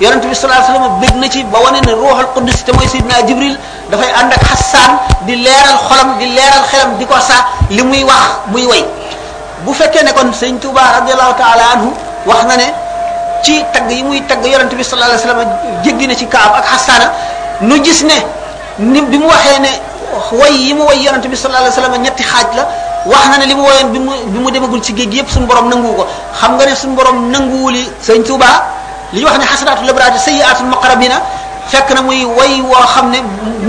[0.00, 2.84] yaronte bi sallallahu alayhi wasallam begg na ci ba wone ne ruhul qudus te moy
[2.84, 3.56] sidna jibril
[3.90, 4.42] da fay and ak
[5.24, 8.84] di leral xolam di leral xelam ko sa limuy wax muy way
[9.64, 11.88] bu fekke ne kon seigne touba radhiyallahu ta'ala anhu
[12.28, 12.68] wax na ne
[13.42, 17.06] ci tag yi muy tag yaronte bi sallallahu alayhi wasallam jeggi ci kaab ak hassana
[17.62, 18.20] nu gis ne
[18.78, 19.72] ni bi mu waxe ne
[20.36, 22.68] way yi mu way yaronte bi sallallahu alayhi wasallam ñetti xaj la
[23.08, 26.04] wax na ne limu wayen bi mu demagul ci geeg yep sun borom nangu ko
[26.36, 28.76] xam nga ne sun borom nanguuli seigne touba
[29.14, 31.22] li ñu wax ne xasanaatul abraari sayyiaatul muqarrabina
[31.70, 33.18] fekk na muy woy woo xam ne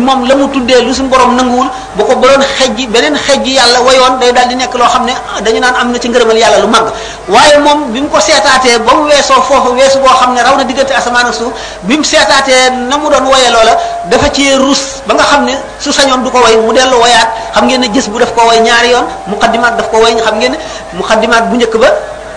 [0.01, 1.65] moom la mu tuddee lu suñu borom nanguwul
[1.97, 5.11] bu ko boroon xejji beneen xejji yàlla wayoon day daal di nekk loo xam ne
[5.43, 6.89] dañu naan am na ci ngërëmal yàlla lu mag
[7.29, 10.57] waaye moom bi mu ko seetaatee ba mu weesoo foofu weesu boo xam ne raw
[10.57, 11.53] na diggante asamaan ak suuf
[11.83, 13.77] bi mu seetaatee na mu doon woyee loola
[14.09, 17.29] dafa ci ruus ba nga xam ne su sañoon du ko way mu dellu woyaat
[17.53, 20.35] xam ngeen ne gis bu daf ko way ñaari yoon muqaddimaat daf ko way xam
[20.37, 20.57] ngeen ne
[20.97, 21.87] muqaddimaat bu njëkk ba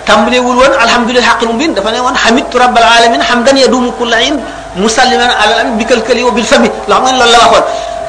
[0.09, 4.37] tambalewul won alhamdulillah haqqil mubin dafa ne won hamidtu rabbil alamin hamdan yadumu kullu ayn
[4.77, 7.65] musalliman ala al bikal kali wa bil fami lo xam ngeen loolu la waxoon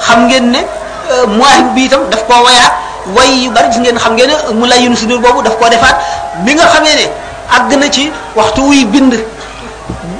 [0.07, 0.61] xam ngeen ne
[1.37, 2.73] muahib bi itam daf ko wayaat
[3.17, 5.97] way yu bari gis ngeen xam ngeen ne mu layun sudur boobu daf ko defaat
[6.45, 7.05] bi nga xamee ne
[7.57, 8.03] àgg na ci
[8.35, 9.13] waxtu wuy bind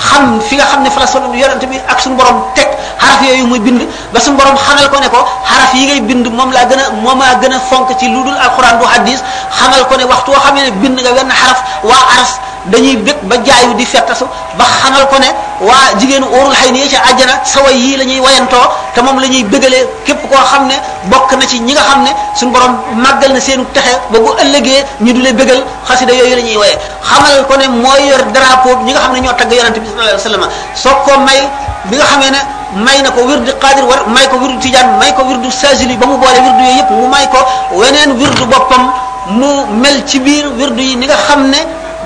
[0.06, 2.68] xam fi nga xam ne fa la suñu yonent bi ak suñu borom teg
[2.98, 3.80] xaraf yooyu muy bind
[4.12, 6.90] ba suñu borom xamal ko ne ko xaraf yi ngay bind moom laa gën a
[7.04, 9.22] moom laa gën a fonk ci lu dul alxuraan bu hadis
[9.58, 12.32] xamal ko ne waxtu woo xam ne bind nga wenn xaraf waa aras
[12.70, 14.26] dañuy bëgg ba jaayu di fettasu
[14.58, 15.28] ba xamal ko ne
[15.66, 19.26] waa jigéenu óorul xay ni ca àjjana sawa yii la ñuy wayantoo te moom la
[19.28, 20.74] ñuy bëggalee képp koo xam ne
[21.08, 24.30] bokk na ci ñi nga xam ne suñu borom màggal na seenu texe ba bu
[24.42, 28.22] ëllëgee ñu du le bëggal xasida yooyu la ñuy woyee xamal ko ne mooy yor
[28.32, 31.18] dara drapeau ñi nga xam ne ñoo tagg yonante bi sallallahu alayhi wasallam soo ko
[31.20, 31.40] may
[31.84, 32.40] bi nga xamee ne
[32.84, 36.06] may na ko wirdu qadir war may ko wirdu tijaan may ko wirdu sajili ba
[36.06, 37.38] mu boole wirdu yooyu yëpp mu may ko
[37.74, 38.90] weneen wirdu boppam
[39.30, 41.60] mu mel ci biir wirdu yi ni nga xam ne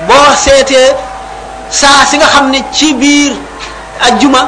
[0.08, 0.90] boo seetee
[1.70, 3.32] saa si nga xam ne ci biir
[4.06, 4.40] ajjuma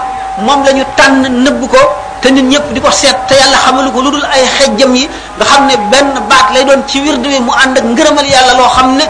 [0.47, 1.79] moom lañu ñu tànn nëbb ko
[2.21, 5.09] te nit ñëpp di ko seet te yàlla xamalu ko lu dul ay xejjam yi
[5.39, 8.53] nga xam ne benn baat lay doon ci wird wi mu ànd ak ngërëmal yàlla
[8.59, 9.05] loo xam ne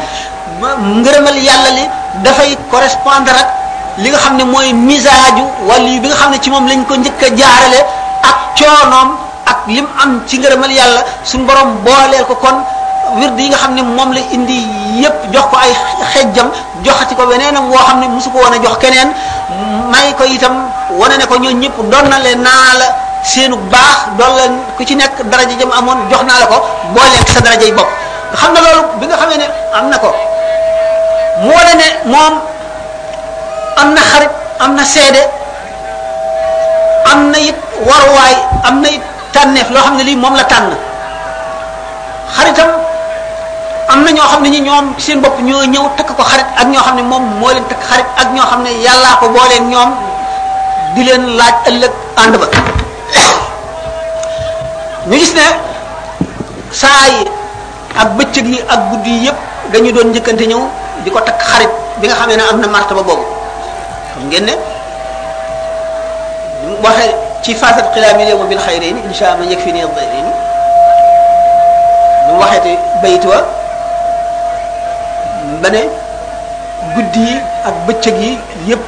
[1.00, 1.84] ngërëmal yàlla li
[2.24, 3.48] dafay correspondre ak
[4.02, 6.80] li nga xam ne mooy misaaju wala yi bi nga xam ne ci moom lañ
[6.88, 7.80] ko njëkk a jaarale
[8.28, 9.10] ak coonoom
[9.50, 12.56] ak lim am ci ngërëmal yàlla suñu borom booleel ko kon
[13.12, 14.58] wird yi nga xam ne moom la indi
[15.02, 15.72] yépp jox ko ay
[16.12, 16.48] xejjam
[16.84, 19.08] joxati ko weneenam woo xam ne mosu ko a jox keneen
[19.92, 22.86] may ko itam wane ko ñoo ñëpp doon na leen naa la
[23.24, 26.56] seenu baax doon leen ku ci nekk daraja jëm amoon jox naa la ko
[26.94, 27.88] booleeg sa daraja yi bopp
[28.32, 30.14] nga xam ne loolu bi nga xamee ne am na ko
[31.44, 32.34] mu wane ne moom
[33.76, 35.22] am na xarit am na seede
[37.12, 37.56] am na it
[37.88, 39.02] waruwaay am na it
[39.32, 40.74] tànneef loo xam ne lii moom la tànn
[42.36, 42.83] xaritam
[43.88, 46.66] am na ñoo xam ne ñi ñoom seen bopp ñoo ñëw takk ko xarit ak
[46.72, 49.68] ñoo xam ne moom moo leen takk xarit ak ñoo xam ne yàllaa ko booleen
[49.68, 49.90] ñoom
[50.94, 52.46] di leen laaj ëllëg ànd ba
[55.06, 55.46] ñu gis ne
[56.72, 57.28] saa yi
[58.00, 59.36] ak bëccëg yi ak guddi yi yépp
[59.72, 60.62] dañu doon njëkkante ñëw
[61.04, 61.70] di ko takk xarit
[62.00, 63.24] bi nga xamee ne am na martaba boobu
[64.12, 64.52] xam ngeen ne
[66.82, 70.32] waxee ci fasat xilaami léew ma bil xayrayni insha allah yëg fi ne xayrayni
[72.28, 73.36] mu waxeeti bayit wa
[75.64, 75.80] ba ne
[76.94, 78.30] guddi yi ak bëccëg yi
[78.68, 78.84] yépp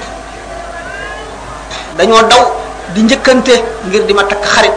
[1.99, 2.45] dañoo daw
[2.95, 3.55] di njëkkante
[3.89, 4.77] ngir di ma takk xarit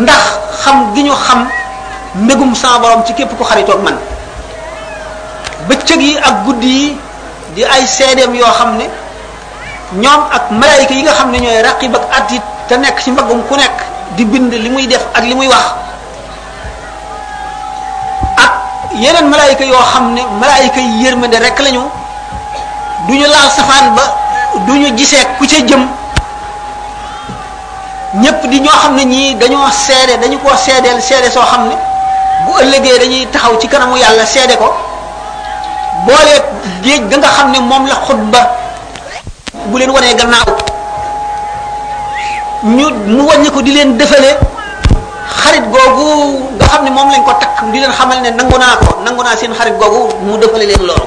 [0.00, 0.22] ndax
[0.62, 1.40] xam gi ñu xam
[2.24, 3.96] mbégum sama borom ci képp ku xaritoog man
[5.68, 6.96] bëccëg yi ak guddi yi
[7.54, 8.84] di ay seedeem yoo xam ne
[10.02, 12.30] ñoom ak malaayika yi nga xam ne ñooy raqib ak at
[12.68, 13.76] te nekk ci mbaggum ku nekk
[14.16, 15.66] di bind li muy def ak li muy wax
[18.98, 21.82] yeneen malaayika yoo xam ne malaayika yi yërmande rek lañu
[23.06, 24.02] du ñu laal safaan ba
[24.66, 25.86] du ñu gisee ku ci jëm
[28.16, 31.74] ñépp di ñoo xam ne ñii dañoo seede dañu ko seedeel seede soo xam ne
[32.46, 34.74] bu ëllëgee dañuy taxaw ci kanamu yàlla seede ko
[36.06, 36.40] boolee
[36.82, 38.40] géej ga nga xam ne moom la xutba
[39.70, 40.46] bu leen wanee gannaaw
[42.64, 44.36] ñu mu wàññi ko di leen defalee
[45.38, 48.76] xarit googu nga xam ne moom lañ ko takk di leen xamal ne nangu naa
[48.82, 51.06] ko nangu naa seen xarit googu mu dëfale leen loolu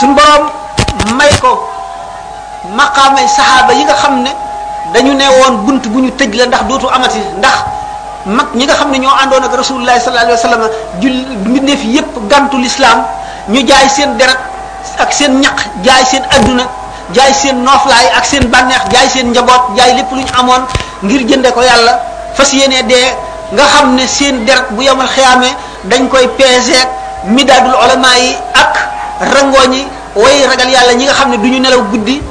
[0.00, 0.48] suñ borom
[1.18, 1.68] may ko
[2.76, 4.30] maqaamay saxaaba yi nga xam ne
[4.94, 7.58] dañu ne woon bunt bu ñu tëj la ndax dootu amati ndax
[8.26, 10.64] mag ñi nga xam ne ñoo àndoon ak rasulullahi sallallahu alayhi wa sallam
[11.00, 13.04] jul mbindeef yépp gàntu lislaam
[13.48, 14.38] ñu jaay seen deret
[14.98, 16.64] ak seen ñaq jaay seen adduna
[17.12, 20.62] jaay seen nooflaay ak seen bànneex jaay seen njaboot jaay lépp lu ñu amoon
[21.02, 21.92] ngir jënde ko yàlla
[22.34, 23.08] fas yéene dee
[23.52, 25.48] nga xam ne seen deret bu yamal xiyaame
[25.84, 26.88] dañ koy peeseeg
[27.34, 28.30] midaadul olama yi
[28.62, 28.72] ak
[29.34, 29.82] rangooñi
[30.16, 32.22] way ragal yàlla ñi nga xam ne duñu nelaw guddi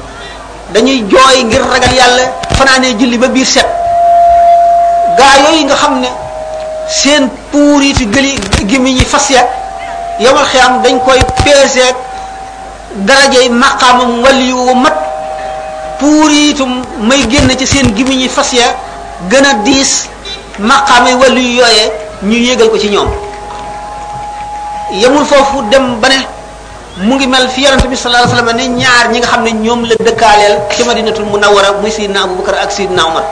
[0.73, 2.23] dañuy jooy ngir ragal yàlla
[2.57, 3.68] fanaanee julli ba biir set
[5.18, 6.07] gaa yooyu nga xam ne
[6.88, 9.43] seen puuritu gëli gimi ñi fas ya
[10.19, 11.95] yamal xiyam dañ koy peeseeg
[13.06, 15.11] darajey maqaamam waliyu mat
[16.02, 18.73] puur yi itam may génn ci seen gimiñi fas ya
[19.30, 20.10] gën a diis
[20.57, 21.90] maqaame wàllu yu yooyee
[22.23, 23.06] ñu yégal ko ci ñoom
[24.98, 26.18] yemul foofu dem ba ne
[27.06, 29.52] mu ngi mel fi yonente bi sallallahu alayhi wasallam ne ñaar ñi nga xam ne
[29.61, 30.84] ñoom la dëkkaaleel ci
[31.22, 33.23] mu munawwara muy sayyidina abubakar ak sayyidina umar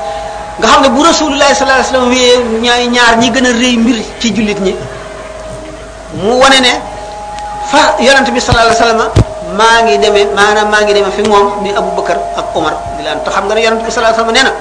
[0.62, 2.62] nga xam ne bu rasulullahi sallallahu alayhi wasallam
[2.94, 4.76] ñaar ñi gën a rëy mbir ci jullit ñi
[6.22, 6.78] mu wane ne
[7.72, 9.26] fa yonente bi sallallahu alayhi
[9.58, 13.02] maa ngi demee maanaam maa ngi demee fi moom ni Abu Bakar ak Omar di
[13.06, 14.54] laan te nga ne yonent bi sallallahu alayhi wasallam nee na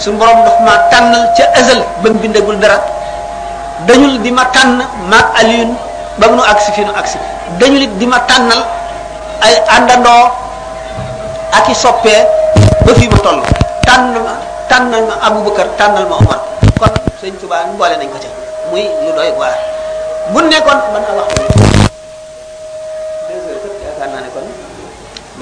[0.00, 2.78] suñu borom daf maa tànnal ca azal ba mu bindagul dara
[3.86, 4.78] dañul di ma tànn
[5.10, 5.76] maag Alioune
[6.18, 7.18] ba mu nu agsi fi nu agsi
[7.60, 8.62] dañul it di ma tànnal
[9.44, 10.24] ay àndandoo
[11.52, 12.22] ak i soppee
[12.86, 13.40] ba fii ma toll
[13.86, 14.34] tànn ma
[14.70, 16.38] tànnal ma Abu Bakar tànnal ma Omar
[16.80, 16.90] kon
[17.20, 18.28] sëñ Tuubaa boole nañ ko ca
[18.72, 19.54] muy lu doy waar
[20.32, 21.30] bu nekkoon man a wax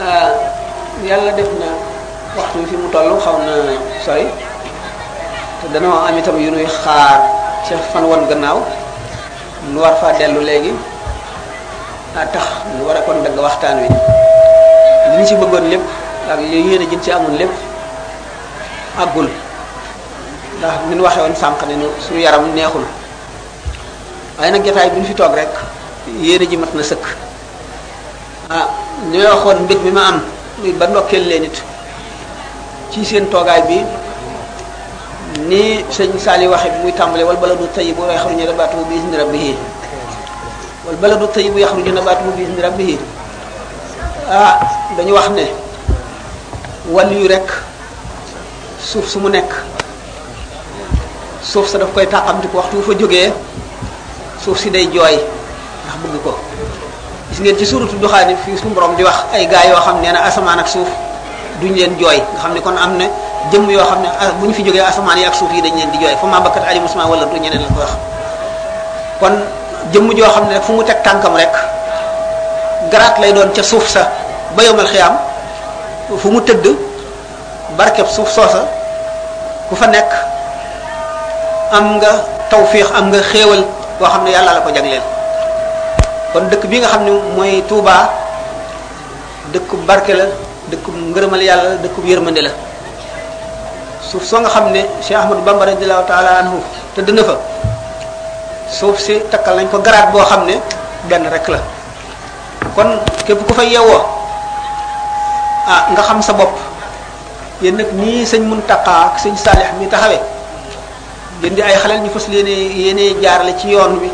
[0.00, 0.28] eh,
[1.04, 1.68] yàlla def na
[2.36, 3.52] waxtu fi mu toll xaw na
[5.60, 7.20] te danoo am itam yu nuy xaar
[7.68, 8.58] ci fan won gannaaw
[9.72, 10.72] nu war faa dellu léegi
[12.16, 12.46] ah, tax
[12.80, 13.88] nu war kon dagg waxtaan wi
[15.16, 15.84] li ci bëggoon lépp
[16.30, 16.40] ak
[17.04, 17.12] ci
[20.58, 21.74] ndax min waxe woon sànq ne
[22.08, 22.84] suñu yaram neexul
[24.40, 25.52] waaye nag jotaay bi ñu fi toog rek
[26.24, 27.04] yéene ji mat na sëkk
[28.48, 28.66] ah
[29.12, 30.20] ñooy waxoon mbég mi ma am
[30.80, 31.44] ba ndokkeel leen
[32.90, 33.84] ci seen toogaay bi
[35.48, 39.52] ni sëñ Saali waxe bi muy tàmbale wal baladu tayyibu yaxruju nabaatuhu bi izni rabbihi
[40.86, 42.98] wal baladu tayyibu yaxruju nabaatuhu bi izni
[44.30, 44.56] ah,
[44.96, 45.44] dañu wax ne
[46.88, 47.46] wàll yu rek
[48.80, 49.52] suuf su mu nekk
[51.42, 53.32] suuf sa daf koy tàqamti waxtu wu fa jógee
[54.42, 55.20] suuf si day jooy
[55.84, 56.32] ndax bëgg ko
[57.30, 60.12] gis ngeen ci suratu ni fi suñu borom di wax ay gaa yoo xam nee
[60.12, 60.88] na asamaan ak suuf
[61.60, 63.04] duñ leen jooy nga xam ne kon am na
[63.52, 65.76] jëmm yoo xam ne ah, bu ñu fi jógee asamaan yi ak suuf yi dañ
[65.76, 67.92] leen di jooy fa maa bakkat ali musma wala du ñeneen la ko wax
[69.20, 69.36] kon
[69.92, 71.52] jëmm joo xam ne fu mu teg tànkam rek
[72.90, 74.08] garaat lay doon ca suuf sa
[74.56, 75.18] ba yomal xiyaam
[76.16, 76.66] fu mu tëdd
[77.76, 78.64] barkeb suuf soosa
[79.68, 80.10] ku fa nekk
[81.72, 82.08] am nga
[82.50, 83.64] tawfiix am nga xéewal
[84.00, 85.04] ko xamne yalla la ko jagleel
[86.32, 88.08] kon dekk bi nga xamne moy touba
[89.52, 90.24] dekk barke la
[90.72, 92.50] dekk ngeureumal yalla dekk yermande la
[94.00, 96.58] suuf so nga xamne cheikh ahmadou bamba radhiyallahu taala anhu
[96.96, 97.36] te dëna fa
[98.72, 100.56] suuf si takal nañ ko garat bo xamne
[101.04, 101.60] ben rek la
[102.74, 102.90] kon
[103.28, 104.00] kep ku fa yeewoo
[105.68, 106.56] ah nga xam sa bop
[107.60, 110.39] yen nak ni seigne muntaka ak seigne salih mi taxawé
[111.40, 114.10] gën di ay xalal ñu fas leene yene jaarale ci yoon wi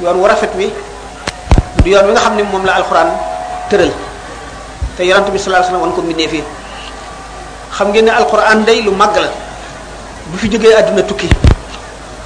[0.00, 0.70] yoon wu rafet wi
[1.82, 3.10] du yoon wi nga xamni mom la alquran
[3.68, 3.90] tëral
[4.96, 6.40] te yonent bi sallallahu alayhi wasallam ko mbindee fi
[7.74, 9.26] xam ngeen ni alquran day lu magal
[10.30, 11.26] bu fi jógee aduna tukki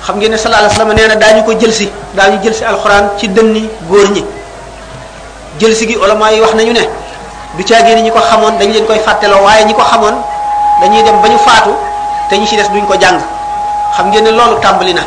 [0.05, 3.09] xam ngeen ni sallallahu alayhi wasallam neena dañu ko jël ci dañu jël ci alquran
[3.19, 4.23] ci dënni goor ñi
[5.61, 6.85] jël ci gi ulama yi wax nañu ne
[7.57, 10.21] du caagee ni ñiko xamone dañ leen koy fatelo waye ñiko xamone
[10.83, 11.71] dañuy dem bañu faatu
[12.29, 13.17] te ñi ci dess duñ ko jang
[13.97, 15.03] xam ngeen ne loolu tàmbali na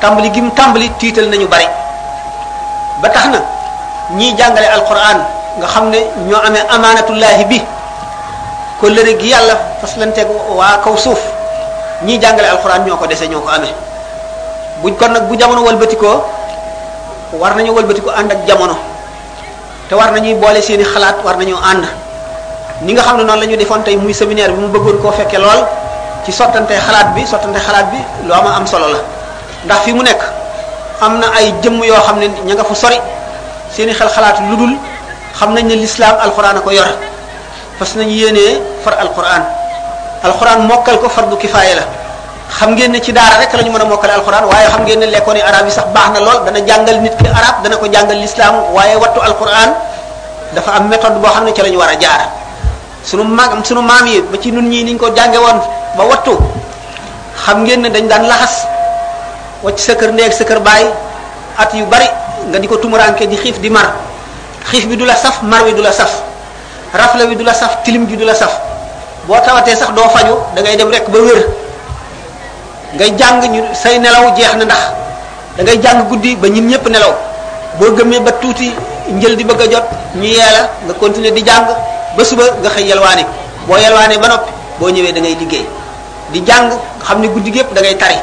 [0.00, 1.66] tàmbali gim tàmbali tiital nañu bari
[3.02, 3.38] ba tax na
[4.16, 5.18] ñiy jàngale alquran
[5.58, 5.98] nga xam ne
[6.28, 7.58] ñoo amee amaanatullahi bi
[8.80, 10.28] ko lëre gi yàlla faslanteeg
[10.58, 11.18] waa kaw suuf
[12.04, 13.74] ñiy jàngale alquran ñoo ko dese ñoo ko amee
[14.82, 16.18] buñ kon nag bu jamono wëlbatikoo
[17.40, 18.76] war nañu walbatiku ànd ak jamono
[19.88, 21.84] te war nañuy boole seeni xalaat war nañu ànd
[22.82, 25.10] ni nga xam ne noonu la ñu defoon tey muy séminaire bi mu bëggoon koo
[25.12, 25.60] fekke lool
[26.24, 28.98] ci sottante xalaat bi sottante xalaat bi lu am am solo la
[29.66, 30.22] ndax fi mu nekk
[31.00, 32.98] am na ay jëmm yoo xam ne ña nga fa sori
[33.74, 34.72] seeni xel xalaat lu dul
[35.38, 36.88] xam nañ ne lislaam alxuraan a ko yor
[37.78, 39.44] parce que nañu yéenee far alquran
[40.26, 41.84] alquran mokkal ko fardu kifaaya la
[42.58, 44.98] xam ngeen ne ci daara rek la ñu mën a mokkale alquran waaye xam ngeen
[45.00, 48.16] ne lekkoon yi sax baax na lool dana jàngal nit ki arab dana ko jàngal
[48.18, 49.70] lislaam waaye wattu alquran
[50.54, 52.22] dafa am méthode boo xam ne ci la ñu war a jaar
[53.08, 55.56] sunu mag sunu mam yi ba ci nun ñi niñ ko jànge woon
[55.96, 56.36] ba wattu
[57.42, 58.68] xam ngeen ne dañ daan laxas
[59.64, 60.84] wacc sa kër neeg sa kër baay
[61.56, 62.04] at yu bari
[62.52, 63.96] nga di ko tumuranke di xiif di mar
[64.68, 66.20] xiif bi du saf mar wi du saf
[66.92, 68.52] rafle wi du saf tilim ji du la saf
[69.24, 71.48] boo tawatee sax doo faju da ngay dem rek ba wér
[72.92, 74.82] ngay jàng ñu say nelaw jeex na ndax
[75.56, 77.14] da ngay jàng guddi ba ñin ñëpp nelaw
[77.80, 78.74] boo gëmee ba tuuti
[79.16, 79.86] njël di bëgg a jot
[80.20, 81.64] ñu yeela nga continuer di jàng
[82.16, 83.24] ba suba nga xëy yalwaane
[83.66, 85.66] boo yalwaane ba noppi boo ñëwee da ngay liggéey
[86.32, 86.72] di jàng
[87.04, 88.16] xam ne guddi gépp da ngay tari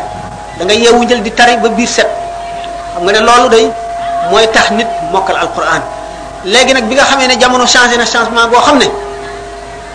[0.57, 2.07] da ngay yeewu jël di tari ba biir set
[2.93, 3.69] xam nga ne loolu day
[4.31, 5.81] mooy tax nit mokkal alquran
[6.45, 8.85] léegi nag bi nga xamee ne jamono changé na changement boo xam ne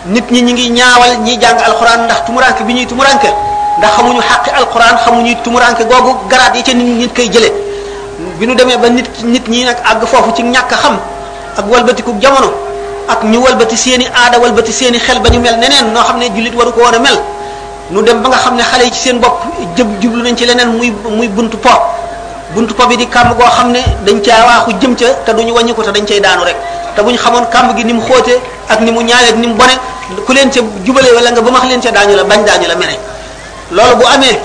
[0.05, 3.29] nit ñi ñi ngi ñaawal ñiy jàng alquran ndax tumuranke bi ñuy tumuranke
[3.77, 7.53] ndax xamuñu xàqi alquran xamuñu tumuranke googu garaat yi ca nit ñi koy jëlee
[8.39, 10.99] bi nu demee ba nit nit ñi nag àgg foofu ci ñàkk xam
[11.57, 12.70] ak walbatiku jamono
[13.11, 16.17] ak ñu walbati seen i aada walbati seen xel ba ñu mel neneen noo xam
[16.19, 17.17] ne jullit waru ko woon a mel
[17.91, 19.35] nu dem ba nga xam ne xale yi ci seen bopp
[19.75, 21.69] jëm jublu nañ ci leneen muy muy buntu po
[22.55, 25.51] bunt po bi di kàmb koo xam ne dañ caa waaxu jëm ca te duñu
[25.53, 26.55] wàññi ko te dañ cay daanu rek
[26.95, 28.33] te bu ñu xamoon kàmb gi ni mu xóote
[28.69, 29.75] ak ni mu ñaawee ak ni mu bone
[30.25, 32.75] ku leen ca jubalee wala nga ba max leen ca daañu la bañ daañu la
[32.75, 32.95] mere
[33.71, 34.39] loolu bu amee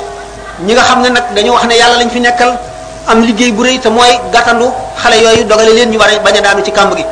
[0.67, 2.59] ñi nga xam ne nag dañu wax ne yàlla lañ fi nekkal
[3.07, 4.67] am liggéey bu rëy te mooy gàttandu
[5.01, 7.05] xale yooyu dogale leen ñu war a bañ a daanu ci kàmb gi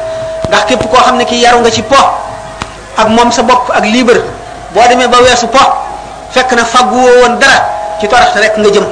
[0.54, 1.96] ndax képp koo xam ne kii yaru nga ci po
[2.96, 4.22] ak moom sa bopp ak libre
[4.74, 5.58] boo demee ba weesu po
[6.30, 7.58] fekk na fàggu woon dara
[8.00, 8.86] ci torax rek nga jëm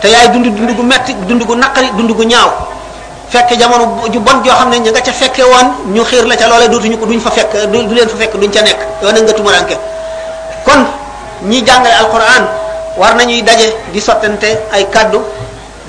[0.00, 2.48] te yaay dund dund gu metti dund gu naqari dund gu ñaaw
[3.28, 6.46] fekk jamono ju bon joo xam ne nga ca fekke woon ñu xiir la ca
[6.48, 9.20] loolee dootuñu ko duñ fa fekk du leen fa fekk duñ ca nekk yow na
[9.20, 9.76] nga tumuranke
[10.64, 10.84] kon
[11.50, 12.46] ñi jàngale alquran
[12.96, 15.22] war nañuy daje di sottante ay kaddu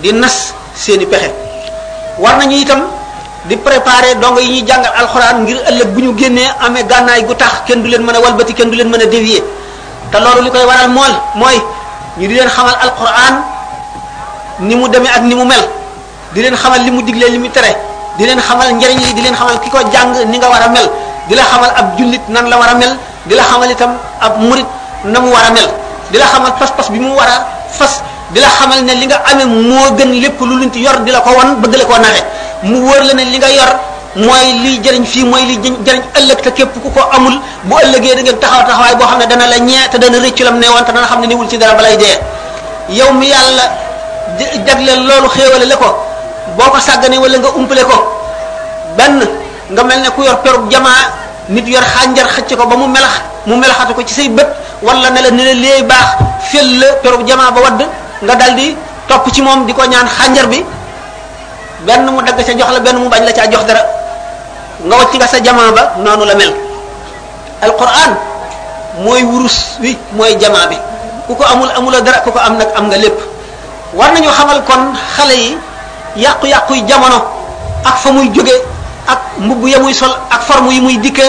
[0.01, 1.31] di nas seeni pexe
[2.17, 2.81] war nañu itam
[3.47, 7.35] di préparé dong yi ñuy jàngal alxuraan ngir ëllëg bu ñu génnee amee gànnaay gu
[7.35, 9.43] tax kenn du leen mën a walbati kenn du leen mën a dévier
[10.11, 11.57] te loolu li koy waral mool mooy
[12.17, 13.33] ñu di leen xamal alquran
[14.61, 15.61] ni mu demee ak ni mu mel
[16.33, 17.77] di leen xamal li mu diglee li mu tere
[18.17, 19.77] di leen xamal yi di leen xamal ki ko
[20.27, 20.89] ni nga war mel
[21.27, 23.91] di la xamal ab jullit nan la war mel di la xamal itam
[24.21, 24.65] ab murit
[25.03, 25.69] na mu war a mel
[26.11, 28.01] di la xamal pas-pas bi mu war a fas
[28.33, 31.19] di la xamal ne li nga amee moo gën lépp lu luñ yor di la
[31.21, 32.23] ko wan bëgg la koo naxe
[32.63, 33.71] mu wóor la ne li nga yor
[34.25, 37.33] mooy liy jëriñ fii mooy liy jëriñ ëllëg te képp ku ko amul
[37.63, 40.43] bu ëllëgee da ngeen taxaw taxawaay boo xam ne dana la ñee te dana rëccu
[40.43, 42.19] lam ne woon te dana xam ne niwul ci dara balay dee
[42.89, 43.65] yow mi yàlla
[44.67, 46.05] jagleel loolu xéewale la ko
[46.57, 47.97] boo ko sàggane wala nga umpale ko
[48.97, 49.19] benn
[49.73, 51.11] nga mel ne ku yor perub jamaa
[51.49, 54.47] nit yor xànjar xëcc ko ba mu melax mu melaxatu ko ci say bët
[54.81, 56.07] wala ne la ne la léey baax
[56.51, 57.83] fël la perub jamaa ba wadd
[58.23, 58.75] nga dal di
[59.07, 60.63] topp ci moom di ko ñaan xànjar bi
[61.85, 63.83] benn mu dagg ca jox la benn mu bañ la ca jox dara
[64.85, 66.51] nga wacc nga sa jamaa ba nonu la mel
[67.61, 68.11] alquran
[69.05, 70.77] moy wurus wi moy jamaa bi
[71.29, 73.15] kuko amul amula dara kuko am nak am nga lepp
[73.93, 75.57] war nañu xamal kon xalé yi
[76.25, 77.21] yàqu yàquy jamono
[77.85, 78.31] ak fa muy
[79.07, 81.23] ak mbubu ya sol ak forme yi muy dikke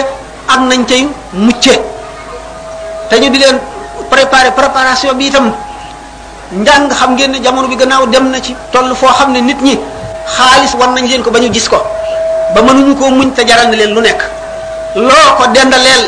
[0.49, 1.77] ak nañ tay mucce
[3.09, 3.59] tañu di len
[4.09, 5.51] préparer préparation bi tam
[6.51, 9.77] ndang xam ngeen jamono bi gënaaw dem na ci tollu fo xamne nit ñi
[10.35, 11.77] xaalis wan nañ leen ko ba ñu gis ko
[12.55, 14.19] ba mënuñu koo muñ te jaral na leen lu nekk
[14.95, 16.03] loo ko dendaleel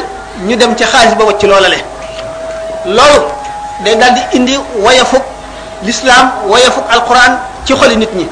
[0.48, 3.20] ñu dem ci xaalis ba wacc loolu
[3.84, 5.24] day dal di indi wayafuk
[5.84, 8.28] l'islam wayafuk alquran ci xoli nit ñi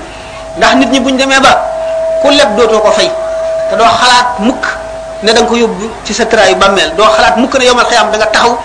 [0.58, 1.54] ndax nit ñi buñ demee ba
[2.22, 3.12] ku leb dootoo ko fay
[3.70, 4.66] te doo xalaat mukk
[5.24, 8.12] ne da nga ko yóbbu ci sa tray bàmmeel doo xalaat mukk ne yomal xiyam
[8.12, 8.58] da nga taxaw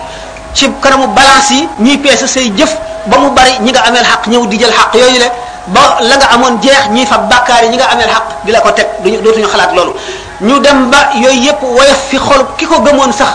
[0.54, 2.76] ci karamu balance yi ñuy peese say jëf
[3.06, 5.26] ba mu bari ñi nga ameel xaq ñëw di jël xaq yooyu le
[5.70, 8.58] ba la nga amoon jeex ñi fa bàkkaar yi ñi nga ameel xaq di la
[8.60, 9.92] ko teg duñu dootuñu xalaat loolu
[10.40, 13.28] ñu dem ba yooyu yëpp woyof fi xol ki ko gëmoon sax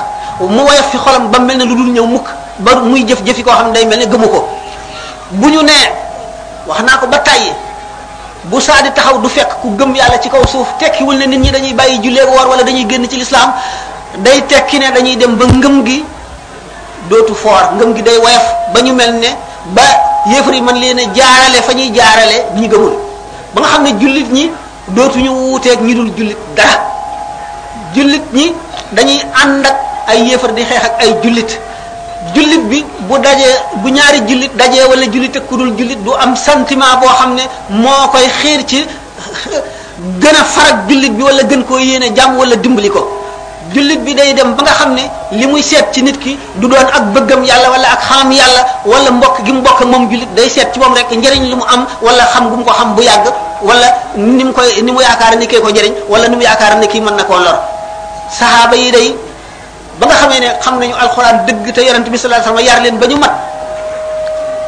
[0.43, 2.27] mu woyof fi xolam ba mel ne lu dul ñëw mukk
[2.59, 4.49] ba muy jëf-jëfi ko xam ne day mel ne gëmu ko
[5.31, 5.87] bu ñu nee
[6.67, 7.53] wax naa ko ba tàyyi
[8.43, 11.49] bu saa taxaw du fekk ku gëm yàlla ci kaw suuf tekkiwul ne nit ñi
[11.51, 13.53] dañuy bàyyi jullee woor wala dañuy génn ci lislaam
[14.17, 16.03] day tekki ne dañuy dem ba ngëm gi
[17.09, 18.43] dootu foor ngëm gi day woyof
[18.73, 19.27] ba ñu mel ne
[20.29, 22.93] yéefar yi mën leen a jaarale fa ñuy jaarale ñu gëmul
[23.53, 24.51] ba nga xam ne jullit ñi
[24.95, 26.79] dootuñu wuuteeg ñi dul jullit dara
[27.95, 28.53] jullit ñi
[28.91, 29.75] dañuy ànd ak
[30.07, 31.59] ay yéefar di xeex ak ay jullit
[32.35, 36.11] jullit bi bu dajee bu ñaari jullit dajee wala jullit ak ku dul jullit du
[36.13, 38.85] am sentiment boo xam ne moo koy xiir ci
[40.19, 43.16] gën a farag jullit bi wala gën koo yéene jàmm wala dimbali ko
[43.73, 45.03] julit bi day dem ba nga xamne
[45.35, 49.11] limuy set ci nit ki du doon ak bëggam yalla wala ak xam yalla wala
[49.11, 52.49] mbokk gi mbokk mom julit day set ci mom rek njariñ limu am wala xam
[52.49, 53.27] gu mu ko xam bu yagg
[53.61, 57.35] wala nim koy nimu yaakar ni ko njariñ wala nimu yaakar ni ki man nako
[57.39, 57.57] lor
[58.31, 59.15] sahaba yi day
[59.99, 62.83] ba nga xamee ne xam nañu alquran deug te yaronte bi sallallahu alayhi wasallam yar
[62.83, 63.33] leen bañu mat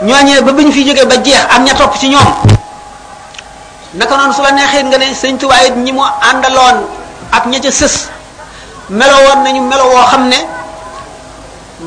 [0.04, 2.28] ñoñe ba buñ fi joge ba jeex am ña top ci ñom
[3.94, 5.40] naka non su la neexee nga ne sëñ
[7.32, 8.10] ak ña ci seuss
[8.90, 10.36] melowon nañu melo wo xamne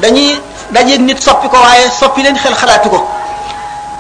[0.01, 0.39] dañuy
[0.71, 3.03] dajé nit soppi ko waye soppi len xel xalaatu ko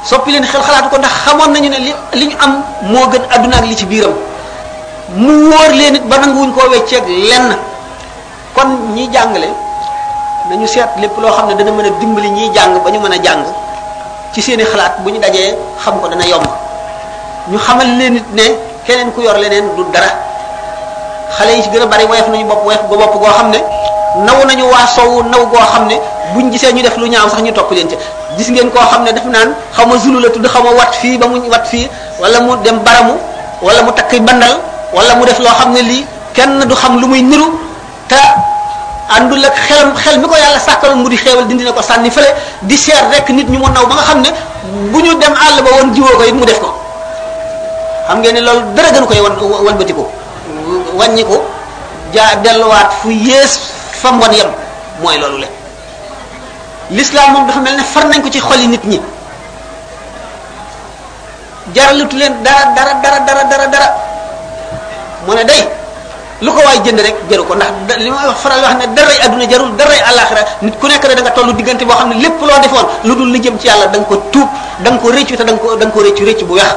[0.07, 3.77] soppi len xel xalaatu ko ndax xamoon nañu ne am mo gën aduna ak li
[3.77, 4.13] ci biram
[5.17, 6.17] mu len, leen it ba
[6.55, 7.57] ko wéccé ak lenn
[8.55, 9.49] kon ñi jàngalé
[10.51, 13.45] nañu sét lepp lo xamne dana mëna dimbali ñi jàng bañu mëna jàng
[14.33, 16.45] ci seeni xalaat buñu dajé xam ko dana yomb
[17.51, 18.43] ñu xamal len nit ne
[18.87, 20.31] keneen ku yor leneen du dara
[21.39, 23.59] xale yi ci gën a bari woyof nañu bopp woyof go bopp goo xam ne
[24.25, 25.97] naw nañu waa soowu naw goo xam ne
[26.35, 27.89] buñ gisee ñu def lu ñaaw sax topp leen
[28.39, 30.93] gis ngeen koo xam ne daf naan xaw ma zulu la tudd xaw ma wat
[31.01, 31.89] fii ba mu wat fii
[32.21, 33.15] wala mu dem baramu
[33.63, 34.57] wala mu takk bandal
[34.95, 36.05] wala mu def loo xam ne lii
[36.35, 37.45] kenn du xam lu muy niru
[38.09, 38.21] te
[39.09, 42.35] àndul ak xelam xel mi ko yàlla mu di xeewal dindi na ko sànni fële
[42.63, 44.31] di seet rek nit ñu mu naw xam ne
[44.93, 46.73] bu ñu dem àll ba woon jiwoo ko it mu def ko
[48.09, 49.33] xam ngeen ne loolu dara gënu koy wan
[49.67, 50.07] wan batiku
[50.99, 51.37] wàññi ko
[52.45, 53.53] delu wat fu yes
[54.01, 54.51] fam won yam
[55.03, 55.47] moy lolou le
[56.91, 59.01] l'islam mom dafa melni far nañ ko ci xoli nit ñi
[61.75, 63.89] jaralatu len dara dara dara dara dara dara
[65.27, 65.63] mo ne day
[66.43, 69.45] lu ko way jënd rek jëru ko ndax li wax faral wax ne daray aduna
[69.51, 72.87] jarul daray alakhirah nit ku nekk da nga tollu digënté bo xamni lepp lo defoon
[73.05, 74.49] lu dul li jëm ci yalla da nga ko tuup
[74.85, 76.75] da nga ko reccu te da nga ko da nga ko reccu reccu bu wax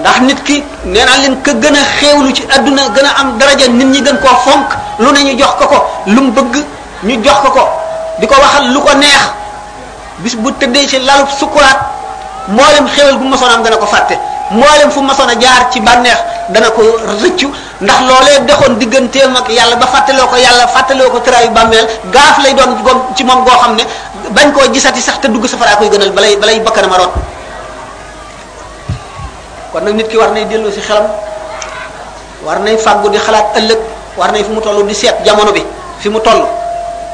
[0.00, 3.38] ndax nit ki nee naa leen ka gën a xéewlu ci àdduna gën a am
[3.38, 6.54] daraja nit ñi gën koo fonk lu ne ñu jox ko ko lu mu bëgg
[7.06, 7.64] ñu jox ko ko
[8.20, 9.24] di ko waxal lu ko neex
[10.22, 11.78] bis bu tëddee ci lalub sukuraat
[12.48, 14.14] mboolem xéewal bu mosoon am dana ko fàtte
[14.50, 16.18] mboolem fu mosoon a jaar ci bànneex
[16.52, 16.82] dana ko
[17.22, 17.48] rëccu
[17.80, 22.38] ndax loolee doxoon digganteem ak yàlla ba fàttaloo ko yàlla fàttaloo ko tëraayu bàmmeel gaaf
[22.42, 22.70] lay doon
[23.16, 23.84] ci moom goo xam ne
[24.34, 27.12] bañ koo gisati sax te dugg safara koy gënal ba balay bakkanam a root
[29.76, 31.04] kon nag nit ki war nay dellu si xelam
[32.40, 33.80] war nay fàggu di xalaat ëllëg
[34.16, 35.60] war nay fi mu toll di seet jamono bi
[36.00, 36.48] fi mu toll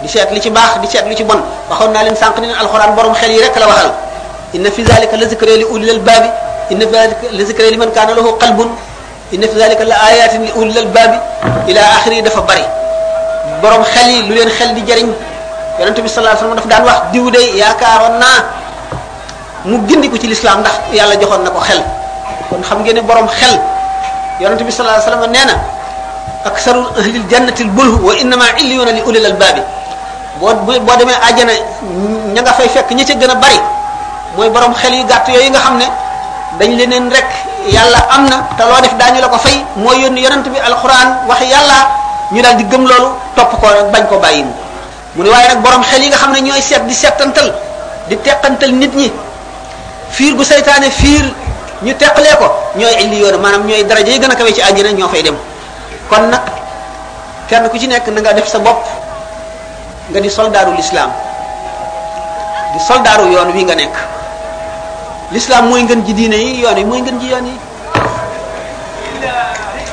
[0.03, 2.55] di seet li ci baax di seet li ci bon waxoon naa leen sànq ni
[2.55, 3.91] alxuraan borom xel yi rek la waxal
[4.55, 6.31] inna fi zalika la zikra li ulil albabi
[6.71, 8.71] inna fi zalika la zikra li man kana lahu qalbun
[9.33, 11.19] inna fi zalika la ayatin li ulil albabi
[11.67, 12.63] ila akhiri dafa bari
[13.61, 15.11] borom xel yi lu leen xel di jariñ
[15.83, 18.39] yonent bi sallallahu alayhi wasallam daf daan wax diw de yaakaaroon naa
[19.65, 21.83] mu gindiku ci l'islam ndax yàlla joxoon na ko xel
[22.53, 23.57] kon xam ngeen ne borom xel
[24.45, 25.57] yonent bi sallallahu alayhi wasallam neena
[26.45, 29.57] ahli aljannati albulh wa inma illiyuna li ulil albab
[30.41, 30.53] bo
[30.87, 31.55] bo demé aljana
[32.37, 33.59] ña nga fay fekk ñi ci gëna bari
[34.37, 35.87] moy borom xel yu gatt yoy nga xamne
[36.61, 37.29] dañ leneen rek
[37.75, 40.21] yalla amna te lo def dañu la ko fay moy yoni
[40.53, 41.77] bi alquran wax yalla
[42.33, 44.45] ñu dal di gëm lolu top ko rek bañ ko bayyi
[45.15, 47.49] mu ne waye nak borom xel yi nga xamne ñoy set di setantal
[48.09, 49.09] di tekantal nit ñi
[50.11, 51.25] fiir gu fiir
[51.83, 52.47] ñu teqlee ko
[52.79, 55.37] ñoy indi yoon manam ñoy daraaje yi gëna kawé ci aljina ño fay dem
[56.09, 56.43] kon nak
[57.49, 58.79] kenn ku ci nekk na nga def sa bop
[60.11, 61.11] nga di soldaarul l'islam
[62.73, 63.95] di soldaaru yoon wi nga nekk
[65.33, 67.57] l'islam moy ngeen ji diine yi yoon yi moy ngeen ji yoon yi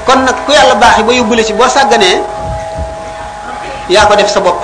[0.05, 2.21] kon nak ku yalla baxi ba yobule ci bo sagane
[3.89, 4.61] ya ko def sa bop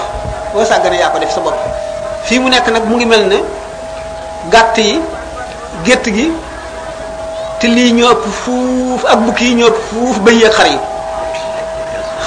[0.53, 1.57] bo sagane ya ko def sa bop
[2.29, 4.85] fi mu nekk nak mu ngi melne ne
[5.85, 6.29] yi gi
[7.73, 10.77] lii ñoo ëpp fuuf ak bukki yi ñoo ëpp fuuf bëy yeeg xar yi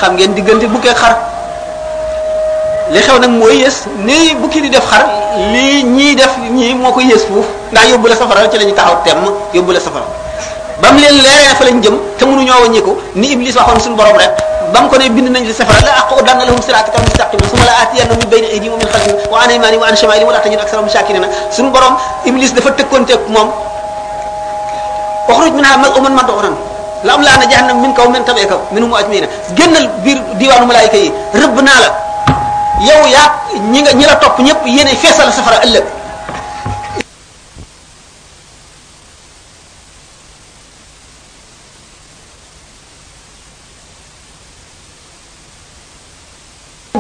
[0.00, 1.14] xam ngeen diggante bukkeeg xar
[2.90, 5.06] li xew nag mooy yées nii bukki di def xar
[5.52, 8.96] lii ñii def ñii moo ko yées fuuf ndax yóbbu la safara la ñu taxaw
[9.04, 9.20] temm
[9.54, 10.06] yóbbu la safara
[10.80, 13.96] ba mu leen leeree fa lañ jëm te mënuñoo wàññi ko ni iblis waxoon suñu
[13.96, 14.32] borom rek
[14.72, 17.64] ba mu ko ne bind nañ li safara la aqu danna lahum siraatakal mustaqim suma
[17.64, 21.94] la aatiyanna min wa min xalfihim wa an aymanihim wa an shamaa'ilihim wa borom
[22.24, 23.50] iblis dafa tëkkoonteeg moom
[25.28, 26.54] uxruj minha mal'unan mad'unan
[27.04, 31.78] la'amla'anna jahannama minka wa man tabi'aka minhum ajma'in génnal biir diwaanu malaayika yi rëbb naa
[31.84, 31.88] la
[32.88, 33.28] yow yaa
[33.70, 35.84] ñi topp ñëpp yéene feesal safara ëllëg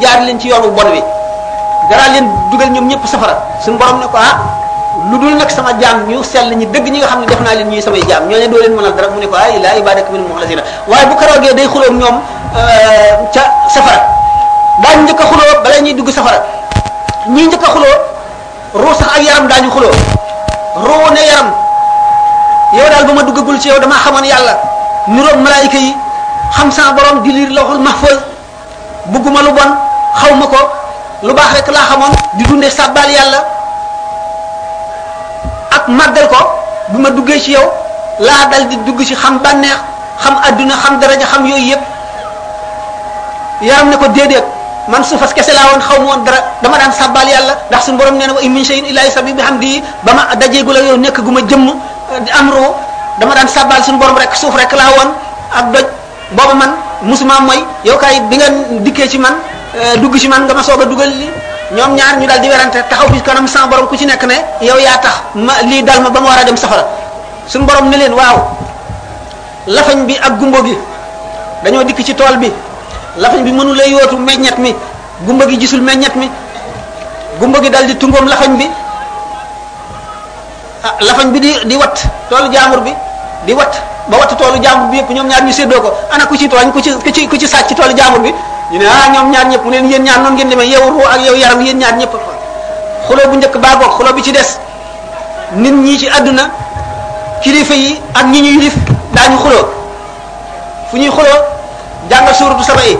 [0.04, 1.00] jaar leen ci yoonu bon wi
[1.90, 3.34] daraa leen dugal ñoom ñëpp safara
[3.64, 4.67] suñu borom ne ko ah
[5.08, 7.54] lu dul nag sama jaam ñu sell ñu dëgg ñi nga xam ne def naa
[7.54, 9.76] leen ñuy samay jaam ñoo ne doo leen mënal dara mu ne ko ay ilaa
[9.80, 12.16] ibadaka minal muxlasina waaye bu karoogee day xulóog ñoom
[12.56, 14.04] euh, ca safara
[14.82, 16.38] daañu njëkk a xuloo bala ñuy dugg safara
[17.30, 17.96] ñii njëkk a xuloo
[18.74, 19.70] ruu sax ak yaram daañu
[21.14, 21.48] ne yaram
[22.76, 24.60] yow daal ba ma duggagul ci yow dama xamoon yàlla
[25.08, 25.96] nuróog malaayika yi
[26.56, 28.18] xam sa borom di liir lawhul mahfuz
[29.08, 29.72] bugguma lu bon
[30.20, 30.60] xaw ma ko
[31.22, 33.57] lu baax rek laa xamoon di dundee sàbbaal yàlla
[35.78, 36.40] ak màggal ko
[36.90, 37.64] bu ma duggee ci yow
[38.18, 39.78] laa dal di dugg ci xam bànneex
[40.18, 41.82] xam àdduna xam daraja xam yooyu yépp
[43.62, 44.44] yaram ne ko déedéet
[44.88, 47.98] man su fas kese laa woon xaw woon dara dama daan sàbbaal yàlla ndax suñu
[47.98, 50.96] borom nee wa in min shayin illa yusabbi bi hamdi ba ma dajeegul ak yow
[50.98, 51.54] nekk gu ma di
[52.32, 52.74] amro
[53.20, 55.10] dama daan sàbbaal suñu borom rek suuf rek laa woon
[55.54, 55.86] ak doj
[56.34, 56.72] booba man
[57.02, 58.48] musuma moy yow kay bi nga
[58.82, 59.34] dikkee ci man
[59.76, 61.28] eh, dugg ci man nga ma soog a li
[61.72, 64.36] ñoom ñaar ñu dal di werante taxaw fi kanam sans borom ku ci nekk ne
[64.66, 66.84] yow yaa tax ma lii dal ma ba ma war a dem safara
[67.46, 68.36] suñu borom ne leen waaw
[69.66, 70.78] lafañ bi ak gumba gi
[71.62, 72.50] dañoo dikk ci tool bi
[73.18, 74.74] lafañ bi mënu la yootu meññet mi
[75.26, 76.30] gumba gi gisul meññet mi
[77.38, 78.66] gumba gi dal di tungoom lafañ bi
[80.84, 81.96] ah lafañ bi di di wat
[82.30, 82.94] toolu jaamur bi
[83.44, 83.72] di wat
[84.06, 86.70] ba wat toolu jaamur bi yëpp ñoom ñaar ñu seddoo ko ana ku ci tooñ
[86.72, 88.32] ku ci ku ci ku ci sàcc toolu jaamur bi
[88.70, 91.00] ñu ne ah ñoom ñaar ñëpp mu leen yéen ñaar noonu ngeen demee yow ru
[91.00, 92.10] ak yow yaram yeen ñaar ñëpp
[93.08, 94.60] xolo bu ba bok xolo bi ci dess
[95.56, 96.50] nit ñi ci aduna
[97.42, 98.74] kilifa yi ak ñi ñuy yilif
[99.14, 99.72] dañu xolo
[100.90, 101.36] fu ñuy xolo
[102.10, 102.98] jàngal suratu sabai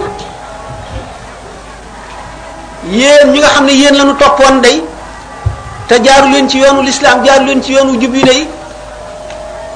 [2.89, 4.82] yi yéen ñi nga xamne yeen lañu topoon day
[5.86, 8.49] ta jaaru leen ci yoonu l'islam jaaru leen ci yoonu jubbi day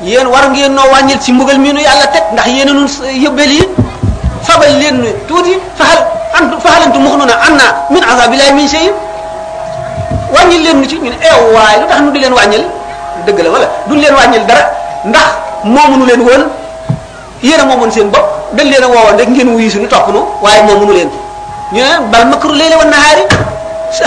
[0.01, 2.89] yeen war ngeen no wàññil ci mbugal mi ñu yalla tek ndax yeen ñu nun
[3.13, 3.67] yi
[4.47, 4.99] فبلين
[5.31, 5.99] تودي فهل
[6.39, 8.91] انتم فهل انتم مخنون عنا من عذاب الله من شيء
[10.35, 12.65] واني لين ني ني اي واي لو تخنو دي لين واغنيل
[13.27, 14.63] دغ لا ولا دون لين واغنيل دارا
[15.11, 15.23] نده
[15.77, 16.43] مومنو لين وون
[17.47, 18.25] يينا مومن سين بوب
[18.57, 21.09] دال لين واو رك نين وي سوني توكنو واي مومنو لين
[21.75, 21.81] ني
[22.13, 23.19] بال مكر ليل والنهار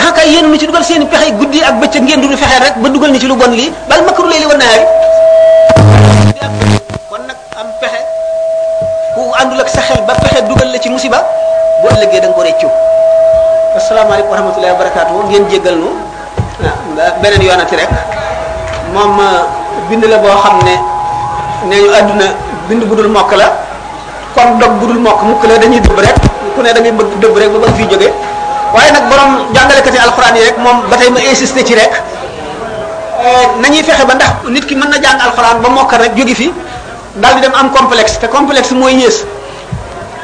[0.04, 2.90] هكا يين ني سي دوغال سين فخاي غودي اك بيتي نين دون فخاي رك با
[2.94, 3.38] دوغال ني سي لو
[4.52, 4.82] والنهار
[9.42, 11.20] àndul ak sa xel ba fexe dugal la ci musiba
[11.84, 12.68] boo ëllëgee da nga ko réccu
[13.78, 15.90] asalaamaaleykum wa rahmatullahi wa barakaatu ngeen jéggal nu
[17.22, 17.90] beneen yoonati rek
[18.94, 19.44] moom euh,
[19.90, 20.76] bind la boo xam ne
[21.68, 22.28] nee ñu àdduna
[22.70, 23.52] bind bu dul mokk la
[24.36, 26.16] kon dog bu dul mokk mukk la dañuy dëbb rek
[26.56, 28.10] ku ne da ngay bëgg dëbb rek ba bëgg fii jóge
[28.74, 31.92] waaye nag borom jàngalekati alxuraan yi rek moom ba tey ma insisté ci rek
[33.20, 36.36] euh, nañuy fexe ba ndax nit ki mën na jàng alxuraan ba mokkal rek jóge
[36.36, 36.52] fi
[37.16, 39.24] dal di dem am complexe te complexe moy yes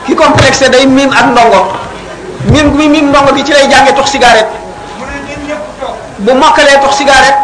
[0.05, 1.72] ki complexe day mim ak ndongo
[2.51, 4.51] mim gumi miin ndongo gi ci lay jàngee tok cigarette
[6.19, 7.38] bu mokkalee tok cigarette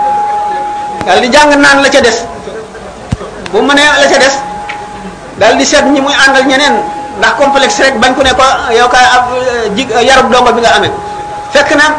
[1.08, 2.26] dal di jang nan la ca dess
[3.52, 4.36] bu mënee la ca dess
[5.40, 6.76] dal di set ni muy andal ñeneen
[7.20, 8.44] ndax complexe rek bañ ko ne ko
[8.76, 9.24] yow ka ab
[10.04, 10.92] yarub ndongo bi nga amé
[11.54, 11.96] fekk na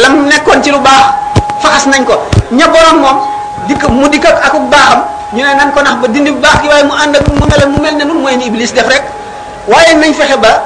[0.00, 1.12] lam nekkon ci lu bax
[1.60, 2.16] faxas nañ ko
[2.50, 3.18] ña borom mom
[3.68, 5.00] dik mu ak ak baxam
[5.32, 7.34] ñu ne nan ko nax ba dindi bu baax gi waaye mu ànd ak mu
[7.48, 9.02] mel mu mel ne nun mooy ni iblis def rek
[9.68, 10.60] waaye nañ fexe ba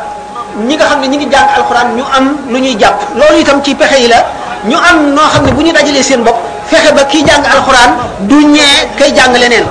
[0.67, 3.63] ñi nga xam ne ñi ngi jàng alquran ñu am lu ñuy jàpp loolu itam
[3.63, 4.25] ci pexe yi la
[4.65, 6.35] ñu am noo xam ne bu ñu dajalee seen bopp
[6.67, 7.91] fexe ba kii jàng alquran
[8.29, 9.65] du ñee kay jàng leneen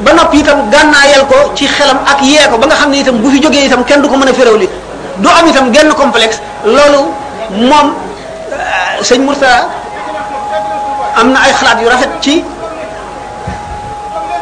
[0.00, 0.58] ba noppi itam
[1.12, 3.64] yel ko ci xelam ak yee ko ba nga xam ne itam bu fi jógee
[3.66, 4.68] itam kenn du ko mën a féréwli
[5.18, 7.14] du am itam genn complexe loolu
[7.50, 7.94] moom
[8.52, 9.68] euh, sëñ Mursa
[11.16, 12.44] am na ay xalaat yu rafet ci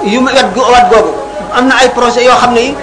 [0.07, 1.13] yu ma wet wat googu
[1.53, 2.75] am na ay projet yoo xam ne yi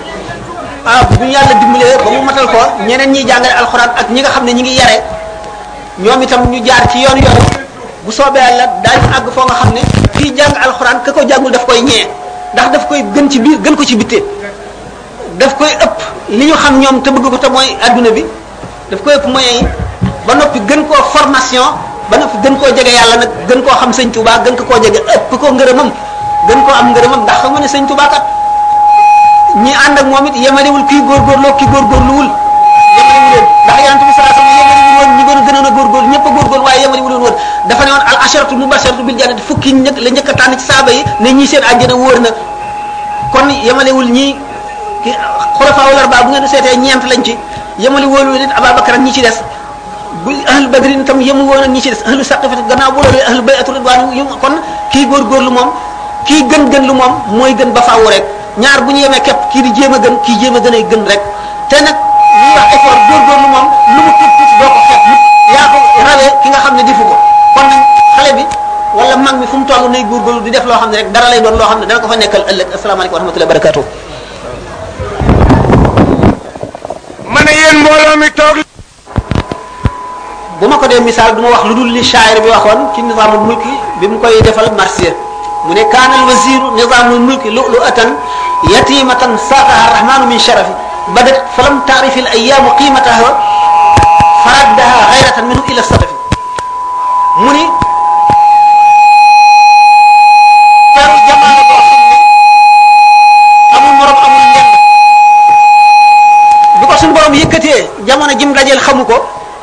[0.86, 1.54] ah, bu ñu yàlla
[1.98, 5.02] ba mu matal ko ñeneen ñi jàngale alxuraan ak ñi nga xam ñi ngi yare
[5.98, 7.44] ñoom itam ñu jaar ci yoon yooyu
[8.06, 9.82] bu soobee yàlla daañu àgg foo nga xam ne
[10.18, 12.06] kii jàng alxuraan ka ko jàngul daf koy ñee
[12.54, 14.22] ndax daf koy gën ci biir gën ko ci bitte
[15.38, 15.98] daf koy ëpp
[16.30, 18.24] li ñu xam ñoom te bëgg ko te mooy àdduna bi
[18.92, 19.64] daf koy ëpp moyen yi
[20.28, 21.66] ba noppi gën koo formation
[22.10, 24.78] ba noppi gën koo jege yàlla nag gën koo xam sëñ tuuba gën ko koo
[24.78, 25.92] ëpp ko ngërëmam
[26.48, 28.24] gën koo am ngërëmam ndax xam nga ne sëñ Tuubaa kat
[29.64, 32.28] ñi ànd ak moom it yemalewul kii góorgóorloo kii góorgóorluwul
[32.98, 35.72] yemalewu leen ndax yonent bi sallallahu alayhi wasallam yemalewul woon ñi gën a gënoon a
[35.78, 37.36] góorgóorlu ñëpp a góorgóorlu waaye yemalewu leen woon
[37.70, 40.66] dafa ne woon al asharatu mubasharatu bil jannati fukki njëkk la njëkk a tànn ci
[40.72, 42.30] saaba yi ne ñii seen àjjana wóor na
[43.34, 44.32] kon yemalewul ñii
[45.04, 45.10] ki
[45.60, 47.36] xulafaa wal arbaa bu ngeen seetee ñeent lañ ci
[47.80, 49.38] yemale wóolu nit Ababakar ak ñi ci des
[50.24, 53.20] bu ahlu badrin tam yemu woon ak ñi ci des ahlu saqifati gannaaw bu loolu
[53.28, 54.10] ahlu bay'atu ridwaan
[54.42, 54.54] kon
[54.92, 55.70] kii góorgóorlu moom
[56.28, 58.24] kii gën gën lu moom mooy gën ba faaw rek
[58.60, 60.84] ñaar bu ñu yemee képp kii di jéem a gën kii jéem a gën ay
[60.92, 61.22] gën rek
[61.72, 61.98] te nag
[62.44, 65.02] li wax effort góorgóorlu moom lu mu tuuti doo ko xeeb
[65.56, 65.68] yaa
[66.44, 67.16] nga xam ne defu ko
[67.56, 67.82] kon nag
[68.16, 68.44] xale bi
[68.98, 69.46] wala mag mi
[70.12, 72.08] mu di def loo xam ne rek dara lay doon loo xam ne dana ko
[72.12, 73.86] fa nekkal ëllëg asalaamaaleykum wa rahmatullahi wa barakatuh
[77.34, 77.80] ma ne yéen
[78.20, 78.58] mi toog
[80.60, 83.00] bu ma ko dee misaal du ma wax lu dul li shaayir bi waxoon ci
[83.02, 85.27] nizaamul mulki bi mu koy defal marsiya
[85.68, 88.16] mu ne kaan al wasiru nizaamul mulki lu'lu'atan
[88.72, 90.72] yatimatan saaqaha arrahmanu min sharafi
[91.12, 93.28] badat falam taarif al ayaamu qiimataha
[94.48, 96.16] faraddaha xayratan minhu ila sadafi
[97.44, 97.66] mu ni
[106.98, 109.20] sun borom yëkkatee jamono jim dajel xamu ko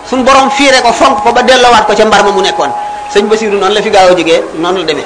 [0.07, 2.71] sun borom fiire ko fonk ko ba delawat ko ci mbar ma mu nekkoon
[3.11, 4.15] sëñ basiru non la fi gaaw a
[4.63, 5.03] non la démé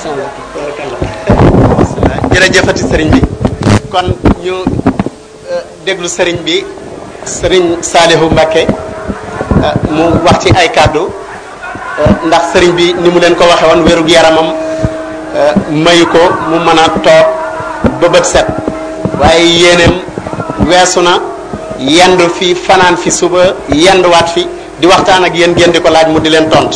[0.00, 1.40] macha
[2.32, 3.20] jërëjëfati sëriñ bi
[3.92, 4.06] kon
[4.42, 6.64] ñu euh, déglu sëriñ bi
[7.24, 12.46] sëriñ saalihu euh, mu wax ci ay kàddu euh, ndax
[12.76, 14.06] bi ni mu leen ko waxe woon wérug
[15.78, 16.86] mu mën a
[18.00, 18.46] toog set
[19.20, 19.76] waaye
[20.66, 21.20] weesu na
[21.78, 24.48] yendu fi fanaan fi suba yenduwaat fi
[24.80, 25.88] di waxtaan ak yéen di ko
[26.50, 26.72] tont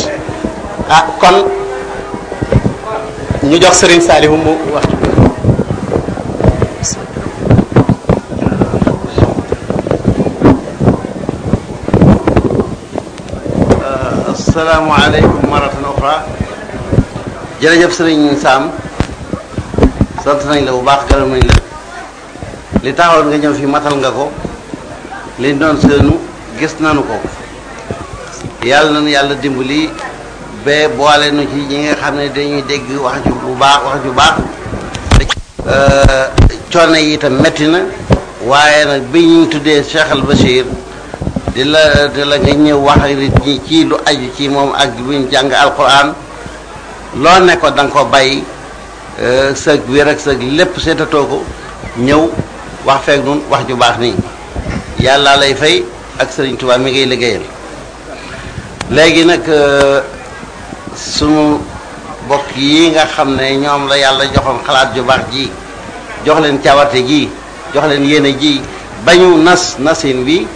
[0.91, 1.64] ah kon
[3.47, 4.85] ñu jox Serigne Saliou mu wax
[13.75, 16.13] euh, asalaamaaleykum maratan oxra
[17.61, 18.71] jërëjëf sëriñ Sam
[20.23, 21.55] sant nañ la bu baax gërëm nañ la
[22.83, 24.25] li taxawoon nga ñëw fi matal nga ko
[25.39, 26.17] liñ doon seenu
[26.57, 27.15] gis nanu ko
[28.67, 29.89] yàlla nañu yàlla dimbali
[30.65, 34.03] ba boole nu ci ñi nga xam ne dañuy dégg wax ju bu baax wax
[34.03, 34.35] ju baax
[35.69, 36.25] euh,
[36.73, 37.85] coono yi itam metti na
[38.41, 40.65] waaye nag bi ñu tuddee Cheikh Al Bachir
[41.53, 44.89] di la di la nga ñëw wax nit ñi ci lu aju ci moom ak
[44.97, 46.15] bu ñu jàng alquran
[47.13, 48.43] loo nekkoo ko da nga ko bàyyi
[49.21, 51.43] euh, sëg wér sëg lépp seetatoo ko
[51.99, 52.25] ñëw
[52.85, 54.15] wax feeg nun wax ju baax nii
[54.97, 55.83] yàlla lay fay
[56.17, 57.43] ak Sëriñ Tuubaa mi ngay liggéeyal
[58.89, 60.01] léegi nag euh,
[60.97, 61.59] sunu
[62.25, 65.51] bokk yi nga xam ne ñoom la yàlla joxoon xalaat ju baax ji
[66.25, 67.29] jox leen cawarte ji
[67.73, 68.61] jox leen yéene ji
[69.05, 70.47] bañu nas nasin bi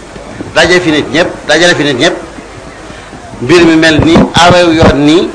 [0.56, 2.16] daje fi ñëpp dajale fi nit ñëpp
[3.41, 5.30] mbir mi mel ni awew yoon ni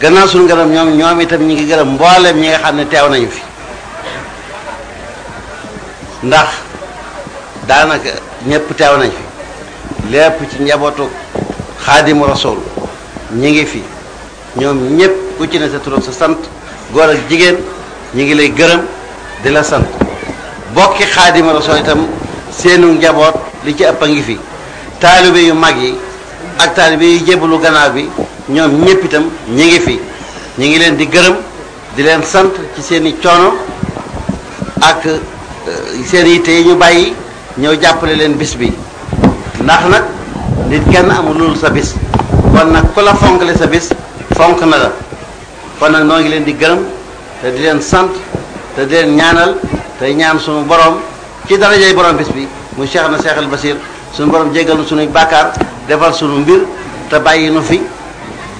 [0.00, 3.08] gannaaw suñu gërëm ñoom ñoom itam ñi ngi gërëm mbooleem ñi nga xam ne teew
[3.10, 3.42] nañu fi
[6.22, 6.48] ndax
[7.68, 8.10] daanaka
[8.48, 11.10] ñëpp teew nañu fi lépp ci njabootu
[11.84, 12.58] xaadimu rasul
[13.34, 13.82] ñi ngi fi
[14.56, 16.38] ñoom ñépp ku ci sa turam sa sant
[16.92, 17.56] góor ak jigéen
[18.14, 18.80] ñi ngi lay gërëm
[19.42, 19.84] di la sant
[20.72, 22.06] bokki xaadima rasul itam
[22.50, 23.34] seenu njaboot
[23.64, 24.38] li ci ëpp a ngi fi
[25.00, 25.96] taalibe yu mag yi
[26.58, 28.08] ak taalibe yu jébbalu gannaaw bi
[28.50, 30.00] ñoom ñépp itam ñi ngi fi
[30.58, 31.34] ñi ngi leen di gërëm
[31.96, 33.56] di leen sant ci seeni coono
[34.80, 35.18] ak euh,
[36.04, 37.14] seen yitte yi ñu bàyyi
[37.58, 38.72] ñëw jàppale leen bis bi
[39.60, 40.04] ndax nag
[40.68, 41.94] nit kenn amul lu sa bis
[42.54, 43.90] kon nak kula fonk sa bis
[44.38, 44.90] fonk na la
[45.82, 46.78] kon nak no ngi len di gërem
[47.42, 48.08] te di len sant
[48.78, 49.58] te di len ñaanal
[49.98, 50.94] te ñaan suñu borom
[51.48, 52.46] ci jey borom bis bi
[52.78, 53.76] mu cheikh na cheikh al basir
[54.14, 55.50] suñu borom jéggal suñu bakkar
[55.88, 56.62] defal mbir
[57.10, 57.82] te bayyi nu fi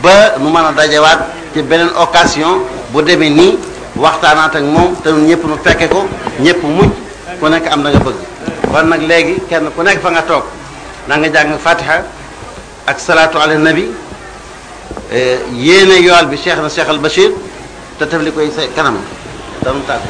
[0.03, 1.19] ba nu mëna dajé dajewaat
[1.55, 3.57] ci benen occasion bu démé ni
[3.95, 6.05] waxtaanaat ak mom te ñepp nu féké ko
[6.41, 6.91] ñepp muñ
[7.41, 8.17] ku nekk am na nga bëgg
[8.73, 10.45] kon nak légui kenn ku fa nga tok
[11.07, 12.03] na nga jang fatiha
[12.87, 13.89] ak salaatu ala nabi
[15.57, 17.33] yéene yool bi cheikh na cheikh al bachir
[17.99, 18.99] te tef li koy sa kanam
[19.65, 20.09] danu tàggu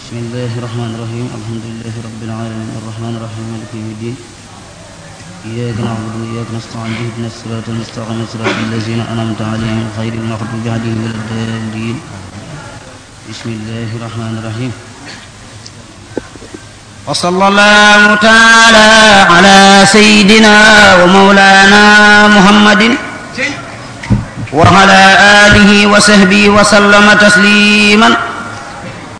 [0.00, 4.16] بسم الله الرحمن الرحيم الحمد لله رب العالمين الرحمن الرحيم مالك يوم الدين
[5.46, 11.10] إياك نعبد وإياك نستعين اهدنا الصراط المستقيم صراط الذين أنعمت عليهم خير المغضوب عليهم ولا
[11.10, 12.00] الضالين
[13.30, 14.72] بسم الله الرحمن الرحيم
[17.06, 20.58] وصلى الله تعالى على سيدنا
[21.02, 21.84] ومولانا
[22.28, 22.96] محمد
[24.52, 25.02] وعلى
[25.46, 28.29] آله وصحبه وسلم تسليما